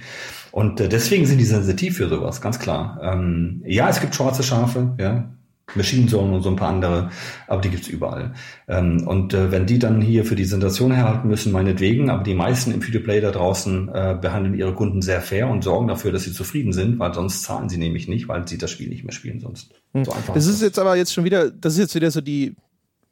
[0.53, 2.99] Und äh, deswegen sind die sensitiv für sowas, ganz klar.
[3.03, 5.29] Ähm, ja, es gibt schwarze Schafe, ja.
[5.77, 7.11] Machine Zone und so ein paar andere,
[7.47, 8.35] aber die gibt's überall.
[8.69, 12.35] Ähm, und äh, wenn die dann hier für die Sensation herhalten müssen, meinetwegen, aber die
[12.35, 16.25] meisten im Free-to-Play da draußen äh, behandeln ihre Kunden sehr fair und sorgen dafür, dass
[16.25, 19.13] sie zufrieden sind, weil sonst zahlen sie nämlich nicht, weil sie das Spiel nicht mehr
[19.13, 19.71] spielen sonst.
[19.93, 20.05] Hm.
[20.05, 22.55] So einfach das ist jetzt aber jetzt schon wieder, das ist jetzt wieder so die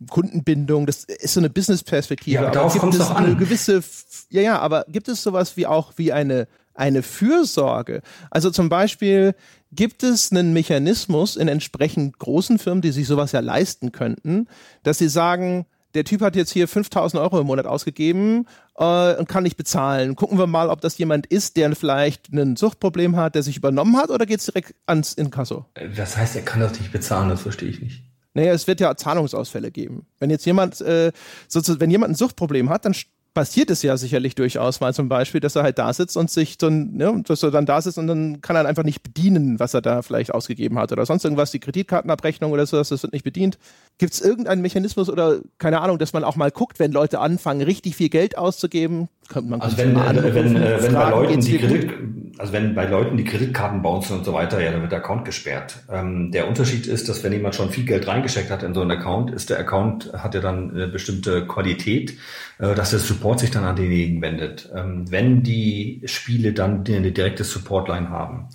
[0.08, 2.34] Kundenbindung, das ist so eine Business-Perspektive.
[2.34, 3.24] Ja, aber darauf kommt es doch an.
[3.24, 3.82] Eine gewisse,
[4.30, 8.02] ja, ja, aber gibt es sowas wie auch wie eine eine Fürsorge.
[8.30, 9.34] Also zum Beispiel
[9.72, 14.48] gibt es einen Mechanismus in entsprechend großen Firmen, die sich sowas ja leisten könnten,
[14.82, 18.46] dass sie sagen, der Typ hat jetzt hier 5000 Euro im Monat ausgegeben
[18.76, 20.16] äh, und kann nicht bezahlen.
[20.16, 23.96] Gucken wir mal, ob das jemand ist, der vielleicht ein Suchtproblem hat, der sich übernommen
[23.96, 25.66] hat, oder geht es direkt ans Inkasso?
[25.96, 28.02] Das heißt, er kann das nicht bezahlen, das verstehe ich nicht.
[28.34, 30.06] Naja, es wird ja Zahlungsausfälle geben.
[30.18, 31.12] Wenn jetzt jemand, äh,
[31.48, 32.94] sozusagen, wenn jemand ein Suchtproblem hat, dann
[33.34, 36.58] passiert es ja sicherlich durchaus mal zum Beispiel, dass er halt da sitzt und sich
[36.58, 39.74] dann, ne, dass er dann da sitzt und dann kann er einfach nicht bedienen, was
[39.74, 43.24] er da vielleicht ausgegeben hat oder sonst irgendwas, die Kreditkartenabrechnung oder so, das wird nicht
[43.24, 43.58] bedient.
[43.98, 47.62] Gibt es irgendeinen Mechanismus oder keine Ahnung, dass man auch mal guckt, wenn Leute anfangen,
[47.62, 49.08] richtig viel Geld auszugeben?
[49.28, 51.90] Könnte man also wenn, äh, wenn, äh, wenn bei Leuten die Kredit,
[52.38, 55.24] also wenn bei Leuten die Kreditkarten bouncen und so weiter, ja, dann wird der Account
[55.24, 55.76] gesperrt.
[55.90, 58.90] Ähm, der Unterschied ist, dass wenn jemand schon viel Geld reingesteckt hat in so einen
[58.90, 62.18] Account, ist der Account, hat ja dann eine bestimmte Qualität,
[62.58, 64.70] äh, dass der Support sich dann an denjenigen wendet.
[64.74, 68.48] Ähm, wenn die Spiele dann eine direkte Supportline haben,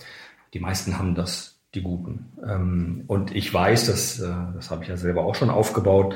[0.53, 2.31] die meisten haben das, die guten.
[2.47, 6.15] Ähm, und ich weiß, dass, äh, das habe ich ja selber auch schon aufgebaut,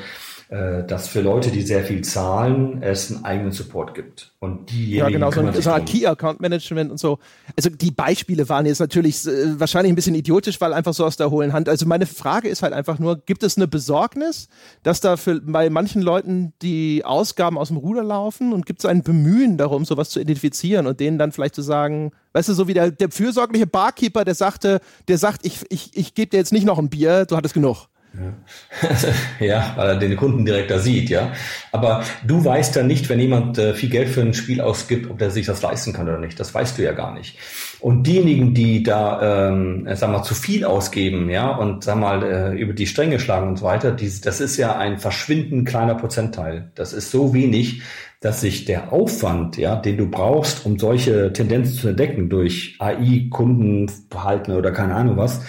[0.52, 4.34] dass für Leute, die sehr viel zahlen, es einen eigenen Support gibt.
[4.40, 7.20] Und diejenigen ja, genau, so ein, so ein Key Account Management und so.
[7.56, 11.16] Also die Beispiele waren jetzt natürlich äh, wahrscheinlich ein bisschen idiotisch, weil einfach so aus
[11.16, 11.70] der hohlen Hand.
[11.70, 14.50] Also meine Frage ist halt einfach nur, gibt es eine Besorgnis,
[14.84, 18.86] dass da für, bei manchen Leuten die Ausgaben aus dem Ruder laufen und gibt es
[18.86, 22.68] ein Bemühen darum, sowas zu identifizieren und denen dann vielleicht zu sagen, weißt du, so
[22.68, 26.52] wie der, der fürsorgliche Barkeeper, der sagte, der sagt, ich, ich, ich gebe dir jetzt
[26.52, 27.88] nicht noch ein Bier, du hattest genug.
[29.40, 29.74] Ja.
[29.76, 31.32] weil er den Kunden direkt da sieht, ja.
[31.72, 35.18] Aber du weißt ja nicht, wenn jemand äh, viel Geld für ein Spiel ausgibt, ob
[35.18, 36.40] der sich das leisten kann oder nicht.
[36.40, 37.38] Das weißt du ja gar nicht.
[37.80, 42.24] Und diejenigen, die da, ähm, äh, sag mal, zu viel ausgeben, ja, und sag mal,
[42.24, 45.96] äh, über die Stränge schlagen und so weiter, die, das ist ja ein verschwindend kleiner
[45.96, 46.72] Prozentteil.
[46.76, 47.82] Das ist so wenig,
[48.20, 53.28] dass sich der Aufwand, ja, den du brauchst, um solche Tendenzen zu entdecken durch AI,
[53.32, 55.42] Kundenverhalten oder keine Ahnung was,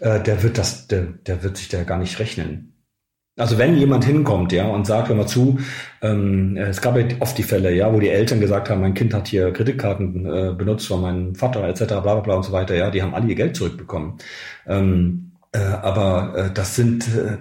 [0.00, 2.74] äh, der wird das, der, der wird sich da gar nicht rechnen.
[3.38, 5.60] Also wenn jemand hinkommt, ja, und sagt, hör mal zu,
[6.02, 9.14] ähm, es gab ja oft die Fälle, ja, wo die Eltern gesagt haben, mein Kind
[9.14, 11.84] hat hier Kreditkarten äh, benutzt von meinem Vater etc.
[11.86, 14.18] bla bla bla und so weiter, ja, die haben alle ihr Geld zurückbekommen.
[14.66, 17.38] Ähm, äh, aber äh, das sind, äh,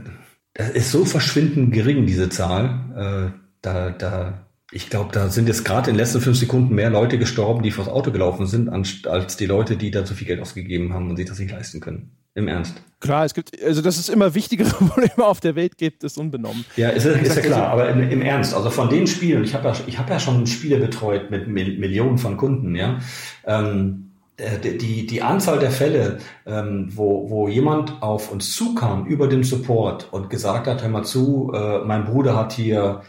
[0.53, 3.31] das ist so verschwindend gering, diese Zahl.
[3.33, 6.91] Äh, da, da, ich glaube, da sind jetzt gerade in den letzten fünf Sekunden mehr
[6.91, 10.41] Leute gestorben, die vors Auto gelaufen sind, als die Leute, die da zu viel Geld
[10.41, 12.16] ausgegeben haben und sich das nicht leisten können.
[12.37, 12.79] Im Ernst.
[12.99, 16.65] Klar, es gibt, also dass es immer wichtigere Probleme auf der Welt gibt, ist unbenommen.
[16.75, 19.67] Ja, ist, ist ja klar, aber im, im, Ernst, also von den Spielen, ich habe
[19.69, 22.99] ja, ich hab ja schon Spiele betreut mit Millionen von Kunden, ja.
[23.43, 29.27] Ähm, äh, die, die Anzahl der Fälle, ähm, wo, wo jemand auf uns zukam über
[29.27, 33.01] den Support und gesagt hat, hör mal zu, äh, mein Bruder hat hier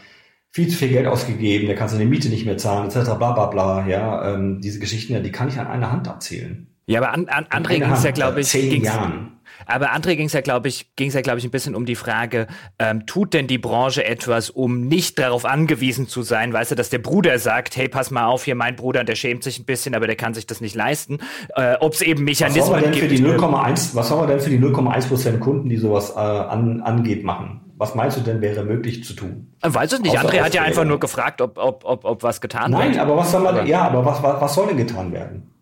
[0.49, 3.11] viel zu viel Geld ausgegeben, der kann seine Miete nicht mehr zahlen, etc.
[3.15, 6.68] bla bla bla, ja, ähm, diese Geschichten, ja, die kann ich an einer Hand abzählen.
[6.89, 9.39] Ja, aber an, an André ging es ja, glaube ich, zehn Jahren.
[9.67, 11.85] Aber André ging es ja, glaube ich, ging es ja, glaube ich, ein bisschen um
[11.85, 12.47] die Frage,
[12.79, 16.89] ähm, tut denn die Branche etwas, um nicht darauf angewiesen zu sein, weißt du, dass
[16.89, 19.93] der Bruder sagt, hey, pass mal auf, hier mein Bruder, der schämt sich ein bisschen,
[19.93, 21.19] aber der kann sich das nicht leisten.
[21.55, 22.97] Äh, Ob es eben Mechanismen was gibt.
[22.97, 26.19] Für die 0,1, was soll man denn für die 0,1 Prozent Kunden, die sowas äh,
[26.19, 27.61] an, angeht, machen?
[27.77, 29.53] Was meinst du denn wäre möglich zu tun?
[29.61, 30.17] Äh, weiß es nicht.
[30.17, 32.91] Außer André hat ja einfach nur gefragt, ob, ob, ob, ob was getan Nein, wird.
[32.95, 35.58] Nein, aber was soll man, ja, aber was, was, was soll denn getan werden?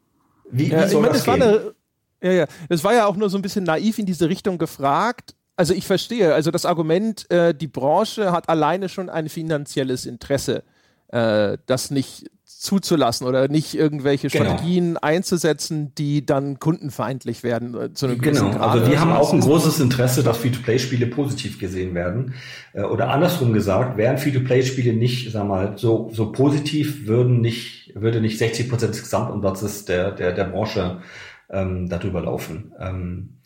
[0.50, 1.44] Wie, ja, wie soll ich meine, das, das gehen?
[1.44, 1.76] Eine,
[2.22, 2.46] ja, ja.
[2.70, 5.36] Das war ja auch nur so ein bisschen naiv in diese Richtung gefragt.
[5.56, 10.64] Also ich verstehe, also das Argument, äh, die Branche hat alleine schon ein finanzielles Interesse,
[11.08, 12.30] äh, das nicht
[12.60, 14.46] zuzulassen oder nicht irgendwelche genau.
[14.46, 17.76] Strategien einzusetzen, die dann kundenfeindlich werden.
[17.76, 21.94] Äh, zu einem genau, also wir haben auch ein großes Interesse, dass Free-to-Play-Spiele positiv gesehen
[21.94, 22.34] werden.
[22.74, 28.22] Äh, oder andersrum gesagt, wären Free-to-Play-Spiele nicht, sag mal, so, so positiv, würden nicht, würde
[28.22, 31.02] nicht 60 Prozent des Gesamtumsatzes der, der, der Branche
[31.50, 32.74] ähm, darüber laufen.
[32.80, 33.38] Ähm,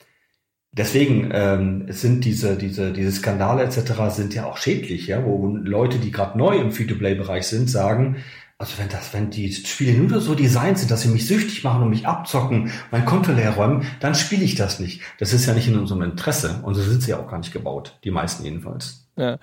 [0.73, 3.91] Deswegen ähm, sind diese, diese, diese Skandale etc.
[4.07, 8.15] sind ja auch schädlich, ja, wo Leute, die gerade neu im Free-to-Play-Bereich sind, sagen,
[8.61, 11.81] also wenn das, wenn die Spiele nur so designt sind, dass sie mich süchtig machen
[11.81, 15.01] und mich abzocken, mein Konto leer räumen, dann spiele ich das nicht.
[15.19, 16.61] Das ist ja nicht in unserem Interesse.
[16.61, 17.97] Und so sind sie ja auch gar nicht gebaut.
[18.03, 19.07] Die meisten jedenfalls.
[19.17, 19.39] Ja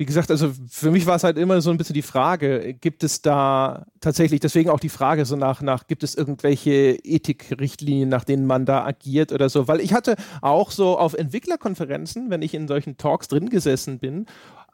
[0.00, 3.04] wie gesagt, also für mich war es halt immer so ein bisschen die Frage, gibt
[3.04, 8.24] es da tatsächlich, deswegen auch die Frage so nach, nach gibt es irgendwelche Ethikrichtlinien, nach
[8.24, 12.54] denen man da agiert oder so, weil ich hatte auch so auf Entwicklerkonferenzen, wenn ich
[12.54, 14.24] in solchen Talks drin gesessen bin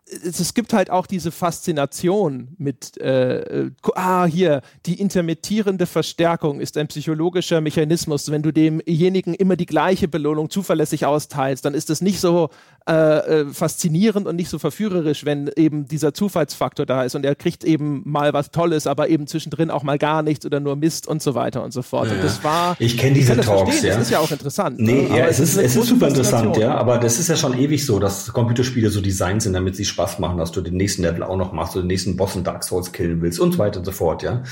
[0.09, 6.77] es gibt halt auch diese Faszination mit, äh, äh, ah, hier, die intermittierende Verstärkung ist
[6.77, 8.31] ein psychologischer Mechanismus.
[8.31, 12.51] Wenn du demjenigen immer die gleiche Belohnung zuverlässig austeilst, dann ist es nicht so
[12.89, 17.35] äh, äh, faszinierend und nicht so verführerisch, wenn eben dieser Zufallsfaktor da ist und er
[17.35, 21.09] kriegt eben mal was Tolles, aber eben zwischendrin auch mal gar nichts oder nur Mist
[21.09, 22.07] und so weiter und so fort.
[22.07, 22.15] Ja.
[22.15, 22.77] Und das war.
[22.79, 23.95] Ich kenne diese Talks, ja.
[23.95, 24.79] Das ist ja auch interessant.
[24.79, 25.19] Nee, ne?
[25.19, 27.85] ja, es, es ist, es ist super interessant, ja, aber das ist ja schon ewig
[27.85, 31.23] so, dass Computerspiele so designt sind, damit sie Spaß machen, dass du den nächsten Level
[31.23, 33.79] auch noch machst, oder den nächsten Boss in Dark Souls killen willst und so weiter
[33.79, 34.43] und so fort, ja.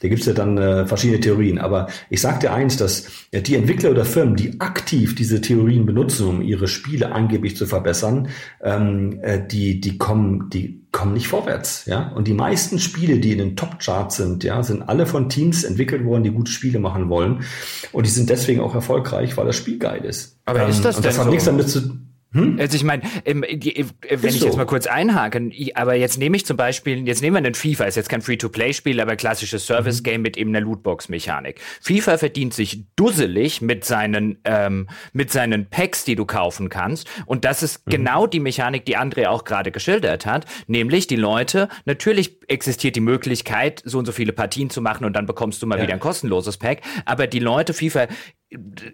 [0.00, 1.58] Da gibt's ja dann äh, verschiedene Theorien.
[1.58, 5.84] Aber ich sag dir eins, dass ja, die Entwickler oder Firmen, die aktiv diese Theorien
[5.84, 8.28] benutzen, um ihre Spiele angeblich zu verbessern,
[8.62, 12.12] ähm, äh, die, die kommen, die kommen nicht vorwärts, ja.
[12.14, 16.06] Und die meisten Spiele, die in den Top-Charts sind, ja, sind alle von Teams entwickelt
[16.06, 17.44] worden, die gute Spiele machen wollen.
[17.92, 20.38] Und die sind deswegen auch erfolgreich, weil das Spiel geil ist.
[20.46, 21.30] Aber ähm, ist das denn das hat so?
[21.30, 21.98] nichts damit zu
[22.34, 22.58] hm?
[22.58, 26.56] Also ich meine, ähm, wenn ich jetzt mal kurz einhaken, aber jetzt nehme ich zum
[26.56, 30.22] Beispiel, jetzt nehmen wir einen FIFA, ist jetzt kein Free-to-Play-Spiel, aber klassisches Service-Game mhm.
[30.22, 31.60] mit eben einer Lootbox-Mechanik.
[31.80, 37.08] FIFA verdient sich dusselig mit seinen, ähm, mit seinen Packs, die du kaufen kannst.
[37.26, 37.90] Und das ist mhm.
[37.92, 43.00] genau die Mechanik, die André auch gerade geschildert hat, nämlich die Leute, natürlich existiert die
[43.00, 45.84] Möglichkeit, so und so viele Partien zu machen und dann bekommst du mal ja.
[45.84, 48.08] wieder ein kostenloses Pack, aber die Leute, FIFA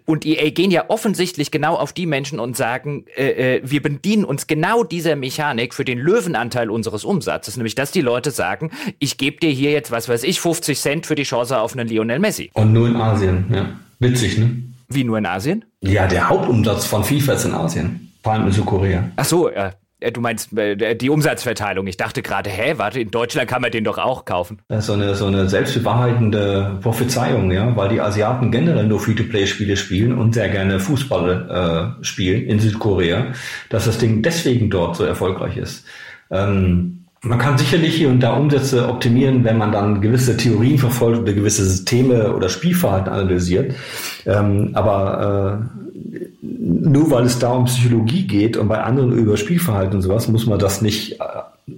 [0.05, 4.25] und EA gehen ja offensichtlich genau auf die Menschen und sagen, äh, äh, wir bedienen
[4.25, 9.17] uns genau dieser Mechanik für den Löwenanteil unseres Umsatzes, nämlich dass die Leute sagen, ich
[9.17, 12.19] gebe dir hier jetzt, was weiß ich, 50 Cent für die Chance auf einen Lionel
[12.19, 12.49] Messi.
[12.53, 13.69] Und nur in Asien, ja.
[13.99, 14.63] Witzig, ne?
[14.89, 15.63] Wie nur in Asien?
[15.81, 18.11] Ja, der Hauptumsatz von FIFA ist in Asien.
[18.23, 19.11] Vor allem in Südkorea.
[19.15, 19.73] Ach so, ja.
[20.01, 21.87] Äh, du meinst äh, die Umsatzverteilung.
[21.87, 24.59] Ich dachte gerade, hä, warte, in Deutschland kann man den doch auch kaufen.
[24.69, 30.33] So eine, so eine selbstbewahrheitende Prophezeiung, ja, weil die Asiaten generell nur Free-to-Play-Spiele spielen und
[30.33, 33.27] sehr gerne Fußball äh, spielen in Südkorea,
[33.69, 35.85] dass das Ding deswegen dort so erfolgreich ist.
[36.29, 41.19] Ähm, man kann sicherlich hier und da Umsätze optimieren, wenn man dann gewisse Theorien verfolgt
[41.19, 43.75] oder gewisse Systeme oder Spielverhalten analysiert.
[44.25, 46.30] Ähm, aber äh,
[46.79, 50.45] nur weil es da um Psychologie geht und bei anderen über Spielverhalten und sowas, muss
[50.45, 51.25] man das nicht äh,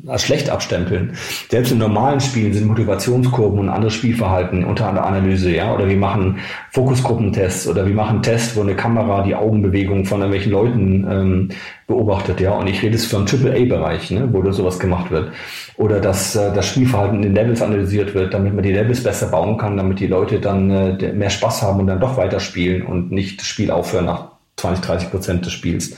[0.08, 1.14] als schlecht abstempeln.
[1.50, 5.74] Selbst in normalen Spielen sind Motivationskurven und anderes Spielverhalten unter der Analyse, ja.
[5.74, 6.40] Oder wir machen
[6.72, 11.50] Fokusgruppentests oder wir machen Tests, wo eine Kamera die Augenbewegung von irgendwelchen Leuten ähm,
[11.88, 12.52] beobachtet, ja.
[12.52, 15.32] Und ich rede jetzt von AAA-Bereich, ne, wo da sowas gemacht wird.
[15.76, 19.28] Oder dass äh, das Spielverhalten in den Levels analysiert wird, damit man die Levels besser
[19.28, 23.12] bauen kann, damit die Leute dann äh, mehr Spaß haben und dann doch weiterspielen und
[23.12, 24.33] nicht das Spiel aufhören nach
[24.64, 25.96] 20, 30 Prozent des Spiels.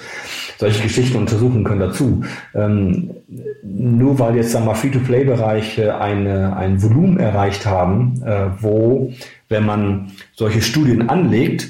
[0.57, 2.23] Solche Geschichten untersuchen können dazu.
[2.53, 3.11] Ähm,
[3.63, 9.13] nur weil jetzt sagen wir Free-to-Play-Bereiche eine, ein Volumen erreicht haben, äh, wo,
[9.49, 11.67] wenn man solche Studien anlegt,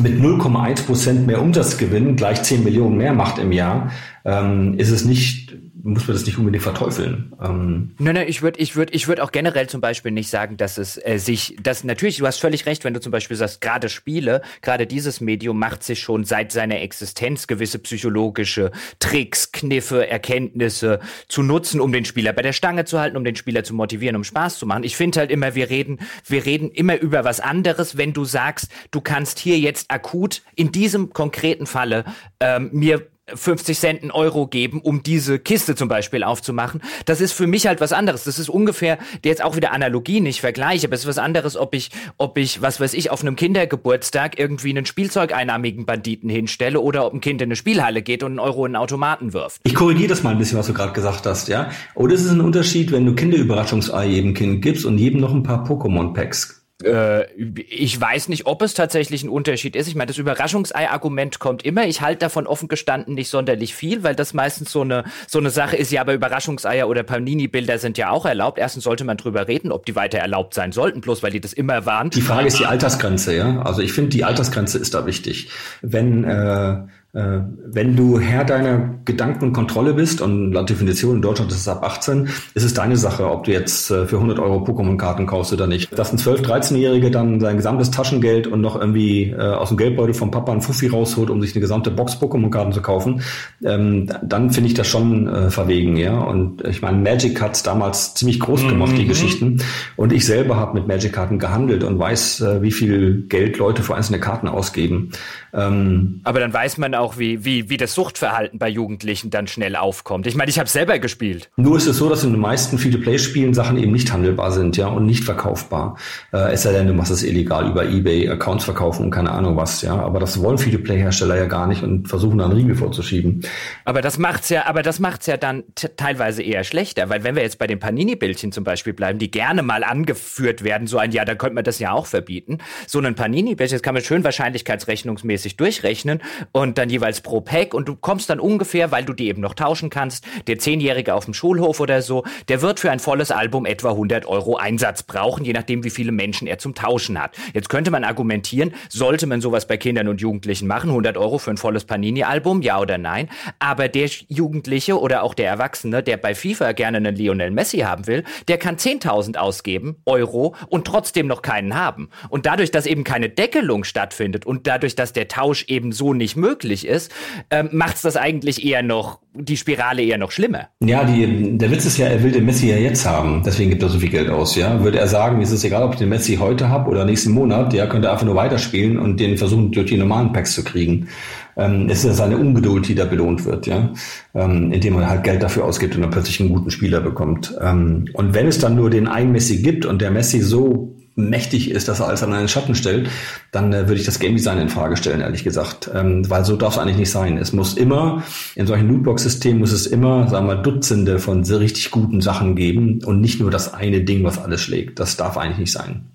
[0.00, 3.90] mit 0,1 Prozent mehr Umsatzgewinn gleich 10 Millionen mehr macht im Jahr,
[4.24, 5.56] ähm, ist es nicht
[5.86, 7.32] muss man das nicht unbedingt verteufeln.
[7.40, 10.56] Ähm nein, nein, ich würde ich würd, ich würd auch generell zum Beispiel nicht sagen,
[10.56, 13.60] dass es äh, sich, dass natürlich, du hast völlig recht, wenn du zum Beispiel sagst,
[13.60, 20.08] gerade Spiele, gerade dieses Medium macht sich schon seit seiner Existenz gewisse psychologische Tricks, Kniffe,
[20.08, 20.98] Erkenntnisse
[21.28, 24.16] zu nutzen, um den Spieler bei der Stange zu halten, um den Spieler zu motivieren,
[24.16, 24.82] um Spaß zu machen.
[24.82, 28.70] Ich finde halt immer, wir reden, wir reden immer über was anderes, wenn du sagst,
[28.90, 32.04] du kannst hier jetzt akut in diesem konkreten Falle
[32.40, 36.80] ähm, mir 50 Cent einen Euro geben, um diese Kiste zum Beispiel aufzumachen.
[37.06, 38.24] Das ist für mich halt was anderes.
[38.24, 41.74] Das ist ungefähr, jetzt auch wieder Analogie, nicht Vergleich, aber es ist was anderes, ob
[41.74, 47.06] ich, ob ich, was weiß ich, auf einem Kindergeburtstag irgendwie einen Spielzeugeinnahmigen Banditen hinstelle oder
[47.06, 49.60] ob ein Kind in eine Spielhalle geht und einen Euro in einen Automaten wirft.
[49.64, 51.70] Ich korrigiere das mal ein bisschen, was du gerade gesagt hast, ja.
[51.94, 55.42] Oder ist es ein Unterschied, wenn du Kinderüberraschungsei jedem Kind gibst und jedem noch ein
[55.42, 59.88] paar Pokémon-Packs ich weiß nicht, ob es tatsächlich ein Unterschied ist.
[59.88, 61.86] Ich meine, das Überraschungsei-Argument kommt immer.
[61.86, 65.48] Ich halte davon offen gestanden nicht sonderlich viel, weil das meistens so eine, so eine
[65.48, 65.90] Sache ist.
[65.90, 68.58] Ja, aber Überraschungseier oder Panini-Bilder sind ja auch erlaubt.
[68.58, 71.54] Erstens sollte man drüber reden, ob die weiter erlaubt sein sollten, bloß weil die das
[71.54, 72.10] immer waren.
[72.10, 73.62] Die Frage ist die Altersgrenze, ja.
[73.62, 75.48] Also ich finde, die Altersgrenze ist da wichtig.
[75.80, 76.78] Wenn äh, äh,
[77.16, 81.68] wenn du Herr deiner Gedanken und Kontrolle bist, und laut Definition in Deutschland ist es
[81.68, 85.52] ab 18, ist es deine Sache, ob du jetzt äh, für 100 Euro Pokémon-Karten kaufst
[85.52, 85.96] oder nicht.
[85.96, 90.14] Dass ein 12-, 13-Jährige dann sein gesamtes Taschengeld und noch irgendwie äh, aus dem Geldbeutel
[90.14, 93.22] vom Papa ein Fuffi rausholt, um sich eine gesamte Box Pokémon-Karten zu kaufen,
[93.64, 96.18] ähm, dann finde ich das schon äh, verwegen, ja.
[96.18, 98.96] Und ich meine, Magic hat's damals ziemlich groß mhm, gemacht, mhm.
[98.96, 99.62] die Geschichten.
[99.96, 103.94] Und ich selber habe mit Magic-Karten gehandelt und weiß, äh, wie viel Geld Leute für
[103.94, 105.12] einzelne Karten ausgeben.
[105.54, 109.76] Ähm, Aber dann weiß man auch, wie, wie, wie das Suchtverhalten bei Jugendlichen dann schnell
[109.76, 110.26] aufkommt.
[110.26, 111.50] Ich meine, ich habe selber gespielt.
[111.56, 114.88] Nur ist es so, dass in den meisten Free-to-Play-Spielen Sachen eben nicht handelbar sind, ja,
[114.88, 115.96] und nicht verkaufbar.
[116.32, 119.56] Äh, es sei denn, du machst es illegal über Ebay, Accounts verkaufen und keine Ahnung
[119.56, 119.94] was, ja.
[119.94, 123.42] Aber das wollen Free-to-Play-Hersteller ja gar nicht und versuchen dann Riegel vorzuschieben.
[123.84, 125.64] Aber das macht's ja, aber das macht's ja dann
[125.96, 129.62] teilweise eher schlechter, weil wenn wir jetzt bei den Panini-Bildchen zum Beispiel bleiben, die gerne
[129.62, 132.58] mal angeführt werden, so ein Jahr, da könnte man das ja auch verbieten.
[132.86, 136.22] So ein Panini-Bildchen, das kann man schön wahrscheinlichkeitsrechnungsmäßig durchrechnen
[136.52, 139.54] und dann jeweils pro Pack und du kommst dann ungefähr, weil du die eben noch
[139.54, 143.66] tauschen kannst, der Zehnjährige auf dem Schulhof oder so, der wird für ein volles Album
[143.66, 147.36] etwa 100 Euro Einsatz brauchen, je nachdem, wie viele Menschen er zum Tauschen hat.
[147.52, 151.50] Jetzt könnte man argumentieren, sollte man sowas bei Kindern und Jugendlichen machen, 100 Euro für
[151.50, 153.28] ein volles Panini-Album, ja oder nein,
[153.58, 158.06] aber der Jugendliche oder auch der Erwachsene, der bei FIFA gerne einen Lionel Messi haben
[158.06, 162.08] will, der kann 10.000 ausgeben, Euro, und trotzdem noch keinen haben.
[162.30, 166.36] Und dadurch, dass eben keine Deckelung stattfindet und dadurch, dass der Tausch eben so nicht
[166.36, 167.12] möglich ist,
[167.50, 170.68] ähm, macht es das eigentlich eher noch, die Spirale eher noch schlimmer.
[170.80, 173.82] Ja, die, der Witz ist ja, er will den Messi ja jetzt haben, deswegen gibt
[173.82, 174.82] er so viel Geld aus, ja.
[174.82, 177.72] Würde er sagen, es ist egal, ob ich den Messi heute habe oder nächsten Monat,
[177.72, 181.08] ja, könnte er einfach nur weiterspielen und den versuchen, durch die normalen Packs zu kriegen.
[181.56, 183.90] Ähm, es ist ja seine Ungeduld, die da belohnt wird, ja,
[184.34, 187.56] ähm, indem man halt Geld dafür ausgibt und dann plötzlich einen guten Spieler bekommt.
[187.60, 191.70] Ähm, und wenn es dann nur den einen Messi gibt und der Messi so mächtig
[191.70, 193.08] ist, dass er alles an einen Schatten stellt,
[193.50, 195.90] dann äh, würde ich das Game Design in Frage stellen, ehrlich gesagt.
[195.92, 197.38] Ähm, weil so darf es eigentlich nicht sein.
[197.38, 198.22] Es muss immer,
[198.54, 203.02] in solchen Lootbox-Systemen muss es immer, sagen wir, Dutzende von sehr richtig guten Sachen geben
[203.04, 205.00] und nicht nur das eine Ding, was alles schlägt.
[205.00, 206.06] Das darf eigentlich nicht sein.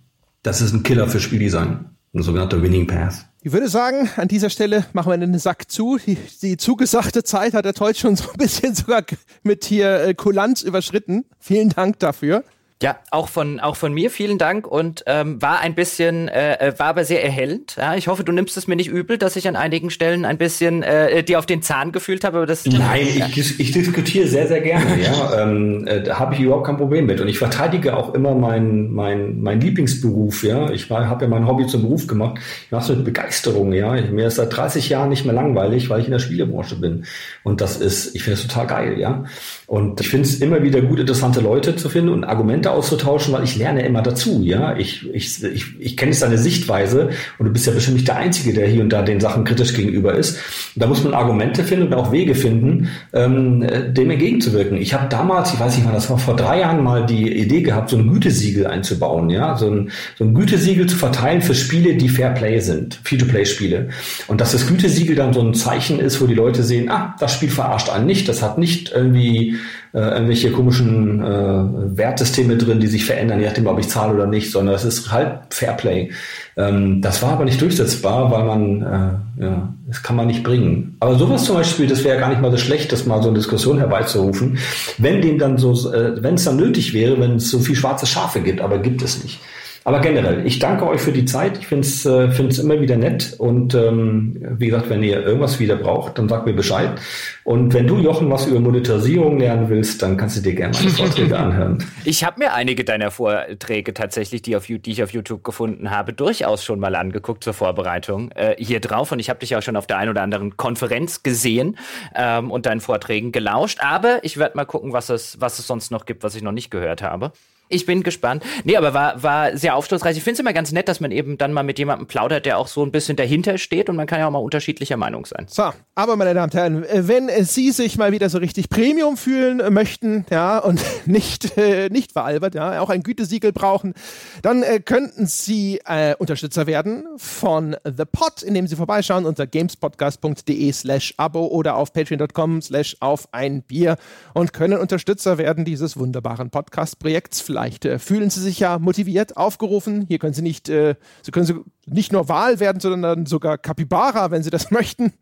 [0.43, 1.85] Das ist ein Killer für Spieldesign.
[2.13, 3.25] Ein sogenannter Winning Path.
[3.41, 5.97] Ich würde sagen, an dieser Stelle machen wir den Sack zu.
[6.05, 9.03] Die, die zugesagte Zeit hat der Teut schon so ein bisschen sogar
[9.43, 11.23] mit hier äh, Kulanz überschritten.
[11.39, 12.43] Vielen Dank dafür.
[12.81, 16.79] Ja, auch von, auch von mir vielen Dank und ähm, war ein bisschen, äh, äh,
[16.79, 17.75] war aber sehr erhellend.
[17.77, 20.39] Ja, ich hoffe, du nimmst es mir nicht übel, dass ich an einigen Stellen ein
[20.39, 22.37] bisschen äh, dir auf den Zahn gefühlt habe.
[22.37, 23.27] Aber das Nein, ja.
[23.27, 24.99] ich, ich diskutiere sehr, sehr gerne.
[24.99, 28.33] ja, ähm, äh, da habe ich überhaupt kein Problem mit und ich verteidige auch immer
[28.33, 30.43] meinen mein, mein Lieblingsberuf.
[30.43, 32.39] Ja, ich habe ja mein Hobby zum Beruf gemacht.
[32.65, 33.73] Ich mache es mit Begeisterung.
[33.73, 37.05] Ja, mir ist seit 30 Jahren nicht mehr langweilig, weil ich in der Spielebranche bin
[37.43, 38.99] und das ist, ich finde es total geil.
[38.99, 39.25] Ja,
[39.71, 43.45] und ich finde es immer wieder gut, interessante Leute zu finden und Argumente auszutauschen, weil
[43.45, 44.75] ich lerne immer dazu, ja.
[44.75, 48.17] Ich, ich, ich, ich kenne jetzt deine Sichtweise und du bist ja bestimmt nicht der
[48.17, 50.37] Einzige, der hier und da den Sachen kritisch gegenüber ist.
[50.75, 54.75] Da muss man Argumente finden und auch Wege finden, ähm, dem entgegenzuwirken.
[54.75, 57.61] Ich habe damals, ich weiß nicht wann, das war vor drei Jahren mal die Idee
[57.61, 59.55] gehabt, so ein Gütesiegel einzubauen, ja.
[59.55, 63.87] So ein, so ein Gütesiegel zu verteilen für Spiele, die Fair Play sind, Free-to-Play-Spiele.
[64.27, 67.33] Und dass das Gütesiegel dann so ein Zeichen ist, wo die Leute sehen, ah, das
[67.33, 69.60] Spiel verarscht einen nicht, das hat nicht irgendwie
[69.93, 74.27] äh, irgendwelche komischen äh, Wertsysteme drin, die sich verändern, je nachdem, ob ich zahle oder
[74.27, 76.11] nicht, sondern es ist halt Fairplay.
[76.57, 80.95] Ähm, das war aber nicht durchsetzbar, weil man, äh, ja, das kann man nicht bringen.
[80.99, 83.37] Aber sowas zum Beispiel, das wäre gar nicht mal so schlecht, das mal so eine
[83.37, 84.57] Diskussion herbeizurufen,
[84.97, 88.05] wenn dem dann so, äh, wenn es dann nötig wäre, wenn es so viel schwarze
[88.05, 89.39] Schafe gibt, aber gibt es nicht.
[89.83, 91.57] Aber generell, ich danke euch für die Zeit.
[91.57, 93.35] Ich finde es äh, find's immer wieder nett.
[93.39, 97.01] Und ähm, wie gesagt, wenn ihr irgendwas wieder braucht, dann sagt mir Bescheid.
[97.43, 100.89] Und wenn du, Jochen, was über Monetarisierung lernen willst, dann kannst du dir gerne meine
[100.91, 101.83] Vorträge anhören.
[102.05, 106.13] Ich habe mir einige deiner Vorträge tatsächlich, die, auf, die ich auf YouTube gefunden habe,
[106.13, 109.11] durchaus schon mal angeguckt zur Vorbereitung äh, hier drauf.
[109.11, 111.75] Und ich habe dich auch schon auf der einen oder anderen Konferenz gesehen
[112.15, 113.79] ähm, und deinen Vorträgen gelauscht.
[113.81, 116.51] Aber ich werde mal gucken, was es, was es sonst noch gibt, was ich noch
[116.51, 117.31] nicht gehört habe.
[117.71, 118.43] Ich bin gespannt.
[118.65, 120.17] Nee, aber war, war sehr aufschlussreich.
[120.17, 122.57] Ich finde es immer ganz nett, dass man eben dann mal mit jemandem plaudert, der
[122.57, 125.45] auch so ein bisschen dahinter steht und man kann ja auch mal unterschiedlicher Meinung sein.
[125.49, 129.73] So, aber meine Damen und Herren, wenn Sie sich mal wieder so richtig Premium fühlen
[129.73, 133.93] möchten, ja, und nicht, äh, nicht veralbert, ja, auch ein Gütesiegel brauchen,
[134.41, 140.71] dann äh, könnten Sie äh, Unterstützer werden von The Pot, indem Sie vorbeischauen unter gamespodcast.de
[140.73, 143.95] slash abo oder auf patreon.com slash auf ein Bier
[144.33, 147.39] und können Unterstützer werden dieses wunderbaren Podcast-Projekts.
[147.61, 150.05] Vielleicht äh, fühlen Sie sich ja motiviert, aufgerufen.
[150.07, 151.53] Hier können Sie nicht, äh, Sie können Sie
[151.85, 155.13] nicht nur Wahl werden, sondern sogar Kapibara, wenn Sie das möchten.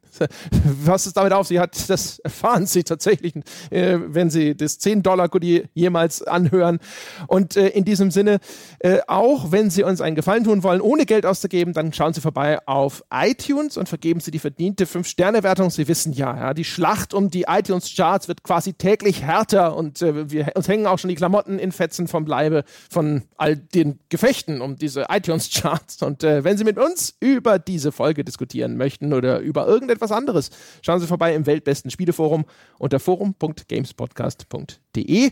[0.63, 3.33] Was es damit auf sich hat, das erfahren Sie tatsächlich,
[3.69, 6.79] äh, wenn Sie das 10-Dollar-Goodie jemals anhören.
[7.27, 8.39] Und äh, in diesem Sinne,
[8.79, 12.21] äh, auch wenn Sie uns einen Gefallen tun wollen, ohne Geld auszugeben, dann schauen Sie
[12.21, 15.69] vorbei auf iTunes und vergeben Sie die verdiente 5-Sterne-Wertung.
[15.69, 20.31] Sie wissen ja, ja, die Schlacht um die iTunes-Charts wird quasi täglich härter und äh,
[20.31, 24.61] wir, uns hängen auch schon die Klamotten in Fetzen vom Leibe von all den Gefechten
[24.61, 26.01] um diese iTunes-Charts.
[26.03, 30.49] Und äh, wenn Sie mit uns über diese Folge diskutieren möchten oder über irgendetwas anderes,
[30.81, 32.45] schauen Sie vorbei im Weltbesten Spieleforum
[32.77, 35.31] unter forum.gamespodcast.de.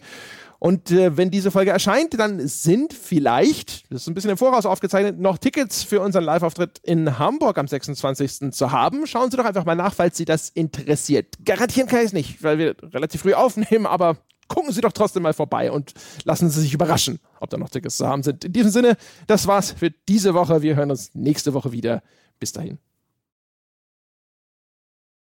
[0.59, 4.65] Und äh, wenn diese Folge erscheint, dann sind vielleicht, das ist ein bisschen im Voraus
[4.65, 8.51] aufgezeichnet, noch Tickets für unseren Live-Auftritt in Hamburg am 26.
[8.51, 9.05] zu haben.
[9.05, 11.35] Schauen Sie doch einfach mal nach, falls Sie das interessiert.
[11.45, 14.17] Garantieren kann ich es nicht, weil wir relativ früh aufnehmen, aber
[14.47, 15.93] gucken Sie doch trotzdem mal vorbei und
[16.23, 18.45] lassen Sie sich überraschen, ob da noch Tickets zu haben sind.
[18.45, 18.97] In diesem Sinne,
[19.27, 20.63] das war's für diese Woche.
[20.63, 22.01] Wir hören uns nächste Woche wieder.
[22.39, 22.79] Bis dahin.